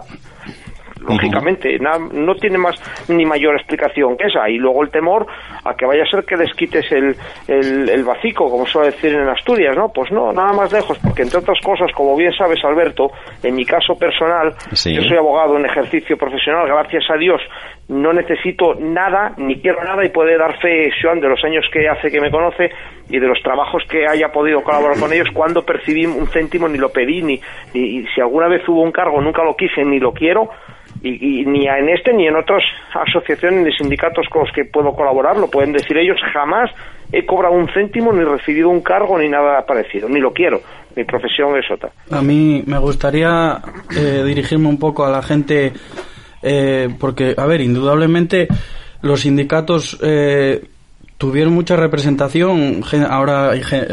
lógicamente, 1.08 1.78
no 1.80 2.36
tiene 2.36 2.58
más 2.58 2.76
ni 3.10 3.26
mayor 3.26 3.56
explicación 3.56 4.18
que 4.18 4.28
esa. 4.28 4.50
Y 4.50 4.58
luego 4.58 4.84
el 4.84 4.90
temor 4.90 5.26
a 5.64 5.74
que 5.76 5.86
vaya 5.86 6.04
a 6.04 6.10
ser 6.10 6.24
que 6.26 6.36
desquites 6.36 6.92
el, 6.92 7.16
el, 7.48 7.90
el 7.90 8.04
vacico, 8.04 8.50
como 8.50 8.66
suele 8.66 8.92
decir 8.92 9.14
en 9.14 9.28
Asturias, 9.28 9.76
¿no? 9.76 9.90
Pues 9.90 10.12
no, 10.12 10.32
nada 10.32 10.54
más 10.54 10.72
lejos, 10.72 10.98
porque 11.00 11.24
entre 11.24 11.40
otras 11.40 11.60
cosas, 11.64 11.92
como 11.96 12.16
bien 12.16 12.32
sabes, 12.34 12.64
Alberto, 12.64 13.12
en 13.44 13.56
mi 13.56 13.66
caso 13.66 13.96
personal, 13.96 14.54
yo 14.72 15.02
soy 15.02 15.18
abogado 15.18 15.58
en 15.58 15.66
ejercicio 15.66 16.18
profesional, 16.18 16.68
gracias 16.68 17.04
a 17.10 17.18
Dios, 17.18 17.42
no 17.88 18.14
necesito 18.14 18.76
nada, 18.76 19.34
ni 19.38 19.62
quiero 19.62 19.84
nada, 19.84 20.04
y 20.04 20.10
puede 20.10 20.38
dar 20.38 20.60
fe, 20.60 20.90
Joan, 21.02 21.20
de 21.20 21.30
los 21.30 21.44
años 21.44 21.66
que 21.72 21.88
hace 21.88 22.10
que 22.10 22.20
me 22.20 22.32
conoce 22.32 22.72
y 23.10 23.20
de 23.20 23.28
los 23.28 23.42
trabajos 23.44 23.84
que 23.90 24.08
haya 24.08 24.32
podido 24.32 24.64
colaborar 24.64 25.00
con 25.00 25.14
ellos, 25.14 25.28
cuando 25.34 25.64
percibí 25.64 26.06
un 26.06 26.28
céntimo 26.28 26.68
ni 26.68 26.78
lo 26.78 26.90
pedí, 26.90 27.22
ni, 27.22 27.40
ni 27.74 28.06
si 28.08 28.22
alguna 28.22 28.48
vez 28.48 28.68
hubo 28.68 28.82
un 28.82 28.92
cargo 28.92 29.22
nunca 29.22 29.44
lo 29.44 29.56
quise 29.56 29.84
ni 29.86 30.00
lo 30.00 30.14
quiero, 30.14 30.50
y, 31.04 31.46
ni 31.46 31.68
en 31.68 31.90
este 31.90 32.14
ni 32.14 32.28
en 32.28 32.36
otras 32.36 32.64
asociaciones 32.94 33.66
ni 33.66 33.72
sindicatos 33.74 34.28
con 34.30 34.44
los 34.44 34.52
que 34.52 34.66
puedo 34.66 34.94
colaborar, 34.94 35.38
lo 35.38 35.50
pueden 35.50 35.72
decir 35.72 35.98
ellos, 35.98 36.18
jamás 36.34 36.72
he 37.12 37.26
cobrado 37.26 37.54
un 37.54 37.68
céntimo 37.74 38.12
ni 38.12 38.24
recibido 38.24 38.70
un 38.70 38.82
cargo 38.82 39.18
ni 39.20 39.30
nada 39.30 39.66
parecido, 39.66 40.10
ni 40.10 40.20
lo 40.20 40.34
quiero. 40.34 40.62
Mi 40.96 41.04
profesión 41.04 41.58
es 41.58 41.70
otra. 41.70 41.90
A 42.10 42.22
mí 42.22 42.64
me 42.66 42.80
gustaría 42.80 43.60
eh, 43.96 44.24
dirigirme 44.26 44.70
un 44.70 44.80
poco 44.80 45.06
a 45.06 45.12
la 45.12 45.22
gente, 45.22 45.74
eh, 46.46 46.90
porque, 47.00 47.34
a 47.36 47.46
ver, 47.46 47.62
indudablemente 47.62 48.48
los 49.02 49.22
sindicatos 49.22 49.98
eh, 50.02 50.64
tuvieron 51.18 51.54
mucha 51.54 51.76
representación, 51.76 52.84
ahora, 53.10 53.52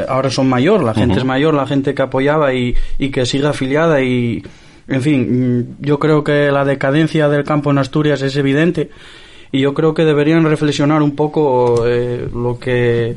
ahora 0.09 0.30
son 0.30 0.48
mayor, 0.48 0.82
la 0.84 0.94
gente 0.94 1.18
es 1.18 1.24
mayor, 1.24 1.55
la 1.55 1.66
gente 1.66 1.94
que 1.94 2.03
apoyaba 2.03 2.53
y, 2.53 2.74
y 2.98 3.11
que 3.11 3.24
sigue 3.24 3.46
afiliada 3.46 4.03
y 4.03 4.42
en 4.88 5.00
fin, 5.03 5.59
mm, 5.59 5.76
yo 5.80 5.98
creo 5.98 6.22
que 6.22 6.50
la 6.50 6.64
decadencia 6.64 7.28
del 7.28 7.44
campo 7.44 7.70
en 7.70 7.78
Asturias 7.78 8.20
es 8.22 8.36
evidente 8.36 8.90
y 9.50 9.61
yo 9.61 9.72
creo 9.74 9.94
que 9.94 10.05
deberían 10.05 10.44
reflexionar 10.44 11.03
un 11.03 11.16
poco 11.16 11.86
eh, 11.86 12.28
lo 12.34 12.59
que 12.59 13.16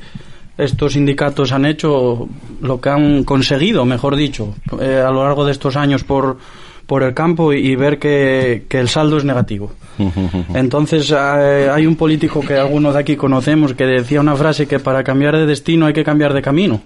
estos 0.57 0.93
sindicatos 0.93 1.51
han 1.51 1.65
hecho, 1.65 2.29
lo 2.61 2.79
que 2.79 2.89
han 2.89 3.23
conseguido, 3.25 3.83
mejor 3.83 4.15
dicho, 4.15 4.55
eh, 4.79 5.03
a 5.05 5.11
lo 5.11 5.23
largo 5.23 5.43
de 5.45 5.51
estos 5.51 5.75
años 5.75 6.03
por, 6.05 6.37
por 6.85 7.03
el 7.03 7.13
campo 7.13 7.53
y 7.53 7.75
ver 7.75 7.99
que, 7.99 8.65
que 8.67 8.79
el 8.79 8.89
saldo 8.89 9.17
es 9.17 9.25
negativo. 9.25 9.71
Entonces 10.53 11.11
eh, 11.11 11.69
hay 11.71 11.85
un 11.85 11.95
político 11.95 12.41
que 12.41 12.55
algunos 12.55 12.93
de 12.93 12.99
aquí 12.99 13.15
conocemos 13.15 13.73
que 13.73 13.85
decía 13.85 14.21
una 14.21 14.35
frase 14.35 14.67
que 14.67 14.79
para 14.79 15.03
cambiar 15.03 15.37
de 15.37 15.45
destino 15.45 15.85
hay 15.85 15.93
que 15.93 16.03
cambiar 16.03 16.33
de 16.33 16.41
camino. 16.41 16.81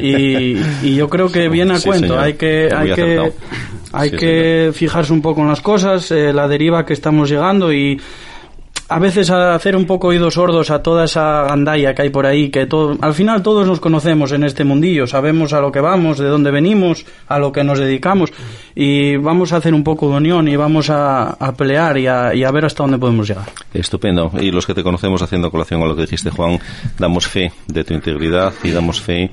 Y, 0.00 0.56
y 0.82 0.94
yo 0.94 1.08
creo 1.08 1.30
que 1.30 1.48
viene 1.48 1.74
a 1.74 1.80
cuento, 1.80 2.18
hay 2.18 2.34
que, 2.34 2.70
hay 2.74 2.94
que, 2.94 3.32
hay 3.92 4.10
que 4.10 4.70
fijarse 4.72 5.12
un 5.12 5.20
poco 5.20 5.42
en 5.42 5.48
las 5.48 5.60
cosas, 5.60 6.10
eh, 6.10 6.32
la 6.32 6.48
deriva 6.48 6.86
que 6.86 6.94
estamos 6.94 7.28
llegando 7.28 7.72
y 7.72 8.00
a 8.88 8.98
veces 8.98 9.30
hacer 9.30 9.76
un 9.76 9.84
poco 9.84 10.08
oídos 10.08 10.34
sordos 10.34 10.70
a 10.70 10.82
toda 10.82 11.04
esa 11.04 11.42
gandalla 11.42 11.94
que 11.94 12.02
hay 12.02 12.10
por 12.10 12.26
ahí, 12.26 12.50
que 12.50 12.66
todo, 12.66 12.96
al 13.00 13.14
final 13.14 13.42
todos 13.42 13.66
nos 13.66 13.80
conocemos 13.80 14.32
en 14.32 14.44
este 14.44 14.64
mundillo, 14.64 15.06
sabemos 15.06 15.52
a 15.52 15.60
lo 15.60 15.72
que 15.72 15.80
vamos, 15.80 16.18
de 16.18 16.28
dónde 16.28 16.50
venimos, 16.50 17.04
a 17.26 17.38
lo 17.38 17.52
que 17.52 17.64
nos 17.64 17.78
dedicamos 17.78 18.32
y 18.74 19.16
vamos 19.16 19.52
a 19.52 19.56
hacer 19.56 19.74
un 19.74 19.82
poco 19.82 20.08
de 20.10 20.16
unión 20.16 20.46
y 20.48 20.56
vamos 20.56 20.88
a, 20.90 21.36
pelear 21.56 21.98
y 21.98 22.06
a, 22.06 22.50
ver 22.50 22.64
hasta 22.64 22.84
dónde 22.84 22.98
podemos 22.98 23.26
llegar. 23.28 23.46
Estupendo. 23.74 24.30
Y 24.38 24.50
los 24.50 24.66
que 24.66 24.74
te 24.74 24.82
conocemos 24.82 25.20
haciendo 25.22 25.50
colación 25.50 25.82
a 25.82 25.86
lo 25.86 25.96
que 25.96 26.02
dijiste, 26.02 26.30
Juan, 26.30 26.60
damos 26.98 27.26
fe 27.26 27.52
de 27.66 27.84
tu 27.84 27.94
integridad 27.94 28.52
y 28.62 28.70
damos 28.70 29.00
fe 29.00 29.30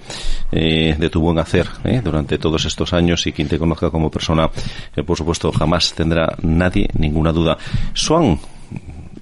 eh, 0.52 0.96
de 0.98 1.10
tu 1.10 1.20
buen 1.22 1.38
hacer 1.40 1.68
eh, 1.84 2.02
durante 2.04 2.38
todos 2.38 2.66
estos 2.66 2.94
años 2.94 3.28
y 3.28 3.32
quien 3.32 3.48
te 3.48 3.60
conozca 3.60 3.90
como 3.90 4.10
persona, 4.10 4.50
eh, 4.96 5.04
por 5.04 5.18
supuesto, 5.18 5.52
jamás 5.52 5.94
tendrá 5.94 6.36
nadie 6.42 6.88
ninguna 6.98 7.32
duda. 7.32 7.58
Swan, 7.94 8.40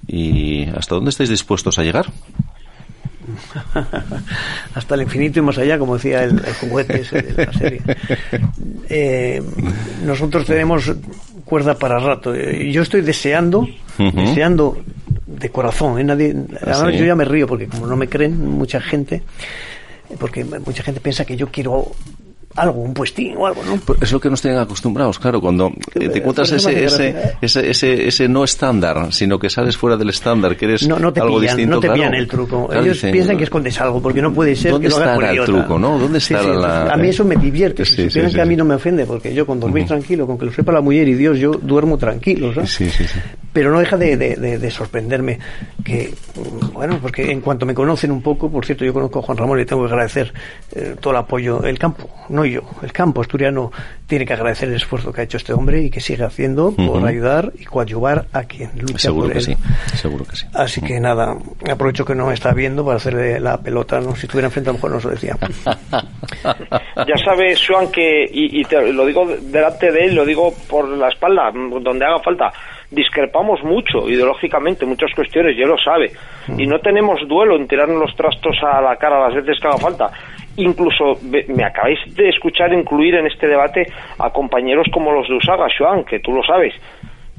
¿Y 0.06 0.68
hasta 0.70 0.94
dónde 0.94 1.10
estáis 1.10 1.30
dispuestos 1.30 1.78
a 1.78 1.82
llegar? 1.82 2.06
hasta 4.74 4.94
el 4.94 5.02
infinito 5.02 5.38
y 5.38 5.42
más 5.42 5.58
allá, 5.58 5.78
como 5.78 5.94
decía 5.94 6.24
el, 6.24 6.40
juguete 6.60 7.00
ese 7.00 7.22
de 7.22 7.46
la 7.46 7.52
serie. 7.52 7.82
Eh, 8.88 9.42
nosotros 10.04 10.44
tenemos 10.44 10.92
cuerda 11.44 11.78
para 11.78 11.98
rato. 11.98 12.34
Yo 12.34 12.82
estoy 12.82 13.02
deseando, 13.02 13.68
deseando 13.98 14.76
de 15.26 15.50
corazón. 15.50 15.98
¿eh? 15.98 16.04
Nadie, 16.04 16.36
ahora 16.66 16.90
yo 16.90 17.04
ya 17.04 17.14
me 17.14 17.24
río 17.24 17.46
porque 17.46 17.66
como 17.66 17.86
no 17.86 17.96
me 17.96 18.08
creen 18.08 18.38
mucha 18.50 18.80
gente, 18.80 19.22
porque 20.18 20.44
mucha 20.44 20.82
gente 20.82 21.00
piensa 21.00 21.24
que 21.24 21.36
yo 21.36 21.48
quiero 21.48 21.92
algo, 22.56 22.80
un 22.80 22.94
puestín 22.94 23.34
o 23.36 23.46
algo, 23.46 23.62
¿no? 23.64 23.76
Pues 23.76 24.02
es 24.02 24.12
lo 24.12 24.20
que 24.20 24.30
nos 24.30 24.40
tienen 24.42 24.60
acostumbrados, 24.60 25.18
claro, 25.18 25.40
cuando 25.40 25.72
eh, 25.94 26.08
te 26.08 26.18
encuentras 26.18 26.52
ese, 26.52 26.84
ese, 26.84 27.34
ese, 27.40 27.70
ese, 27.70 28.08
ese, 28.08 28.28
no 28.28 28.44
estándar, 28.44 29.12
sino 29.12 29.38
que 29.38 29.48
sales 29.48 29.76
fuera 29.76 29.96
del 29.96 30.10
estándar, 30.10 30.56
que 30.56 30.66
eres 30.66 30.86
no, 30.86 30.98
no 30.98 31.12
te 31.12 31.20
algo 31.20 31.40
pillan, 31.40 31.56
distinto. 31.56 31.76
No 31.76 31.80
te 31.80 31.90
pillan 31.90 32.14
el 32.14 32.28
truco. 32.28 32.68
Ellos 32.72 32.98
piensan 33.00 33.36
que 33.36 33.44
escondes 33.44 33.80
algo, 33.80 34.00
porque 34.02 34.20
no 34.20 34.32
puede 34.32 34.54
ser 34.56 34.72
¿Dónde 34.72 34.88
que 34.88 34.94
lo 34.94 35.00
hagas 35.00 35.18
está 35.18 35.30
el 35.32 35.44
truco, 35.44 35.78
no? 35.78 35.98
¿Dónde 35.98 36.18
está 36.18 36.42
la...? 36.42 36.92
A 36.92 36.96
mí 36.96 37.08
eso 37.08 37.24
me 37.24 37.36
divierte. 37.36 37.84
si 37.84 38.08
supieran 38.08 38.32
que 38.32 38.40
a 38.40 38.46
mí 38.46 38.56
no 38.56 38.64
me 38.64 38.74
ofende, 38.74 39.06
porque 39.06 39.34
yo 39.34 39.46
con 39.46 39.60
dormir 39.60 39.86
tranquilo, 39.86 40.26
con 40.26 40.38
que 40.38 40.46
lo 40.46 40.52
sepa 40.52 40.72
la 40.72 40.80
mujer 40.80 41.08
y 41.08 41.14
Dios, 41.14 41.38
yo 41.38 41.52
duermo 41.52 41.98
tranquilo, 41.98 42.52
¿sabes? 42.54 42.70
Sí, 42.70 42.90
sí, 42.90 43.04
sí. 43.04 43.18
Pero 43.52 43.70
no 43.70 43.80
deja 43.80 43.98
de, 43.98 44.16
de, 44.16 44.58
de, 44.58 44.70
sorprenderme 44.70 45.38
que, 45.84 46.14
bueno, 46.72 46.98
porque 47.02 47.30
en 47.30 47.42
cuanto 47.42 47.66
me 47.66 47.74
conocen 47.74 48.10
un 48.10 48.22
poco, 48.22 48.50
por 48.50 48.64
cierto, 48.64 48.84
yo 48.84 48.94
conozco 48.94 49.18
a 49.18 49.22
Juan 49.22 49.36
Ramón 49.36 49.60
y 49.60 49.66
tengo 49.66 49.82
que 49.82 49.92
agradecer 49.92 50.32
eh, 50.74 50.96
todo 50.98 51.12
el 51.12 51.18
apoyo, 51.18 51.62
el 51.64 51.78
campo, 51.78 52.08
no 52.30 52.41
yo, 52.44 52.62
el 52.82 52.92
campo 52.92 53.20
asturiano 53.20 53.70
tiene 54.06 54.26
que 54.26 54.32
agradecer 54.32 54.68
el 54.68 54.76
esfuerzo 54.76 55.12
que 55.12 55.22
ha 55.22 55.24
hecho 55.24 55.36
este 55.36 55.52
hombre 55.52 55.82
y 55.82 55.90
que 55.90 56.00
sigue 56.00 56.24
haciendo 56.24 56.74
por 56.74 57.06
ayudar 57.06 57.52
y 57.58 57.64
coadyuvar 57.64 58.26
a 58.32 58.44
quien 58.44 58.70
lucha 58.78 58.98
seguro 58.98 59.28
por 59.28 59.32
que 59.32 59.38
él. 59.38 59.44
Sí, 59.44 59.56
seguro 59.96 60.24
que 60.24 60.36
sí. 60.36 60.46
Así 60.54 60.80
que 60.80 61.00
nada, 61.00 61.36
aprovecho 61.70 62.04
que 62.04 62.14
no 62.14 62.26
me 62.26 62.34
está 62.34 62.52
viendo 62.52 62.84
para 62.84 62.96
hacerle 62.96 63.40
la 63.40 63.58
pelota, 63.60 64.00
¿no? 64.00 64.14
Si 64.14 64.26
estuviera 64.26 64.48
enfrente 64.48 64.70
a 64.70 64.72
lo 64.72 64.78
mejor 64.78 64.90
no 64.90 65.00
se 65.00 65.08
lo 65.08 65.14
decía. 65.14 65.36
ya 67.06 67.24
sabes, 67.24 67.62
Joan, 67.66 67.90
que, 67.90 68.26
y, 68.30 68.62
te 68.64 68.92
lo 68.92 69.06
digo 69.06 69.26
delante 69.26 69.90
de 69.90 70.06
él, 70.06 70.14
lo 70.14 70.24
digo 70.24 70.52
por 70.68 70.88
la 70.88 71.08
espalda, 71.08 71.50
donde 71.52 72.04
haga 72.04 72.20
falta, 72.20 72.52
discrepamos 72.90 73.62
mucho 73.64 74.08
ideológicamente 74.08 74.84
muchas 74.84 75.10
cuestiones, 75.14 75.56
ya 75.56 75.66
lo 75.66 75.76
sabe, 75.78 76.12
y 76.58 76.66
no 76.66 76.78
tenemos 76.78 77.20
duelo 77.26 77.56
en 77.56 77.66
tirarnos 77.66 77.98
los 77.98 78.14
trastos 78.14 78.56
a 78.62 78.80
la 78.80 78.96
cara 78.96 79.28
las 79.28 79.34
veces 79.34 79.58
que 79.60 79.68
haga 79.68 79.78
falta. 79.78 80.10
Incluso 80.56 81.18
me 81.22 81.64
acabáis 81.64 81.98
de 82.14 82.28
escuchar 82.28 82.72
incluir 82.72 83.14
en 83.14 83.26
este 83.26 83.46
debate 83.46 83.86
a 84.18 84.30
compañeros 84.30 84.86
como 84.92 85.12
los 85.12 85.28
de 85.28 85.34
Usaga, 85.34 85.66
Joan, 85.76 86.04
que 86.04 86.20
tú 86.20 86.32
lo 86.32 86.42
sabes. 86.42 86.74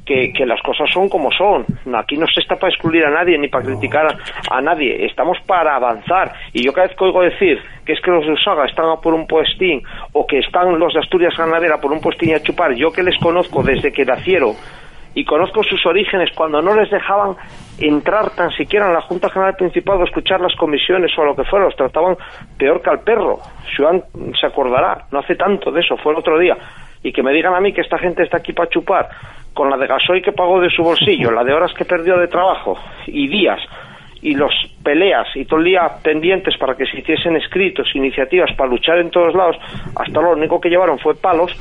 Que, 0.05 0.33
que, 0.33 0.45
las 0.45 0.61
cosas 0.61 0.89
son 0.91 1.07
como 1.07 1.31
son. 1.31 1.65
Aquí 1.95 2.17
no 2.17 2.25
se 2.27 2.41
está 2.41 2.57
para 2.57 2.73
excluir 2.73 3.05
a 3.05 3.09
nadie 3.09 3.37
ni 3.37 3.47
para 3.47 3.63
criticar 3.63 4.05
a, 4.05 4.57
a, 4.57 4.61
nadie. 4.61 5.05
Estamos 5.05 5.37
para 5.47 5.77
avanzar. 5.77 6.33
Y 6.51 6.61
yo 6.61 6.73
cada 6.73 6.87
vez 6.87 6.97
que 6.97 7.05
oigo 7.05 7.21
decir 7.21 7.57
que 7.85 7.93
es 7.93 8.01
que 8.01 8.11
los 8.11 8.25
de 8.25 8.33
Usaga 8.33 8.65
están 8.65 8.89
a 8.89 8.97
por 8.97 9.13
un 9.13 9.25
puestín 9.25 9.81
o 10.11 10.27
que 10.27 10.39
están 10.39 10.77
los 10.77 10.93
de 10.93 10.99
Asturias 10.99 11.37
Ganadera 11.37 11.79
por 11.79 11.93
un 11.93 12.01
puestín 12.01 12.35
a 12.35 12.41
chupar, 12.41 12.73
yo 12.73 12.91
que 12.91 13.01
les 13.01 13.17
conozco 13.17 13.63
desde 13.63 13.93
que 13.93 14.03
nacieron 14.03 14.55
y 15.15 15.25
conozco 15.25 15.63
sus 15.63 15.85
orígenes 15.85 16.29
cuando 16.35 16.61
no 16.61 16.75
les 16.75 16.89
dejaban 16.89 17.35
entrar 17.79 18.29
tan 18.31 18.51
siquiera 18.51 18.87
en 18.87 18.93
la 18.93 19.01
Junta 19.01 19.29
General 19.29 19.55
Principal 19.55 20.01
o 20.01 20.03
escuchar 20.03 20.39
las 20.41 20.55
comisiones 20.55 21.11
o 21.17 21.25
lo 21.25 21.35
que 21.35 21.43
fuera, 21.43 21.65
los 21.65 21.75
trataban 21.75 22.17
peor 22.57 22.81
que 22.81 22.89
al 22.89 23.01
perro. 23.01 23.39
Joan 23.75 24.03
se 24.39 24.47
acordará, 24.47 25.05
no 25.11 25.19
hace 25.19 25.35
tanto 25.35 25.71
de 25.71 25.81
eso, 25.81 25.97
fue 25.97 26.13
el 26.13 26.19
otro 26.19 26.37
día. 26.37 26.57
Y 27.03 27.11
que 27.11 27.23
me 27.23 27.33
digan 27.33 27.53
a 27.53 27.59
mí 27.59 27.73
que 27.73 27.81
esta 27.81 27.97
gente 27.97 28.23
está 28.23 28.37
aquí 28.37 28.53
para 28.53 28.69
chupar, 28.69 29.09
con 29.53 29.69
la 29.69 29.77
de 29.77 29.87
gasoil 29.87 30.23
que 30.23 30.31
pagó 30.31 30.59
de 30.61 30.69
su 30.69 30.83
bolsillo, 30.83 31.31
la 31.31 31.43
de 31.43 31.53
horas 31.53 31.73
que 31.73 31.85
perdió 31.85 32.17
de 32.17 32.27
trabajo 32.27 32.77
y 33.07 33.27
días, 33.27 33.59
y 34.21 34.35
los 34.35 34.53
peleas 34.81 35.27
y 35.35 35.45
todo 35.45 35.59
el 35.59 35.65
día 35.65 35.81
pendientes 36.01 36.57
para 36.57 36.75
que 36.75 36.85
se 36.85 36.99
hiciesen 36.99 37.35
escritos, 37.35 37.93
iniciativas 37.93 38.51
para 38.55 38.69
luchar 38.69 38.99
en 38.99 39.11
todos 39.11 39.35
lados, 39.35 39.57
hasta 39.95 40.21
lo 40.21 40.31
único 40.31 40.61
que 40.61 40.69
llevaron 40.69 40.97
fue 40.97 41.13
palos, 41.15 41.51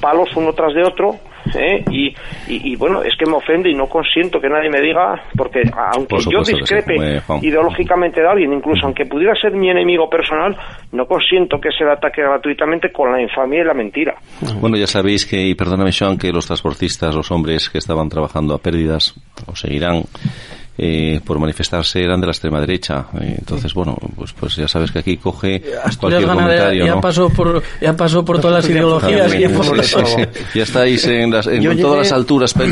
palos 0.00 0.28
uno 0.36 0.52
tras 0.52 0.74
de 0.74 0.82
otro, 0.82 1.16
¿eh? 1.54 1.84
y, 1.90 2.08
y, 2.48 2.72
y, 2.72 2.76
bueno, 2.76 3.02
es 3.02 3.16
que 3.16 3.26
me 3.26 3.36
ofende 3.36 3.70
y 3.70 3.74
no 3.74 3.86
consiento 3.86 4.40
que 4.40 4.48
nadie 4.48 4.70
me 4.70 4.80
diga, 4.80 5.22
porque 5.36 5.62
aunque 5.94 6.16
Por 6.16 6.32
yo 6.32 6.44
sí, 6.44 6.54
discrepe 6.54 7.22
ideológicamente 7.42 8.20
de 8.20 8.28
alguien, 8.28 8.52
incluso 8.52 8.86
aunque 8.86 9.06
pudiera 9.06 9.34
ser 9.34 9.52
mi 9.52 9.70
enemigo 9.70 10.08
personal, 10.08 10.56
no 10.92 11.06
consiento 11.06 11.60
que 11.60 11.70
se 11.70 11.84
le 11.84 11.92
ataque 11.92 12.22
gratuitamente 12.22 12.92
con 12.92 13.12
la 13.12 13.20
infamia 13.20 13.62
y 13.62 13.64
la 13.64 13.74
mentira. 13.74 14.14
Bueno, 14.60 14.76
ya 14.76 14.86
sabéis 14.86 15.26
que, 15.26 15.40
y 15.40 15.54
perdóname, 15.54 15.92
Sean, 15.92 16.18
que 16.18 16.32
los 16.32 16.46
transportistas, 16.46 17.14
los 17.14 17.30
hombres 17.30 17.68
que 17.68 17.78
estaban 17.78 18.08
trabajando 18.08 18.54
a 18.54 18.58
pérdidas, 18.58 19.14
o 19.46 19.54
seguirán, 19.54 20.02
eh, 20.78 21.20
por 21.24 21.38
manifestarse 21.38 22.02
eran 22.02 22.20
de 22.20 22.26
la 22.26 22.32
extrema 22.32 22.60
derecha. 22.60 23.06
Eh, 23.20 23.36
entonces, 23.38 23.74
bueno, 23.74 23.96
pues, 24.16 24.32
pues 24.32 24.56
ya 24.56 24.66
sabes 24.68 24.90
que 24.90 25.00
aquí 25.00 25.16
coge 25.18 25.62
Asturias 25.84 25.96
cualquier 26.24 26.26
comentario, 26.28 26.86
ya 26.86 26.94
¿no? 26.94 27.00
pasó 27.00 27.28
por 27.28 27.62
ya 27.80 27.96
pasó 27.96 28.24
por 28.24 28.40
todas 28.40 28.62
las 28.64 28.70
ideologías 28.74 29.28
y 29.28 29.30
También, 29.42 29.52
por 29.52 29.64
sí, 29.66 29.72
eso. 29.80 30.06
sí, 30.06 30.14
sí. 30.32 30.40
Ya 30.54 30.62
estáis 30.62 31.06
en, 31.06 31.30
las, 31.30 31.46
en 31.46 31.80
todas 31.80 31.98
las 31.98 32.12
alturas, 32.12 32.54
tanto 32.54 32.64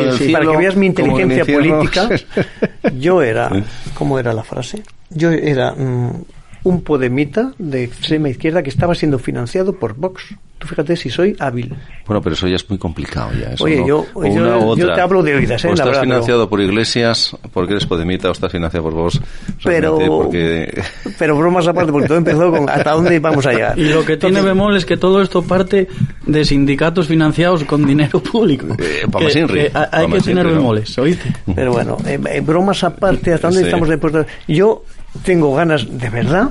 en 0.00 0.08
el 0.08 0.12
Sí, 0.18 0.24
cielo 0.24 0.38
para 0.38 0.50
que 0.50 0.56
veas 0.58 0.76
mi 0.76 0.86
inteligencia 0.86 1.44
política, 1.44 2.08
yo 2.98 3.22
era, 3.22 3.50
¿cómo 3.94 4.18
era 4.18 4.32
la 4.32 4.42
frase? 4.42 4.82
Yo 5.10 5.30
era 5.30 5.72
mm, 5.72 6.24
un 6.64 6.82
podemita 6.82 7.52
de 7.58 7.84
extrema 7.84 8.28
izquierda 8.28 8.62
que 8.62 8.70
estaba 8.70 8.94
siendo 8.94 9.18
financiado 9.18 9.74
por 9.74 9.94
Vox. 9.94 10.34
Tú 10.62 10.68
fíjate 10.68 10.94
si 10.96 11.10
soy 11.10 11.34
hábil. 11.40 11.74
Bueno, 12.06 12.22
pero 12.22 12.34
eso 12.36 12.46
ya 12.46 12.54
es 12.54 12.70
muy 12.70 12.78
complicado. 12.78 13.30
Ya, 13.32 13.48
eso 13.54 13.64
Oye, 13.64 13.80
no- 13.80 13.86
yo- 13.88 14.06
o 14.14 14.76
yo- 14.76 14.94
te 14.94 15.00
hablo 15.00 15.20
de 15.20 15.34
oídas, 15.34 15.64
¿eh? 15.64 15.68
O 15.68 15.72
estás 15.72 15.88
verdad, 15.88 16.02
financiado 16.02 16.48
por 16.48 16.60
iglesias 16.60 17.36
porque 17.52 17.72
eres 17.72 17.84
podemita 17.86 18.28
o 18.28 18.32
estás 18.32 18.52
financiado 18.52 18.84
por 18.84 18.92
vos. 18.94 19.20
Pero, 19.64 19.98
Porque... 19.98 20.82
pero 21.18 21.36
bromas 21.36 21.66
aparte, 21.66 21.90
porque 21.90 22.06
todo 22.06 22.18
empezó 22.18 22.48
con 22.52 22.70
hasta 22.70 22.92
dónde 22.92 23.18
vamos 23.18 23.44
a 23.46 23.52
llegar. 23.52 23.76
Y 23.76 23.86
lo 23.88 24.04
que 24.04 24.16
tiene 24.16 24.38
Entonces, 24.38 24.44
bemol 24.44 24.76
es 24.76 24.84
que 24.86 24.96
todo 24.96 25.20
esto 25.20 25.42
parte 25.42 25.88
de 26.26 26.44
sindicatos 26.44 27.08
financiados 27.08 27.64
con 27.64 27.84
dinero 27.84 28.20
público. 28.22 28.68
Eh, 28.78 29.00
Que- 29.10 29.24
más 29.24 29.34
Inri, 29.34 29.62
que 29.64 29.70
pa' 29.70 29.88
hay 29.90 30.06
que 30.06 30.20
tener 30.20 30.46
bemoles, 30.46 30.96
¿oíste? 30.96 31.32
Pero 31.56 31.72
bueno, 31.72 31.96
eh, 32.06 32.20
eh, 32.30 32.40
bromas 32.40 32.84
aparte, 32.84 33.32
¿hasta 33.32 33.48
dónde 33.48 33.62
Sí. 33.62 33.66
estamos 33.66 33.88
dispuestos? 33.88 34.26
Yo 34.46 34.84
tengo 35.24 35.54
ganas 35.56 35.86
de 35.90 36.08
verdad 36.08 36.50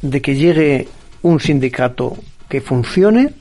de 0.00 0.22
que 0.22 0.36
llegue 0.36 0.86
un 1.22 1.40
sindicato 1.40 2.16
que 2.50 2.60
funcione, 2.60 3.32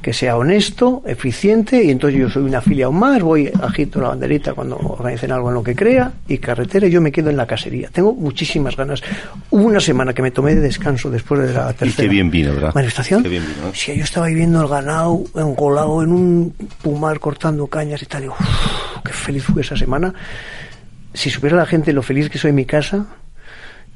que 0.00 0.12
sea 0.12 0.36
honesto, 0.36 1.02
eficiente, 1.06 1.82
y 1.82 1.90
entonces 1.90 2.20
yo 2.20 2.28
soy 2.28 2.42
una 2.44 2.58
afiliado 2.58 2.92
más, 2.92 3.22
voy, 3.22 3.50
agito 3.60 4.00
la 4.00 4.08
banderita 4.08 4.52
cuando 4.52 4.76
organicen 4.76 5.32
algo 5.32 5.48
en 5.48 5.54
lo 5.54 5.62
que 5.62 5.74
crea, 5.74 6.12
y 6.28 6.38
carretera, 6.38 6.86
y 6.86 6.90
yo 6.90 7.00
me 7.00 7.10
quedo 7.10 7.30
en 7.30 7.36
la 7.36 7.46
casería. 7.46 7.88
Tengo 7.90 8.12
muchísimas 8.14 8.76
ganas. 8.76 9.02
Hubo 9.50 9.64
una 9.64 9.80
semana 9.80 10.12
que 10.12 10.20
me 10.22 10.30
tomé 10.30 10.54
de 10.54 10.60
descanso 10.60 11.10
después 11.10 11.40
de 11.40 11.54
la 11.54 11.72
tercera 11.72 12.06
qué 12.06 12.08
bien 12.08 12.30
vino, 12.30 12.52
¿verdad? 12.54 12.74
manifestación. 12.74 13.22
Qué 13.22 13.30
bien 13.30 13.44
vino, 13.46 13.68
¿eh? 13.68 13.72
Sí, 13.74 13.96
yo 13.96 14.04
estaba 14.04 14.26
viviendo 14.28 14.60
el 14.62 14.68
ganado 14.68 15.24
engolado 15.34 16.02
en 16.02 16.12
un 16.12 16.54
pumar 16.82 17.18
cortando 17.18 17.66
cañas 17.66 18.02
y 18.02 18.06
tal. 18.06 18.22
Digo, 18.22 18.36
"Uf, 18.38 19.02
qué 19.04 19.12
feliz 19.12 19.42
fue 19.44 19.62
esa 19.62 19.76
semana. 19.76 20.14
Si 21.14 21.30
supiera 21.30 21.56
la 21.56 21.66
gente 21.66 21.92
lo 21.92 22.02
feliz 22.02 22.28
que 22.28 22.38
soy 22.38 22.50
en 22.50 22.56
mi 22.56 22.66
casa 22.66 23.06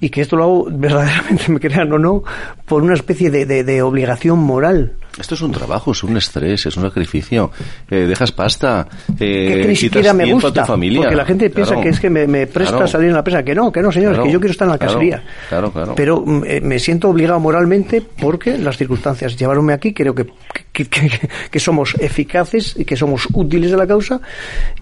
y 0.00 0.08
que 0.10 0.20
esto 0.20 0.36
lo 0.36 0.44
hago 0.44 0.68
verdaderamente, 0.70 1.50
me 1.50 1.60
crean 1.60 1.92
o 1.92 1.98
no, 1.98 2.22
por 2.64 2.82
una 2.82 2.94
especie 2.94 3.30
de, 3.30 3.46
de- 3.46 3.64
de 3.64 3.82
obligación 3.82 4.38
moral. 4.38 4.92
Esto 5.18 5.34
es 5.34 5.40
un 5.42 5.50
trabajo, 5.50 5.90
es 5.90 6.04
un 6.04 6.16
estrés, 6.16 6.64
es 6.66 6.76
un 6.76 6.84
sacrificio. 6.84 7.50
Eh, 7.90 8.06
dejas 8.06 8.30
pasta, 8.30 8.86
eh, 9.18 9.58
que, 9.62 9.68
ni 9.68 9.74
siquiera 9.74 10.12
me 10.14 10.22
tiempo 10.22 10.46
a 10.46 10.50
gusta. 10.50 10.62
tu 10.62 10.68
familia. 10.68 11.00
Porque 11.00 11.16
la 11.16 11.24
gente 11.24 11.50
piensa 11.50 11.72
Claro. 11.72 11.82
que 11.82 11.88
es 11.88 11.98
que 11.98 12.08
me, 12.08 12.28
me 12.28 12.46
presta 12.46 12.74
Claro. 12.76 12.86
salir 12.86 13.08
en 13.08 13.14
la 13.14 13.24
presa. 13.24 13.42
Que 13.42 13.52
no, 13.52 13.72
que 13.72 13.82
no, 13.82 13.90
señores, 13.90 14.14
Claro, 14.14 14.26
que 14.28 14.32
yo 14.32 14.38
quiero 14.38 14.52
estar 14.52 14.66
en 14.66 14.72
la 14.72 14.78
casería. 14.78 15.24
claro, 15.48 15.72
claro. 15.72 15.94
Pero 15.96 16.22
mm, 16.24 16.42
eh, 16.46 16.60
me 16.60 16.78
siento 16.78 17.08
obligado 17.08 17.40
moralmente 17.40 18.00
porque 18.00 18.58
las 18.58 18.76
circunstancias 18.76 19.36
llevaronme 19.36 19.72
aquí. 19.72 19.92
Creo 19.92 20.14
que, 20.14 20.26
que, 20.72 20.84
que- 20.84 21.28
que 21.50 21.58
somos 21.58 21.96
eficaces 21.98 22.74
y 22.78 22.84
que 22.84 22.94
somos 22.94 23.26
útiles 23.32 23.72
a 23.72 23.76
la 23.76 23.88
causa. 23.88 24.20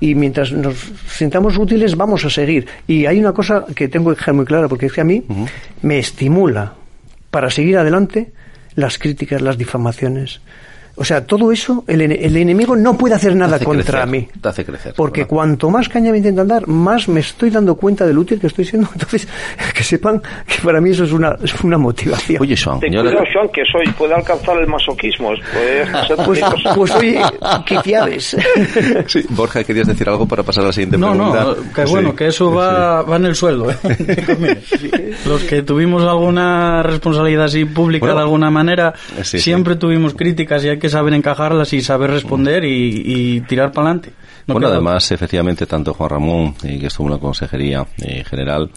Y 0.01 0.15
mientras 0.15 0.53
nos 0.53 0.77
sintamos 1.09 1.57
útiles, 1.57 1.97
vamos 1.97 2.27
a 2.27 2.29
seguir. 2.31 2.67
Y 2.87 3.07
hay 3.07 3.21
una 3.21 3.33
cosa 3.33 3.65
que 3.75 3.89
tengo 3.89 4.11
que 4.11 4.17
dejar 4.17 4.35
muy 4.35 4.45
clara, 4.45 4.69
porque 4.69 4.85
es 4.85 4.93
que 4.93 5.01
mí 5.07 5.25
me 5.83 5.99
estimula 5.99 6.75
para 7.31 7.51
seguir 7.51 7.79
adelante 7.79 8.33
las 8.75 8.99
críticas, 8.99 9.41
las 9.41 9.59
difamaciones. 9.59 10.41
O 10.99 11.05
sea, 11.05 11.25
todo 11.27 11.53
eso, 11.53 11.85
el, 11.87 12.01
ene- 12.01 12.19
el 12.23 12.37
enemigo 12.37 12.75
no 12.75 12.97
puede 12.97 13.15
hacer 13.15 13.37
nada 13.37 13.59
contra 13.59 13.85
crecer, 14.05 14.07
mí. 14.09 14.29
te 14.41 14.49
hace 14.49 14.65
crecer, 14.65 14.95
Porque 14.97 15.21
¿verdad? 15.21 15.29
cuanto 15.29 15.71
más 15.71 15.89
caña 15.91 16.11
me 16.11 16.19
intentan 16.19 16.49
dar, 16.49 16.67
más 16.67 17.07
me 17.09 17.21
estoy 17.21 17.51
dando 17.51 17.75
cuenta 17.75 18.07
del 18.07 18.17
útil 18.17 18.41
que 18.41 18.47
estoy 18.47 18.65
siendo. 18.65 18.89
Entonces, 18.95 19.29
que 19.75 19.85
sepan 19.85 20.23
que 20.47 20.63
para 20.65 20.81
mí 20.81 20.91
eso 20.91 21.05
es 21.05 21.13
una, 21.13 21.37
es 21.43 21.55
una 21.63 21.77
motivación. 21.79 22.41
Oye, 22.43 22.57
Sean, 22.57 22.81
Ten 22.81 22.93
yo 22.93 23.03
cuidado, 23.03 23.25
Sean, 23.33 23.49
que 23.53 23.63
soy, 23.71 23.93
puede 23.93 24.15
alcanzar 24.15 24.59
el 24.59 24.67
masoquismo. 24.67 25.33
Puede 25.53 25.87
ser 26.07 26.17
pues, 26.27 26.41
peligroso. 26.41 26.71
pues 26.77 26.91
oye, 26.95 27.21
¿qué? 27.67 28.21
Sí, 29.07 29.23
Borja, 29.31 29.63
querías 29.65 29.87
decir 29.87 30.09
algo 30.09 30.27
para 30.27 30.43
pasar 30.43 30.65
a 30.65 30.67
la 30.69 30.73
siguiente 30.73 30.97
No, 30.99 31.11
pregunta. 31.13 31.45
no, 31.45 31.55
que 31.75 31.87
Sí. 31.87 31.93
bueno, 31.93 32.15
que 32.17 32.27
eso 32.29 32.53
va, 32.53 33.03
va 33.03 33.17
en 33.17 33.27
el 33.27 33.35
sueldo. 33.35 33.71
¿eh? 33.71 33.77
Los 35.27 35.43
que 35.45 35.63
tuvimos 35.63 36.03
alguna 36.05 36.83
responsabilidad 36.83 37.45
así 37.45 37.65
pública 37.65 38.07
Bueno, 38.07 38.17
de 38.17 38.23
alguna 38.23 38.51
manera, 38.51 38.95
sí, 39.19 39.23
sí. 39.25 39.39
siempre 39.41 39.77
tuvimos 39.77 40.15
críticas 40.15 40.65
y 40.65 40.69
hay 40.71 40.79
que 40.79 40.86
saber 40.89 41.15
encajarlas 41.15 41.73
y 41.73 41.81
saber 41.81 42.11
responder 42.11 42.65
y, 42.65 43.03
y 43.05 43.41
tirar 43.43 43.73
para 43.73 43.89
adelante. 43.91 44.13
bueno, 44.47 44.69
además, 44.69 45.11
efectivamente, 45.11 45.67
tanto 45.67 45.95
Juan 45.95 46.11
Ramón, 46.11 46.55
eh, 46.63 46.79
que 46.79 46.87
estuvo 46.87 47.07
en 47.07 47.15
la 47.15 47.19
Consejería 47.19 47.87
eh, 47.99 48.25
General, 48.25 48.71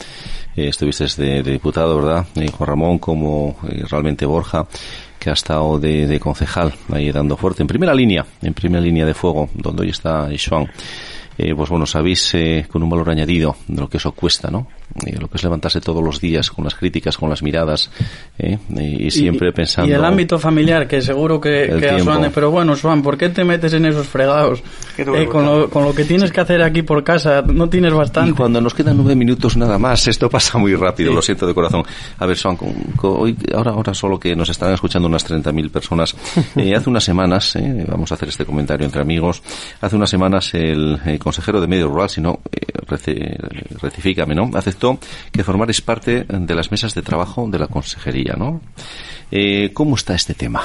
eh, 0.56 0.68
estuviste 0.70 1.06
de, 1.22 1.44
de 1.44 1.52
diputado, 1.52 1.96
¿verdad? 2.02 2.26
Eh, 2.36 2.50
Juan 2.52 2.68
Ramón, 2.68 3.00
como 3.00 3.58
realmente 3.90 4.26
Borja, 4.26 4.66
que 5.20 5.30
ha 5.30 5.34
estado 5.34 5.80
de, 5.80 6.08
de 6.08 6.20
concejal 6.20 6.74
ahí 6.92 7.12
dando 7.12 7.36
fuerte, 7.36 7.62
en 7.64 7.68
primera 7.68 7.94
línea, 7.94 8.26
en 8.42 8.54
primera 8.54 8.82
línea 8.82 9.06
de 9.06 9.14
fuego, 9.14 9.50
donde 9.54 9.84
hoy 9.84 9.90
está 9.90 10.30
Joan. 10.38 10.70
Eh, 11.38 11.56
pues 11.56 11.70
bueno, 11.70 11.86
sabéis 11.86 12.34
eh, 12.36 12.66
con 12.70 12.84
un 12.84 12.90
valor 12.90 13.10
añadido 13.10 13.56
de 13.68 13.80
lo 13.80 13.90
que 13.90 13.96
eso 13.96 14.12
cuesta, 14.12 14.52
¿no? 14.52 14.68
Eh, 15.06 15.18
lo 15.20 15.28
que 15.30 15.38
es 15.38 15.44
levantarse 15.44 15.80
todos 15.82 16.04
los 16.04 16.20
días 16.20 16.50
con 16.50 16.66
las 16.66 16.76
críticas, 16.76 17.16
con 17.18 17.30
las 17.30 17.42
miradas, 17.44 17.90
eh, 18.40 18.58
y 18.78 19.12
siempre 19.12 19.52
pensando... 19.54 19.90
Y 19.90 19.94
el 19.94 20.04
ámbito 20.04 20.40
familiar, 20.40 20.88
que 20.88 21.02
seguro 21.02 21.40
que, 21.40 21.66
El 21.66 21.80
que 21.80 21.90
a. 21.90 22.00
Suan, 22.00 22.32
pero 22.34 22.50
bueno, 22.52 22.76
Suan, 22.76 23.02
¿por 23.04 23.18
qué 23.18 23.30
te 23.30 23.44
metes 23.46 23.72
en 23.74 23.86
esos 23.86 24.08
fregados? 24.08 24.62
¿Qué 24.96 25.04
te 25.06 25.10
voy 25.12 25.20
a 25.20 25.24
Eh, 25.24 25.28
con, 25.28 25.46
lo, 25.46 25.70
con 25.70 25.84
lo 25.86 25.94
que 25.94 26.06
tienes 26.06 26.32
que 26.32 26.42
hacer 26.42 26.62
aquí 26.64 26.82
por 26.82 27.04
casa, 27.04 27.42
no 27.44 27.70
tienes 27.70 27.94
Y 27.94 27.96
bastante. 27.96 28.34
cuando 28.34 28.60
nos 28.62 28.74
quedan 28.74 28.98
nueve 28.98 29.16
minutos 29.16 29.56
nada 29.58 29.78
más, 29.78 30.08
esto 30.08 30.30
pasa 30.30 30.58
muy 30.58 30.76
rápido, 30.76 31.14
lo 31.14 31.22
siento 31.22 31.46
de 31.48 31.54
corazón. 31.54 31.84
A 32.18 32.26
ver, 32.26 32.38
Juan, 32.42 32.58
con- 32.58 32.74
con- 32.96 33.22
hoy, 33.22 33.38
ahora, 33.56 33.72
ahora 33.72 33.94
solo 33.94 34.20
que 34.20 34.36
nos 34.36 34.50
están 34.50 34.74
escuchando 34.74 35.08
unas 35.08 35.24
30.000 35.30 35.70
personas, 35.72 36.16
eh, 36.56 36.76
hace 36.76 36.90
unas 36.90 37.04
semanas, 37.04 37.56
eh, 37.56 37.86
vamos 37.88 38.12
a 38.12 38.16
hacer 38.16 38.28
este 38.30 38.44
comentario 38.46 38.86
entre 38.86 39.02
amigos, 39.02 39.42
hace 39.82 39.96
unas 39.96 40.10
semanas 40.10 40.54
el, 40.56 41.00
eh, 41.06 41.20
consejero 41.20 41.62
de 41.62 41.68
Medio 41.68 41.88
Rural, 41.88 42.10
si 42.10 42.22
no, 42.22 42.40
eh, 42.52 43.38
rectifícame, 43.82 44.36
¿no? 44.36 44.50
Que 45.32 45.44
formarais 45.44 45.82
parte 45.82 46.26
de 46.28 46.56
las 46.56 46.72
mesas 46.72 46.94
de 46.96 47.02
trabajo 47.02 47.48
de 47.50 47.60
la 47.60 47.68
consejería, 47.68 48.36
¿no? 48.38 48.62
Eh, 49.32 49.72
¿Cómo 49.74 49.96
está 49.96 50.16
este 50.16 50.34
tema? 50.34 50.62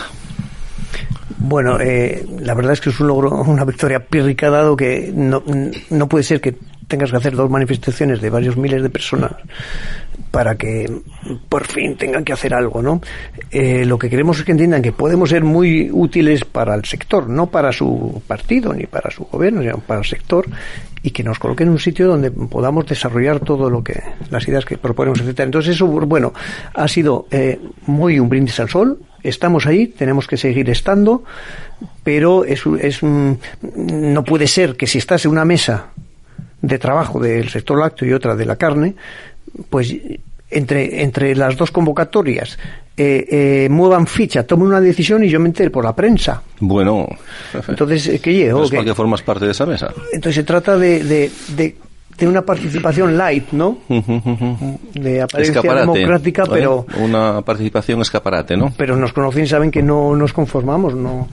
Bueno, 1.39 1.79
eh, 1.81 2.25
la 2.41 2.55
verdad 2.55 2.73
es 2.73 2.81
que 2.81 2.91
es 2.91 3.01
un 3.01 3.09
logro, 3.09 3.31
una 3.47 3.65
victoria 3.65 4.01
pírrica 4.07 4.51
dado 4.51 4.77
que 4.77 5.12
no, 5.15 5.43
no 5.91 6.09
puede 6.09 6.25
ser 6.25 6.41
que 6.41 6.57
tengas 6.87 7.11
que 7.11 7.16
hacer 7.16 7.35
dos 7.35 7.51
manifestaciones 7.51 8.20
de 8.20 8.30
varios 8.30 8.57
miles 8.57 8.82
de 8.82 8.91
personas 8.91 9.32
para 10.30 10.57
que 10.57 10.91
por 11.49 11.64
fin 11.64 11.97
tengan 11.97 12.24
que 12.24 12.32
hacer 12.32 12.55
algo, 12.55 12.82
¿no? 12.82 13.01
Eh, 13.51 13.85
lo 13.85 13.99
que 13.99 14.11
queremos 14.11 14.39
es 14.39 14.45
que 14.45 14.53
entiendan 14.53 14.82
que 14.82 14.93
podemos 14.93 15.30
ser 15.30 15.45
muy 15.45 15.91
útiles 15.93 16.45
para 16.45 16.74
el 16.74 16.85
sector, 16.85 17.28
no 17.28 17.47
para 17.47 17.72
su 17.72 18.20
partido 18.26 18.72
ni 18.72 18.87
para 18.87 19.11
su 19.11 19.24
gobierno, 19.24 19.62
sino 19.62 19.78
para 19.78 20.01
el 20.01 20.07
sector 20.07 20.47
y 21.03 21.11
que 21.11 21.22
nos 21.22 21.39
coloquen 21.39 21.68
en 21.68 21.74
un 21.74 21.78
sitio 21.78 22.09
donde 22.09 22.30
podamos 22.30 22.87
desarrollar 22.87 23.41
todo 23.41 23.70
lo 23.70 23.85
que 23.85 24.03
las 24.30 24.49
ideas 24.49 24.64
que 24.64 24.78
proponemos, 24.78 25.20
etcétera. 25.20 25.45
Entonces 25.45 25.76
eso, 25.76 25.87
bueno, 25.87 26.32
ha 26.74 26.89
sido 26.89 27.26
eh, 27.30 27.61
muy 27.87 28.18
un 28.18 28.28
brindis 28.28 28.59
al 28.59 28.70
sol. 28.70 28.99
Estamos 29.22 29.66
ahí, 29.66 29.87
tenemos 29.87 30.26
que 30.26 30.37
seguir 30.37 30.68
estando, 30.68 31.22
pero 32.03 32.45
es, 32.45 32.62
es 32.80 33.03
no 33.03 34.24
puede 34.24 34.47
ser 34.47 34.76
que 34.76 34.87
si 34.87 34.99
estás 34.99 35.24
en 35.26 35.30
una 35.30 35.45
mesa 35.45 35.91
de 36.67 36.79
trabajo 36.79 37.21
del 37.21 37.49
sector 37.49 37.79
lácteo 37.79 38.09
y 38.09 38.12
otra 38.12 38.35
de 38.37 38.45
la 38.47 38.57
carne, 38.57 38.95
pues 39.71 39.95
entre, 40.51 41.03
entre 41.03 41.35
las 41.35 41.57
dos 41.57 41.71
convocatorias 41.71 42.59
eh, 42.97 43.27
eh, 43.65 43.69
muevan 43.71 44.07
ficha, 44.07 44.45
tomen 44.47 44.69
una 44.69 44.81
decisión 44.81 45.25
y 45.25 45.29
yo 45.29 45.41
me 45.41 45.49
entere 45.49 45.71
por 45.71 45.85
la 45.85 45.95
prensa. 45.97 46.43
Bueno, 46.61 47.09
Entonces, 47.69 48.21
¿qué? 48.21 48.49
¿no 48.49 48.62
es 48.65 48.71
¿Qué? 48.71 48.95
formas 48.95 49.23
parte 49.23 49.45
de 49.47 49.51
esa 49.51 49.67
mesa? 49.67 49.93
Entonces 50.12 50.37
se 50.37 50.45
trata 50.45 50.77
de, 50.79 51.03
de- 51.03 51.31
de 51.57 51.77
tiene 52.17 52.31
una 52.31 52.43
participación 52.43 53.17
light, 53.17 53.51
¿no? 53.53 53.79
De 53.89 55.23
apariencia 55.23 55.61
Escaparate, 55.61 55.93
democrática, 55.93 56.43
¿eh? 56.45 56.49
pero 56.51 56.87
Una 56.99 57.43
participación 57.43 58.01
escaparate, 58.01 58.57
¿no? 58.57 58.73
pero 58.77 58.97
nos 58.97 59.12
conocen 59.12 59.45
y 59.45 59.47
saben 59.47 59.71
que 59.71 59.83
no 59.83 60.15
nos 60.17 60.33
conformamos, 60.33 60.95
no. 60.95 61.29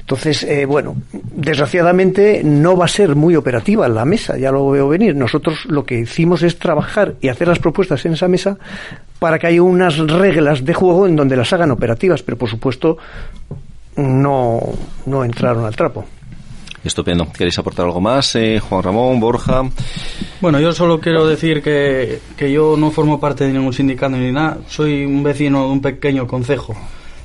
Entonces, 0.00 0.42
eh, 0.44 0.66
bueno, 0.66 0.96
desgraciadamente 1.12 2.42
no 2.44 2.76
va 2.76 2.84
a 2.84 2.88
ser 2.88 3.14
muy 3.14 3.36
operativa 3.36 3.88
la 3.88 4.04
mesa, 4.04 4.36
ya 4.36 4.50
lo 4.50 4.68
veo 4.70 4.88
venir. 4.88 5.14
Nosotros 5.16 5.66
lo 5.66 5.84
que 5.84 6.00
hicimos 6.00 6.42
es 6.42 6.58
trabajar 6.58 7.14
y 7.20 7.28
hacer 7.28 7.48
las 7.48 7.58
propuestas 7.58 8.04
en 8.06 8.12
esa 8.12 8.28
mesa 8.28 8.58
para 9.18 9.38
que 9.38 9.46
haya 9.46 9.62
unas 9.62 9.98
reglas 9.98 10.64
de 10.64 10.74
juego 10.74 11.06
en 11.06 11.16
donde 11.16 11.36
las 11.36 11.52
hagan 11.52 11.70
operativas, 11.70 12.22
pero 12.22 12.36
por 12.36 12.50
supuesto 12.50 12.98
no, 13.96 14.60
no 15.06 15.24
entraron 15.24 15.64
al 15.64 15.74
trapo. 15.74 16.04
Estupendo. 16.84 17.26
¿Queréis 17.32 17.58
aportar 17.58 17.86
algo 17.86 18.00
más? 18.00 18.34
Eh, 18.36 18.60
Juan 18.60 18.82
Ramón, 18.82 19.18
Borja. 19.18 19.62
Bueno, 20.40 20.60
yo 20.60 20.72
solo 20.72 21.00
quiero 21.00 21.26
decir 21.26 21.62
que, 21.62 22.20
que 22.36 22.52
yo 22.52 22.76
no 22.76 22.90
formo 22.90 23.18
parte 23.18 23.44
de 23.44 23.52
ningún 23.52 23.72
sindicato 23.72 24.16
ni 24.16 24.32
nada. 24.32 24.58
Soy 24.68 25.04
un 25.04 25.22
vecino 25.22 25.64
de 25.64 25.70
un 25.72 25.80
pequeño 25.80 26.26
concejo 26.26 26.76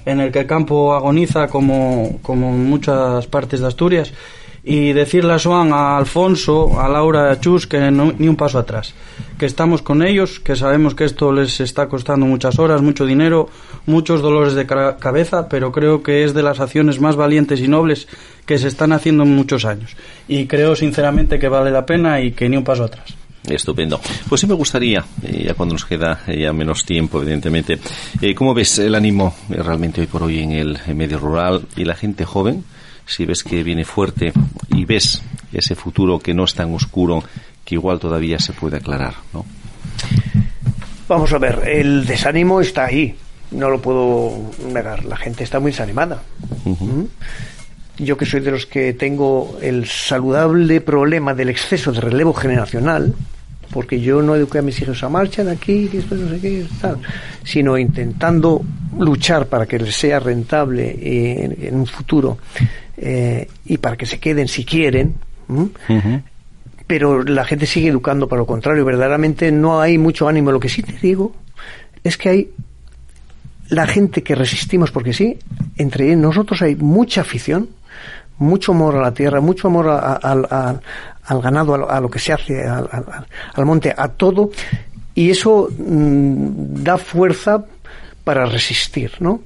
en 0.06 0.20
el 0.20 0.32
que 0.32 0.40
el 0.40 0.48
campo 0.48 0.94
agoniza 0.94 1.48
como, 1.48 2.20
como 2.22 2.50
en 2.50 2.66
muchas 2.70 3.28
partes 3.28 3.60
de 3.60 3.68
Asturias. 3.68 4.14
Y 4.64 4.94
decirle 4.94 5.34
a 5.34 5.40
Joan, 5.40 5.74
a 5.74 5.98
Alfonso, 5.98 6.80
a 6.80 6.88
Laura, 6.88 7.32
a 7.32 7.40
Chus 7.40 7.66
que 7.66 7.90
no- 7.90 8.14
ni 8.16 8.28
un 8.28 8.36
paso 8.36 8.60
atrás. 8.60 8.94
Que 9.40 9.48
estamos 9.48 9.82
con 9.82 10.04
ellos, 10.04 10.40
que 10.40 10.56
sabemos 10.56 10.94
que 10.94 11.04
esto 11.06 11.32
les 11.32 11.60
está 11.62 11.88
costando 11.90 12.28
muchas 12.28 12.60
horas, 12.60 12.80
mucho 12.84 13.08
dinero, 13.08 13.50
muchos 13.88 14.22
dolores 14.22 14.54
de 14.54 14.68
ca- 14.68 14.98
cabeza, 14.98 15.50
pero 15.50 15.72
creo 15.72 16.04
que 16.04 16.24
es 16.24 16.36
de 16.36 16.44
las 16.44 16.60
acciones 16.60 17.00
más 17.02 17.16
valientes 17.16 17.60
y 17.60 17.68
nobles 17.68 18.08
que 18.46 18.60
se 18.60 18.68
están 18.68 18.94
haciendo 18.94 19.24
en 19.24 19.36
muchos 19.36 19.66
años. 19.66 19.96
Y 20.28 20.46
creo 20.46 20.76
sinceramente 20.76 21.40
que 21.40 21.48
vale 21.50 21.72
la 21.72 21.84
pena 21.86 22.22
y 22.22 22.32
que 22.34 22.48
ni 22.48 22.56
un 22.58 22.64
paso 22.64 22.84
atrás. 22.84 23.16
Estupendo. 23.50 24.00
Pues 24.30 24.42
sí 24.42 24.46
me 24.46 24.54
gustaría, 24.54 25.04
eh, 25.24 25.46
ya 25.48 25.56
cuando 25.56 25.74
nos 25.74 25.86
queda 25.86 26.22
eh, 26.28 26.40
ya 26.40 26.54
menos 26.54 26.86
tiempo, 26.86 27.20
evidentemente, 27.20 27.80
eh, 28.22 28.36
¿cómo 28.36 28.54
ves 28.54 28.78
el 28.78 28.94
ánimo 28.94 29.34
realmente 29.50 30.02
hoy 30.02 30.06
por 30.08 30.22
hoy 30.22 30.42
en 30.42 30.52
el 30.52 30.78
medio 30.94 31.18
rural 31.18 31.64
y 31.76 31.84
la 31.84 31.96
gente 31.96 32.24
joven? 32.26 32.64
Si 33.06 33.26
ves 33.26 33.44
que 33.44 33.64
viene 33.64 33.84
fuerte 33.84 34.32
y 34.70 34.86
ves 34.86 35.22
ese 35.52 35.76
futuro 35.76 36.20
que 36.20 36.34
no 36.34 36.46
es 36.46 36.54
tan 36.54 36.74
oscuro, 36.74 37.24
que 37.66 37.76
igual 37.76 38.00
todavía 38.00 38.40
se 38.40 38.54
puede 38.54 38.78
aclarar, 38.78 39.16
¿no? 39.34 39.46
Vamos 41.08 41.34
a 41.34 41.40
ver, 41.40 41.68
el 41.68 42.06
desánimo 42.06 42.62
está 42.62 42.86
ahí, 42.86 43.16
no 43.52 43.70
lo 43.70 43.82
puedo 43.82 44.32
negar, 44.72 45.04
la 45.04 45.18
gente 45.18 45.44
está 45.44 45.60
muy 45.60 45.72
desanimada. 45.72 46.22
¿Mm? 46.64 47.04
Yo 47.98 48.16
que 48.16 48.26
soy 48.26 48.40
de 48.40 48.52
los 48.52 48.66
que 48.66 48.94
tengo 48.94 49.58
el 49.62 49.88
saludable 49.88 50.80
problema 50.80 51.34
del 51.34 51.50
exceso 51.50 51.92
de 51.92 52.00
relevo 52.00 52.34
generacional, 52.34 53.14
porque 53.72 54.00
yo 54.00 54.22
no 54.22 54.36
eduqué 54.36 54.60
a 54.60 54.62
mis 54.62 54.82
hijos 54.82 55.04
a 55.04 55.10
marcha 55.10 55.44
de 55.44 55.52
aquí, 55.52 55.88
que 55.90 55.98
esto 56.00 56.16
no 56.16 56.30
sé 56.30 56.40
qué, 56.40 56.66
tal, 56.80 56.98
sino 57.44 57.78
intentando 57.78 58.62
luchar 58.98 59.48
para 59.48 59.66
que 59.66 59.80
les 59.80 59.96
sea 59.96 60.20
rentable 60.20 60.92
eh, 60.92 61.46
en, 61.46 61.68
en 61.68 61.76
un 61.76 61.88
futuro 61.88 62.38
eh, 63.02 63.48
y 63.66 63.78
para 63.78 63.98
que 63.98 64.06
se 64.06 64.20
queden 64.20 64.48
si 64.48 64.64
quieren. 64.64 65.16
pero 66.88 67.24
la 67.24 67.46
gente 67.46 67.66
sigue 67.66 67.88
educando 67.90 68.28
para 68.28 68.40
lo 68.42 68.46
contrario. 68.46 68.84
Verdaderamente 68.86 69.52
no 69.52 69.80
hay 69.82 69.98
mucho 69.98 70.28
ánimo. 70.28 70.52
Lo 70.52 70.60
que 70.60 70.70
sí 70.70 70.84
te 70.84 70.94
digo 71.02 71.34
es 72.04 72.18
que 72.18 72.30
hay 72.30 72.50
la 73.70 73.88
gente 73.88 74.22
que 74.24 74.36
resistimos 74.36 74.92
porque 74.92 75.14
sí, 75.14 75.38
entre 75.78 76.14
nosotros 76.18 76.62
hay 76.62 76.76
mucha 76.76 77.22
afición, 77.22 77.70
mucho 78.38 78.74
amor 78.74 78.98
a 78.98 79.02
la 79.02 79.14
tierra, 79.14 79.40
mucho 79.40 79.68
amor 79.70 79.88
a- 79.88 80.20
a- 80.22 80.82
al- 81.24 81.42
ganado, 81.42 81.76
a 81.76 81.78
lo, 81.78 81.90
a 81.92 82.02
lo 82.02 82.10
que 82.10 82.20
se 82.20 82.34
hace, 82.34 82.66
al 82.68 83.66
monte, 83.66 83.94
a 83.98 84.10
todo, 84.10 84.52
y 85.16 85.30
eso 85.30 85.70
mm, 85.78 86.84
da 86.84 86.98
fuerza 86.98 87.64
para 88.26 88.46
resistir, 88.46 89.12
¿no? 89.22 89.42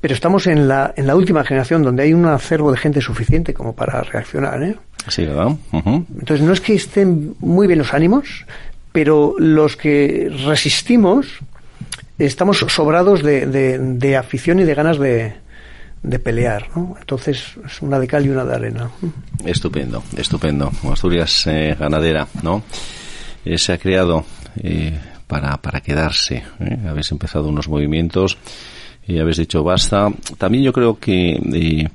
Pero 0.00 0.14
estamos 0.14 0.46
en 0.46 0.68
la, 0.68 0.94
en 0.96 1.06
la 1.06 1.16
última 1.16 1.44
generación 1.44 1.82
donde 1.82 2.04
hay 2.04 2.12
un 2.14 2.24
acervo 2.26 2.70
de 2.70 2.78
gente 2.78 3.00
suficiente 3.00 3.52
como 3.52 3.74
para 3.74 4.00
reaccionar, 4.02 4.62
¿eh? 4.62 4.76
Sí, 5.08 5.24
¿verdad? 5.24 5.56
Entonces 5.72 6.40
no 6.46 6.52
es 6.52 6.60
que 6.60 6.74
estén 6.74 7.34
muy 7.40 7.66
bien 7.66 7.78
los 7.80 7.92
ánimos, 7.94 8.44
pero 8.92 9.34
los 9.38 9.76
que 9.76 10.30
resistimos 10.44 11.26
estamos 12.18 12.58
sobrados 12.68 13.22
de, 13.22 13.46
de- 13.46 13.78
de 13.78 14.16
afición 14.16 14.60
y 14.60 14.64
de 14.64 14.74
ganas 14.74 14.98
de, 14.98 15.34
de 16.02 16.18
pelear, 16.18 16.66
¿no? 16.76 16.96
Entonces 17.00 17.54
es 17.66 17.82
una 17.82 17.98
de 17.98 18.06
cal 18.06 18.24
y 18.26 18.28
una 18.28 18.44
de 18.44 18.54
arena. 18.54 18.90
Estupendo, 19.44 20.02
estupendo. 20.16 20.70
Asturias 20.92 21.46
eh, 21.46 21.76
ganadera, 21.78 22.26
¿no? 22.42 22.62
Eh, 23.44 23.56
se 23.58 23.72
ha 23.72 23.78
creado 23.78 24.24
eh, 24.62 24.98
para, 25.26 25.56
para 25.56 25.80
quedarse. 25.80 26.42
¿eh? 26.60 26.78
Habéis 26.88 27.10
empezado 27.12 27.48
unos 27.48 27.68
movimientos 27.68 28.36
y 29.08 29.18
habéis 29.18 29.38
dicho 29.38 29.64
basta. 29.64 30.12
También 30.36 30.62
yo 30.62 30.72
creo 30.72 30.98
que 30.98 31.32
eh, 31.32 31.88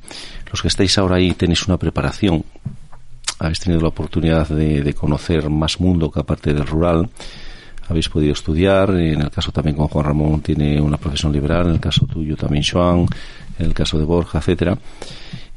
los 0.52 0.62
que 0.62 0.68
estáis 0.68 0.98
ahora 0.98 1.18
ahí 1.18 1.32
tenéis 1.34 1.66
una 1.68 1.78
preparación. 1.78 2.44
Habéis 3.40 3.60
tenido 3.60 3.82
la 3.82 3.90
oportunidad 3.90 4.48
de, 4.50 4.82
de 4.82 4.94
conocer 4.94 5.50
más 5.50 5.80
mundo 5.80 6.12
que 6.12 6.20
aparte 6.20 6.54
del 6.54 6.66
rural. 6.66 7.10
Habéis 7.88 8.10
podido 8.10 8.34
estudiar, 8.34 8.90
en 8.92 9.22
el 9.22 9.30
caso 9.30 9.52
también 9.52 9.76
con 9.76 9.88
Juan 9.88 10.06
Ramón 10.06 10.42
tiene 10.42 10.82
una 10.82 10.98
profesión 10.98 11.32
liberal, 11.32 11.68
en 11.68 11.74
el 11.74 11.80
caso 11.80 12.06
tuyo 12.08 12.36
también 12.36 12.64
Joan, 12.64 13.06
en 13.60 13.66
el 13.66 13.74
caso 13.74 14.00
de 14.00 14.06
Borja, 14.06 14.40
etcétera. 14.40 14.78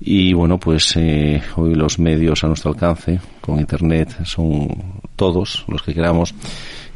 Y 0.00 0.34
bueno, 0.34 0.58
pues 0.58 0.94
eh, 0.96 1.42
hoy 1.56 1.74
los 1.74 1.98
medios 1.98 2.44
a 2.44 2.48
nuestro 2.48 2.72
alcance, 2.72 3.18
con 3.40 3.58
Internet, 3.58 4.24
son 4.24 4.68
todos 5.14 5.64
los 5.68 5.82
que 5.82 5.94
queramos. 5.94 6.34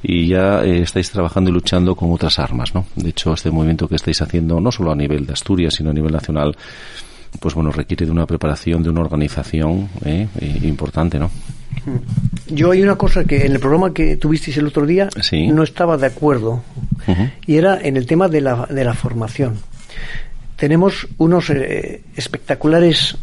Y 0.02 0.28
ya 0.28 0.62
eh, 0.64 0.82
estáis 0.82 1.10
trabajando 1.10 1.50
y 1.50 1.52
luchando 1.52 1.94
con 1.94 2.12
otras 2.12 2.38
armas, 2.38 2.74
¿no? 2.74 2.86
De 2.96 3.10
hecho, 3.10 3.34
este 3.34 3.50
movimiento 3.50 3.86
que 3.86 3.96
estáis 3.96 4.20
haciendo, 4.22 4.60
no 4.60 4.72
solo 4.72 4.92
a 4.92 4.96
nivel 4.96 5.26
de 5.26 5.32
Asturias, 5.34 5.74
sino 5.74 5.90
a 5.90 5.92
nivel 5.92 6.12
nacional, 6.12 6.56
pues 7.38 7.54
bueno, 7.54 7.70
requiere 7.70 8.06
de 8.06 8.12
una 8.12 8.26
preparación, 8.26 8.82
de 8.82 8.90
una 8.90 9.02
organización 9.02 9.88
eh, 10.04 10.26
eh, 10.40 10.60
importante, 10.62 11.18
¿no? 11.18 11.30
Yo 12.48 12.72
hay 12.72 12.82
una 12.82 12.96
cosa 12.96 13.24
que 13.24 13.46
en 13.46 13.52
el 13.52 13.60
programa 13.60 13.94
que 13.94 14.16
tuvisteis 14.16 14.56
el 14.58 14.66
otro 14.66 14.84
día 14.86 15.08
Sí. 15.20 15.46
no 15.46 15.62
estaba 15.62 15.96
de 15.96 16.06
acuerdo 16.06 16.62
y 17.46 17.56
era 17.56 17.80
en 17.80 17.96
el 17.96 18.06
tema 18.06 18.28
de 18.28 18.40
la, 18.40 18.66
de 18.66 18.84
la 18.84 18.92
formación. 18.94 19.58
Tenemos 20.56 21.08
unos 21.18 21.48
eh, 21.50 22.02
espectaculares 22.16 23.16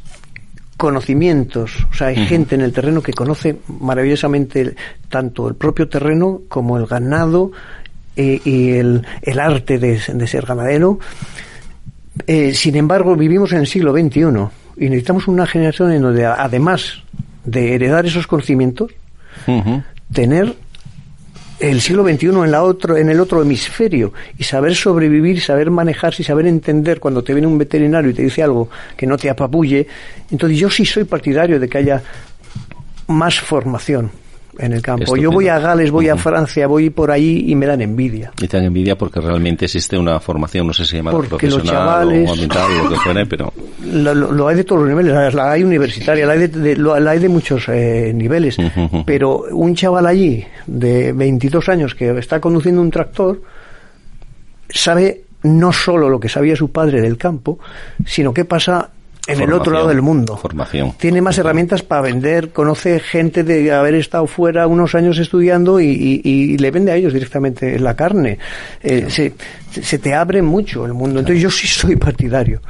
conocimientos, 0.78 1.88
o 1.90 1.94
sea, 1.94 2.08
hay 2.08 2.28
gente 2.28 2.56
en 2.56 2.62
el 2.62 2.72
terreno 2.72 3.02
que 3.02 3.12
conoce 3.12 3.58
maravillosamente 3.80 4.76
tanto 5.10 5.48
el 5.48 5.56
propio 5.56 5.90
terreno 5.90 6.42
como 6.48 6.78
el 6.78 6.86
ganado 6.86 7.52
eh, 8.16 8.40
y 8.46 8.72
el, 8.72 9.06
el 9.24 9.40
arte 9.40 9.80
de, 9.80 10.00
de 10.14 10.28
ser 10.28 10.46
ganadero. 10.46 11.00
Eh, 12.28 12.54
sin 12.54 12.76
embargo, 12.76 13.16
vivimos 13.16 13.52
en 13.54 13.60
el 13.60 13.68
siglo 13.68 13.92
XXI 13.92 14.22
y 14.78 14.90
necesitamos 14.90 15.28
una 15.28 15.48
generación 15.48 15.92
en 15.92 16.02
donde, 16.04 16.26
además 16.26 17.02
de 17.44 17.74
heredar 17.74 18.06
esos 18.06 18.28
conocimientos, 18.28 18.92
tener 20.14 20.56
el 21.60 21.82
siglo 21.82 22.04
XXI 22.04 22.28
en, 22.28 22.52
la 22.52 22.64
otro, 22.64 22.98
en 22.98 23.10
el 23.10 23.20
otro 23.20 23.42
hemisferio 23.42 24.14
y 24.38 24.44
saber 24.44 24.76
sobrevivir, 24.76 25.42
saber 25.42 25.72
manejarse 25.72 26.22
y 26.22 26.26
saber 26.26 26.46
entender 26.46 27.00
cuando 27.00 27.24
te 27.24 27.34
viene 27.34 27.48
un 27.48 27.58
veterinario 27.58 28.12
y 28.12 28.14
te 28.14 28.22
dice 28.22 28.44
algo 28.44 28.70
que 28.96 29.08
no 29.08 29.18
te 29.18 29.30
apabulle. 29.30 29.88
Entonces 30.30 30.60
yo 30.60 30.70
sí 30.70 30.86
soy 30.86 31.06
partidario 31.06 31.60
de 31.60 31.68
que 31.68 31.78
haya 31.80 32.04
más 33.08 33.40
formación 33.40 34.12
en 34.60 34.74
el 34.74 34.82
campo. 34.82 35.16
Yo 35.18 35.32
voy 35.32 35.48
a 35.48 35.60
Gales, 35.60 35.92
voy 35.92 36.10
a. 36.10 36.18
Francia, 36.18 36.68
voy 36.68 36.90
por 36.90 37.12
ahí 37.12 37.46
y 37.48 37.56
me 37.56 37.66
dan 37.66 37.82
envidia. 37.82 38.32
Y 38.42 38.48
te 38.48 38.58
dan 38.58 38.66
envidia 38.66 38.98
porque 38.98 39.20
realmente 39.22 39.66
existe 39.66 39.98
una 39.98 40.20
formación, 40.20 40.68
no 40.68 40.74
sé 40.74 40.86
si 40.86 40.98
llama 40.98 41.12
Porque 41.12 41.30
los 41.30 41.40
profesional 41.62 41.66
chavales- 42.08 42.28
o 42.30 42.32
ambiental 42.34 42.72
o 42.72 42.84
lo 42.86 42.90
que 42.90 42.96
fuere, 42.98 43.26
pero 43.26 43.54
Lo, 43.88 44.14
lo- 44.14 44.32
lo 44.32 44.48
hay 44.48 44.56
de 44.58 44.64
todos 44.64 44.82
los 44.82 44.90
niveles, 44.90 45.34
la, 45.34 45.52
hay 45.52 45.64
universitaria, 45.64 46.26
la 46.26 46.34
hay 46.34 46.40
de, 46.40 46.48
de- 46.50 46.76
lo- 46.76 47.00
la 47.00 47.12
hay 47.12 47.20
de 47.20 47.30
muchos 47.30 47.66
eh, 47.70 48.12
niveles, 48.14 48.58
pero 49.06 49.44
un 49.52 49.76
chaval 49.76 50.06
allí 50.08 50.44
de 50.66 51.14
22 51.14 51.70
años 51.70 51.96
que 51.96 52.18
está 52.18 52.40
conduciendo 52.42 52.82
un 52.82 52.92
tractor 52.92 53.42
sabe 54.70 55.22
no 55.44 55.72
solo 55.72 56.10
lo 56.10 56.20
que 56.20 56.30
sabía 56.30 56.56
su 56.56 56.72
padre 56.72 57.00
del 57.02 57.18
campo, 57.18 57.60
sino 58.06 58.34
qué 58.34 58.44
pasa 58.46 58.90
en 59.28 59.42
el 59.42 59.54
otro 59.54 59.74
lado 59.74 59.88
del 59.90 60.02
mundo. 60.02 60.38
Formación. 60.38 60.94
Tiene 60.98 61.22
más 61.22 61.38
herramientas 61.38 61.84
para 61.84 62.02
vender, 62.02 62.50
conoce 62.52 63.00
gente 63.00 63.44
de 63.44 63.72
haber 63.74 63.96
estado 63.96 64.26
fuera 64.28 64.68
unos 64.68 64.96
años 64.96 65.18
estudiando 65.18 65.80
y, 65.80 65.88
y- 65.88 66.22
y 66.24 66.58
le 66.58 66.72
vende 66.72 66.92
a 66.92 66.96
ellos 66.96 67.14
directamente 67.14 67.80
la 67.80 67.96
carne. 67.96 68.38
Eh, 68.82 69.08
se, 69.10 69.34
se 69.82 70.00
te 70.00 70.14
abre 70.14 70.42
mucho 70.42 70.86
el 70.86 70.94
mundo. 70.94 71.20
Entonces 71.20 71.42
yo 71.44 71.50
sí 71.52 71.68
soy 71.68 71.96
partidario 71.96 72.62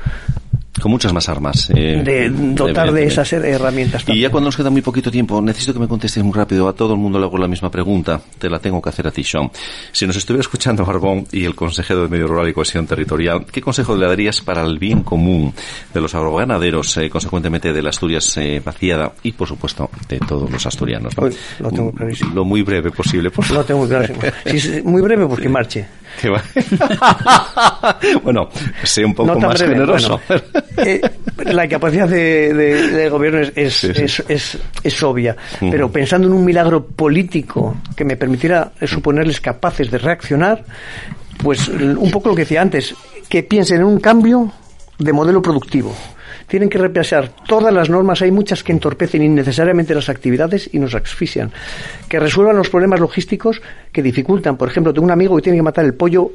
con 0.80 0.92
muchas 0.92 1.14
más 1.14 1.30
armas. 1.30 1.70
Eh, 1.76 2.02
de 2.04 2.30
dotar 2.30 2.92
de 2.92 3.06
esas 3.06 3.32
herramientas. 3.34 4.04
Y 4.08 4.22
ya 4.22 4.30
cuando 4.30 4.48
nos 4.48 4.58
queda 4.58 4.70
muy 4.70 4.82
poquito 4.82 5.12
tiempo, 5.12 5.42
necesito 5.42 5.74
que 5.74 5.80
me 5.80 5.88
contestes 5.88 6.24
muy 6.24 6.34
rápido. 6.34 6.68
A 6.68 6.74
todo 6.74 6.94
el 6.94 7.00
mundo 7.00 7.20
le 7.20 7.26
hago 7.26 7.38
la 7.38 7.48
misma 7.48 7.70
pregunta. 7.70 8.22
Te 8.38 8.50
la 8.50 8.60
tengo 8.60 8.82
que 8.82 8.90
hacer 8.90 9.08
a 9.08 9.12
ti, 9.12 9.24
Sean. 9.24 9.50
Si 9.92 10.06
nos 10.06 10.16
estuviera 10.16 10.42
escuchando 10.42 10.86
Barbón 10.86 11.26
y 11.32 11.46
el 11.46 11.56
consejero 11.56 12.04
de 12.04 12.10
Medio 12.10 12.28
Rural 12.28 12.50
y 12.50 12.54
Cohesión 12.54 12.86
Territorial, 12.86 13.46
¿qué 13.52 13.62
consejo 13.62 13.96
le 13.96 14.08
darías 14.08 14.42
para 14.42 14.64
el 14.64 14.78
bien 14.80 15.04
común 15.04 15.54
de 15.94 16.02
los 16.02 16.14
agroganaderos, 16.16 16.98
eh, 16.98 17.10
consecuentemente 17.10 17.74
de 17.74 17.82
la 17.82 17.90
Asturias 17.90 18.38
eh, 18.38 18.62
vaciada 18.64 19.14
y, 19.24 19.32
por 19.32 19.48
supuesto, 19.48 19.90
de 20.08 20.20
todos 20.20 20.50
los 20.50 20.66
asturianos? 20.66 21.14
Lo 21.60 21.72
tengo 21.72 21.92
clarísimo. 21.92 22.34
Lo 22.34 22.46
muy 22.46 22.62
breve 22.62 22.92
posible, 22.92 23.32
por 23.32 23.46
favor. 23.46 23.64
Lo 23.64 23.66
tengo 23.66 23.88
clarísimo. 23.88 24.22
Si 24.46 24.58
es 24.58 24.84
muy 24.84 25.02
breve, 25.02 25.26
pues 25.26 25.40
que 25.40 25.50
marche. 25.50 25.88
bueno, 28.24 28.50
sé 28.84 29.06
un 29.06 29.14
poco 29.14 29.40
más 29.40 29.62
generoso. 29.62 30.20
Eh, 30.78 31.02
la 31.44 31.68
capacidad 31.68 32.08
de, 32.08 33.10
gobierno 33.10 33.40
es, 33.56 33.84
es, 33.84 34.60
es, 34.84 35.04
obvia, 35.04 35.36
pero 35.60 35.92
pensando 35.92 36.28
en 36.28 36.36
un 36.36 36.46
milagro 36.46 36.86
político 36.86 37.78
que 37.96 38.06
me 38.06 38.16
permitiera 38.16 38.74
suponerles 38.86 39.42
capaces 39.42 39.90
de 39.90 39.98
reaccionar, 39.98 40.64
pues 41.42 41.68
un 41.68 42.12
poco 42.12 42.30
lo 42.30 42.36
que 42.36 42.44
decía 42.44 42.62
antes, 42.62 42.94
que 43.28 43.42
piensen 43.42 43.78
en 43.78 43.86
un 43.86 44.00
cambio 44.00 44.52
de 45.00 45.12
modelo 45.12 45.42
productivo 45.42 45.96
tienen 46.48 46.70
que 46.70 46.78
repensar 46.78 47.30
todas 47.48 47.74
las 47.74 47.90
normas. 47.90 48.22
Hay 48.22 48.32
muchas 48.32 48.64
que 48.64 48.72
entorpecen 48.72 49.22
innecesariamente 49.22 49.94
las 49.94 50.10
actividades 50.10 50.70
y 50.72 50.80
nos 50.80 50.96
asfixian. 50.96 51.52
Que 52.08 52.20
resuelvan 52.20 52.56
los 52.56 52.70
problemas 52.70 53.00
logísticos 53.00 53.62
que 53.92 54.02
dificultan. 54.02 54.58
Por 54.58 54.70
ejemplo, 54.70 54.94
tengo 54.94 55.06
un 55.06 55.12
amigo 55.12 55.36
que 55.36 55.42
tiene 55.42 55.58
que 55.58 55.64
matar 55.64 55.86
el 55.86 55.94
pollo 55.94 56.32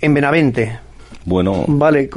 en 0.00 0.14
Benavente. 0.14 0.78
Bueno. 1.24 1.64
Vale, 1.66 2.08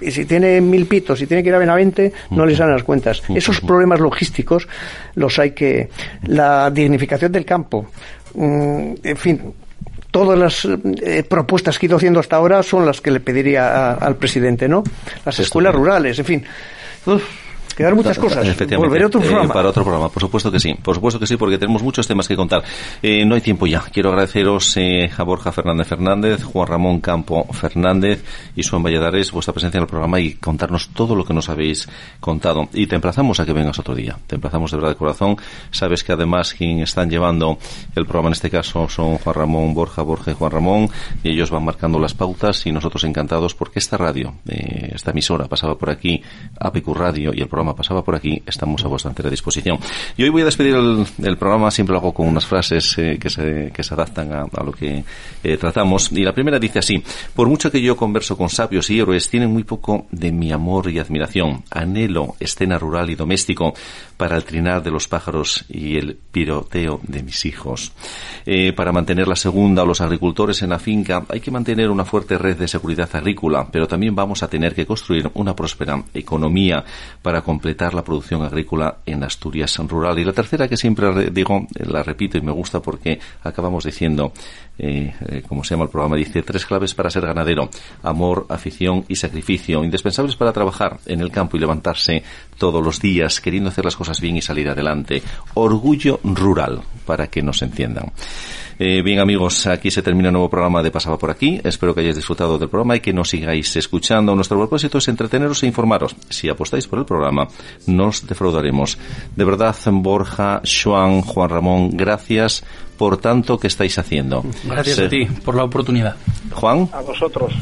y 0.00 0.10
si 0.10 0.24
tiene 0.24 0.60
mil 0.60 0.86
pitos, 0.86 1.18
si 1.18 1.26
tiene 1.26 1.42
que 1.42 1.48
ir 1.48 1.54
a 1.54 1.58
Benavente, 1.58 2.12
no 2.30 2.46
le 2.46 2.54
salen 2.54 2.74
las 2.74 2.84
cuentas. 2.84 3.22
Esos 3.34 3.60
problemas 3.60 3.98
logísticos 3.98 4.68
los 5.14 5.38
hay 5.38 5.52
que. 5.52 5.88
La 6.26 6.70
dignificación 6.70 7.32
del 7.32 7.44
campo. 7.44 7.86
Mm, 8.34 8.94
en 9.02 9.16
fin, 9.16 9.54
todas 10.10 10.38
las 10.38 10.68
eh, 11.02 11.24
propuestas 11.28 11.78
que 11.78 11.86
he 11.86 11.88
ido 11.88 11.96
haciendo 11.96 12.20
hasta 12.20 12.36
ahora 12.36 12.62
son 12.62 12.86
las 12.86 13.00
que 13.00 13.10
le 13.10 13.20
pediría 13.20 13.94
al 13.94 14.16
presidente, 14.16 14.68
¿no? 14.68 14.84
Las 15.24 15.40
escuelas 15.40 15.74
rurales, 15.74 16.18
en 16.18 16.24
fin. 16.24 16.44
Oof. 17.04 17.41
Quedar 17.74 17.94
muchas 17.94 18.18
cosas. 18.18 18.46
Volveré 18.76 19.06
otro 19.06 19.20
eh, 19.20 19.24
programa. 19.24 19.52
para 19.52 19.68
otro 19.68 19.82
programa, 19.82 20.08
por 20.08 20.22
supuesto 20.22 20.50
que 20.50 20.60
sí. 20.60 20.74
Por 20.74 20.94
supuesto 20.94 21.18
que 21.18 21.26
sí, 21.26 21.36
porque 21.36 21.58
tenemos 21.58 21.82
muchos 21.82 22.06
temas 22.06 22.28
que 22.28 22.36
contar. 22.36 22.62
Eh, 23.02 23.24
no 23.24 23.34
hay 23.34 23.40
tiempo 23.40 23.66
ya. 23.66 23.80
Quiero 23.80 24.10
agradeceros 24.10 24.76
eh, 24.76 25.10
a 25.16 25.22
Borja 25.22 25.52
Fernández 25.52 25.88
Fernández, 25.88 26.42
Juan 26.42 26.66
Ramón 26.66 27.00
Campo 27.00 27.46
Fernández 27.52 28.24
y 28.56 28.62
Suan 28.62 28.82
Valladares 28.82 29.32
vuestra 29.32 29.52
presencia 29.52 29.78
en 29.78 29.82
el 29.82 29.88
programa 29.88 30.20
y 30.20 30.34
contarnos 30.34 30.90
todo 30.90 31.14
lo 31.14 31.24
que 31.24 31.34
nos 31.34 31.48
habéis 31.48 31.88
contado. 32.20 32.68
Y 32.72 32.86
te 32.86 32.96
emplazamos 32.96 33.40
a 33.40 33.46
que 33.46 33.52
vengas 33.52 33.78
otro 33.78 33.94
día. 33.94 34.18
Te 34.26 34.34
emplazamos 34.34 34.70
de 34.70 34.76
verdad 34.76 34.90
de 34.90 34.96
corazón. 34.96 35.36
Sabes 35.70 36.04
que 36.04 36.12
además 36.12 36.54
quien 36.54 36.80
están 36.80 37.10
llevando 37.10 37.58
el 37.94 38.04
programa 38.04 38.28
en 38.28 38.34
este 38.34 38.50
caso 38.50 38.88
son 38.88 39.18
Juan 39.18 39.34
Ramón, 39.34 39.74
Borja, 39.74 40.02
Borja 40.02 40.32
y 40.32 40.34
Juan 40.34 40.50
Ramón. 40.50 40.90
Y 41.22 41.30
ellos 41.30 41.50
van 41.50 41.64
marcando 41.64 41.98
las 41.98 42.14
pautas 42.14 42.66
y 42.66 42.72
nosotros 42.72 43.04
encantados 43.04 43.54
porque 43.54 43.78
esta 43.78 43.96
radio, 43.96 44.34
esta 44.46 45.10
emisora 45.12 45.46
pasaba 45.46 45.76
por 45.76 45.90
aquí, 45.90 46.22
APQ 46.58 46.88
Radio 46.94 47.32
y 47.34 47.40
el 47.40 47.48
programa 47.48 47.61
pasaba 47.74 48.02
por 48.02 48.14
aquí, 48.14 48.42
estamos 48.46 48.84
a 48.84 48.88
vuestra 48.88 49.10
entera 49.10 49.30
disposición. 49.30 49.78
Y 50.16 50.24
hoy 50.24 50.30
voy 50.30 50.42
a 50.42 50.46
despedir 50.46 50.74
el, 50.74 51.36
programa, 51.36 51.70
siempre 51.70 51.92
lo 51.92 52.00
hago 52.00 52.12
con 52.12 52.26
unas 52.26 52.46
frases 52.46 52.96
eh, 52.98 53.18
que, 53.20 53.30
se, 53.30 53.70
que 53.72 53.82
se 53.82 53.94
adaptan 53.94 54.32
a, 54.32 54.64
lo 54.64 54.72
que 54.72 55.04
eh, 55.42 55.56
tratamos. 55.56 56.10
Y 56.12 56.24
la 56.24 56.32
primera 56.32 56.58
dice 56.58 56.80
así, 56.80 57.02
por 57.34 57.48
mucho 57.48 57.70
que 57.70 57.80
yo 57.80 57.96
converso 57.96 58.36
con 58.36 58.48
sabios 58.48 58.90
y 58.90 58.98
héroes, 58.98 59.28
tienen 59.28 59.50
muy 59.50 59.64
poco 59.64 60.06
de 60.10 60.32
mi 60.32 60.52
amor 60.52 60.90
y 60.90 60.98
admiración. 60.98 61.64
Anhelo 61.70 62.34
escena 62.40 62.78
rural 62.78 63.10
y 63.10 63.14
doméstico 63.14 63.74
para 64.16 64.36
el 64.36 64.44
trinar 64.44 64.82
de 64.82 64.90
los 64.90 65.08
pájaros 65.08 65.64
y 65.68 65.96
el 65.96 66.16
piroteo 66.30 67.00
de 67.02 67.22
mis 67.22 67.44
hijos. 67.44 67.92
Eh, 68.46 68.72
para 68.72 68.92
mantener 68.92 69.28
la 69.28 69.36
segunda 69.36 69.84
los 69.84 70.00
agricultores 70.00 70.62
en 70.62 70.70
la 70.70 70.78
finca 70.78 71.24
hay 71.28 71.40
que 71.40 71.50
mantener 71.50 71.90
una 71.90 72.04
fuerte 72.04 72.38
red 72.38 72.56
de 72.56 72.68
seguridad 72.68 73.08
agrícola, 73.12 73.66
pero 73.70 73.86
también 73.86 74.14
vamos 74.14 74.42
a 74.42 74.48
tener 74.48 74.74
que 74.74 74.86
construir 74.86 75.30
una 75.34 75.54
próspera 75.54 76.02
economía 76.14 76.84
para 77.20 77.42
completar 77.52 77.92
la 77.92 78.02
producción 78.02 78.42
agrícola 78.42 78.96
en 79.04 79.22
Asturias 79.24 79.76
rural. 79.86 80.18
Y 80.18 80.24
la 80.24 80.32
tercera 80.32 80.68
que 80.68 80.78
siempre 80.78 81.30
digo, 81.30 81.66
la 81.86 82.02
repito 82.02 82.38
y 82.38 82.40
me 82.40 82.50
gusta 82.50 82.80
porque 82.80 83.20
acabamos 83.42 83.84
diciendo, 83.84 84.32
eh, 84.78 85.12
eh, 85.28 85.42
como 85.46 85.62
se 85.62 85.74
llama 85.74 85.84
el 85.84 85.90
programa, 85.90 86.16
dice 86.16 86.42
tres 86.42 86.64
claves 86.64 86.94
para 86.94 87.10
ser 87.10 87.26
ganadero, 87.26 87.68
amor, 88.04 88.46
afición 88.48 89.04
y 89.06 89.16
sacrificio, 89.16 89.84
indispensables 89.84 90.34
para 90.34 90.50
trabajar 90.50 90.96
en 91.04 91.20
el 91.20 91.30
campo 91.30 91.58
y 91.58 91.60
levantarse 91.60 92.22
todos 92.56 92.82
los 92.82 92.98
días 92.98 93.42
queriendo 93.42 93.68
hacer 93.68 93.84
las 93.84 93.96
cosas 93.96 94.18
bien 94.18 94.38
y 94.38 94.40
salir 94.40 94.70
adelante. 94.70 95.22
Orgullo 95.52 96.20
rural, 96.24 96.80
para 97.04 97.26
que 97.26 97.42
nos 97.42 97.60
entiendan. 97.60 98.12
Eh, 98.84 99.00
bien 99.00 99.20
amigos, 99.20 99.68
aquí 99.68 99.92
se 99.92 100.02
termina 100.02 100.30
el 100.30 100.32
nuevo 100.32 100.50
programa 100.50 100.82
de 100.82 100.90
Pasaba 100.90 101.16
por 101.16 101.30
aquí. 101.30 101.60
Espero 101.62 101.94
que 101.94 102.00
hayáis 102.00 102.16
disfrutado 102.16 102.58
del 102.58 102.68
programa 102.68 102.96
y 102.96 103.00
que 103.00 103.12
nos 103.12 103.28
sigáis 103.28 103.76
escuchando. 103.76 104.34
Nuestro 104.34 104.58
propósito 104.58 104.98
es 104.98 105.06
entreteneros 105.06 105.62
e 105.62 105.68
informaros. 105.68 106.16
Si 106.28 106.48
apostáis 106.48 106.88
por 106.88 106.98
el 106.98 107.04
programa, 107.04 107.46
nos 107.86 108.26
defraudaremos. 108.26 108.98
De 109.36 109.44
verdad, 109.44 109.76
Borja, 109.86 110.62
Juan, 110.64 111.20
Juan 111.20 111.48
Ramón, 111.48 111.90
gracias 111.92 112.64
por 112.98 113.18
tanto 113.18 113.56
que 113.56 113.68
estáis 113.68 113.96
haciendo. 114.00 114.44
Gracias 114.64 114.98
a 114.98 115.08
ti 115.08 115.26
por 115.44 115.54
la 115.54 115.62
oportunidad. 115.62 116.16
Juan. 116.50 116.88
A 116.92 117.02
vosotros. 117.02 117.54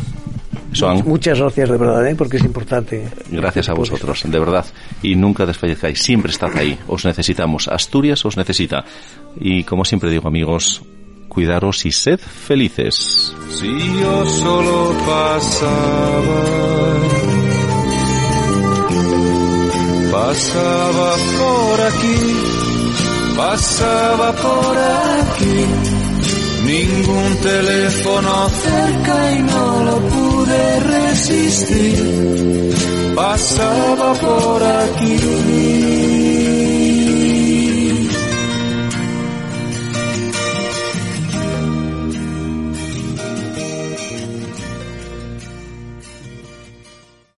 Muchas 1.04 1.38
gracias 1.38 1.68
de 1.68 1.76
verdad, 1.76 2.06
¿eh? 2.06 2.14
porque 2.16 2.38
es 2.38 2.44
importante. 2.44 3.06
Gracias 3.30 3.68
a 3.68 3.74
vosotros, 3.74 4.22
de 4.24 4.38
verdad. 4.38 4.64
Y 5.02 5.16
nunca 5.16 5.44
desfallezcáis, 5.44 6.00
siempre 6.00 6.32
estad 6.32 6.56
ahí. 6.56 6.78
Os 6.88 7.04
necesitamos. 7.04 7.68
Asturias 7.68 8.24
os 8.24 8.38
necesita. 8.38 8.86
Y 9.38 9.64
como 9.64 9.84
siempre 9.84 10.10
digo, 10.10 10.26
amigos, 10.26 10.82
cuidaros 11.30 11.86
y 11.86 11.92
sed 11.92 12.18
felices. 12.18 13.34
Si 13.48 14.00
yo 14.00 14.26
solo 14.26 14.92
pasaba, 15.06 16.42
pasaba 20.12 21.10
por 21.38 21.80
aquí, 21.90 22.20
pasaba 23.36 24.32
por 24.32 24.76
aquí, 25.22 25.64
ningún 26.66 27.36
teléfono 27.40 28.48
cerca 28.50 29.32
y 29.32 29.38
no 29.42 29.84
lo 29.84 29.96
pude 30.08 30.80
resistir, 30.80 32.74
pasaba 33.14 34.12
por 34.14 34.62
aquí 34.62 36.59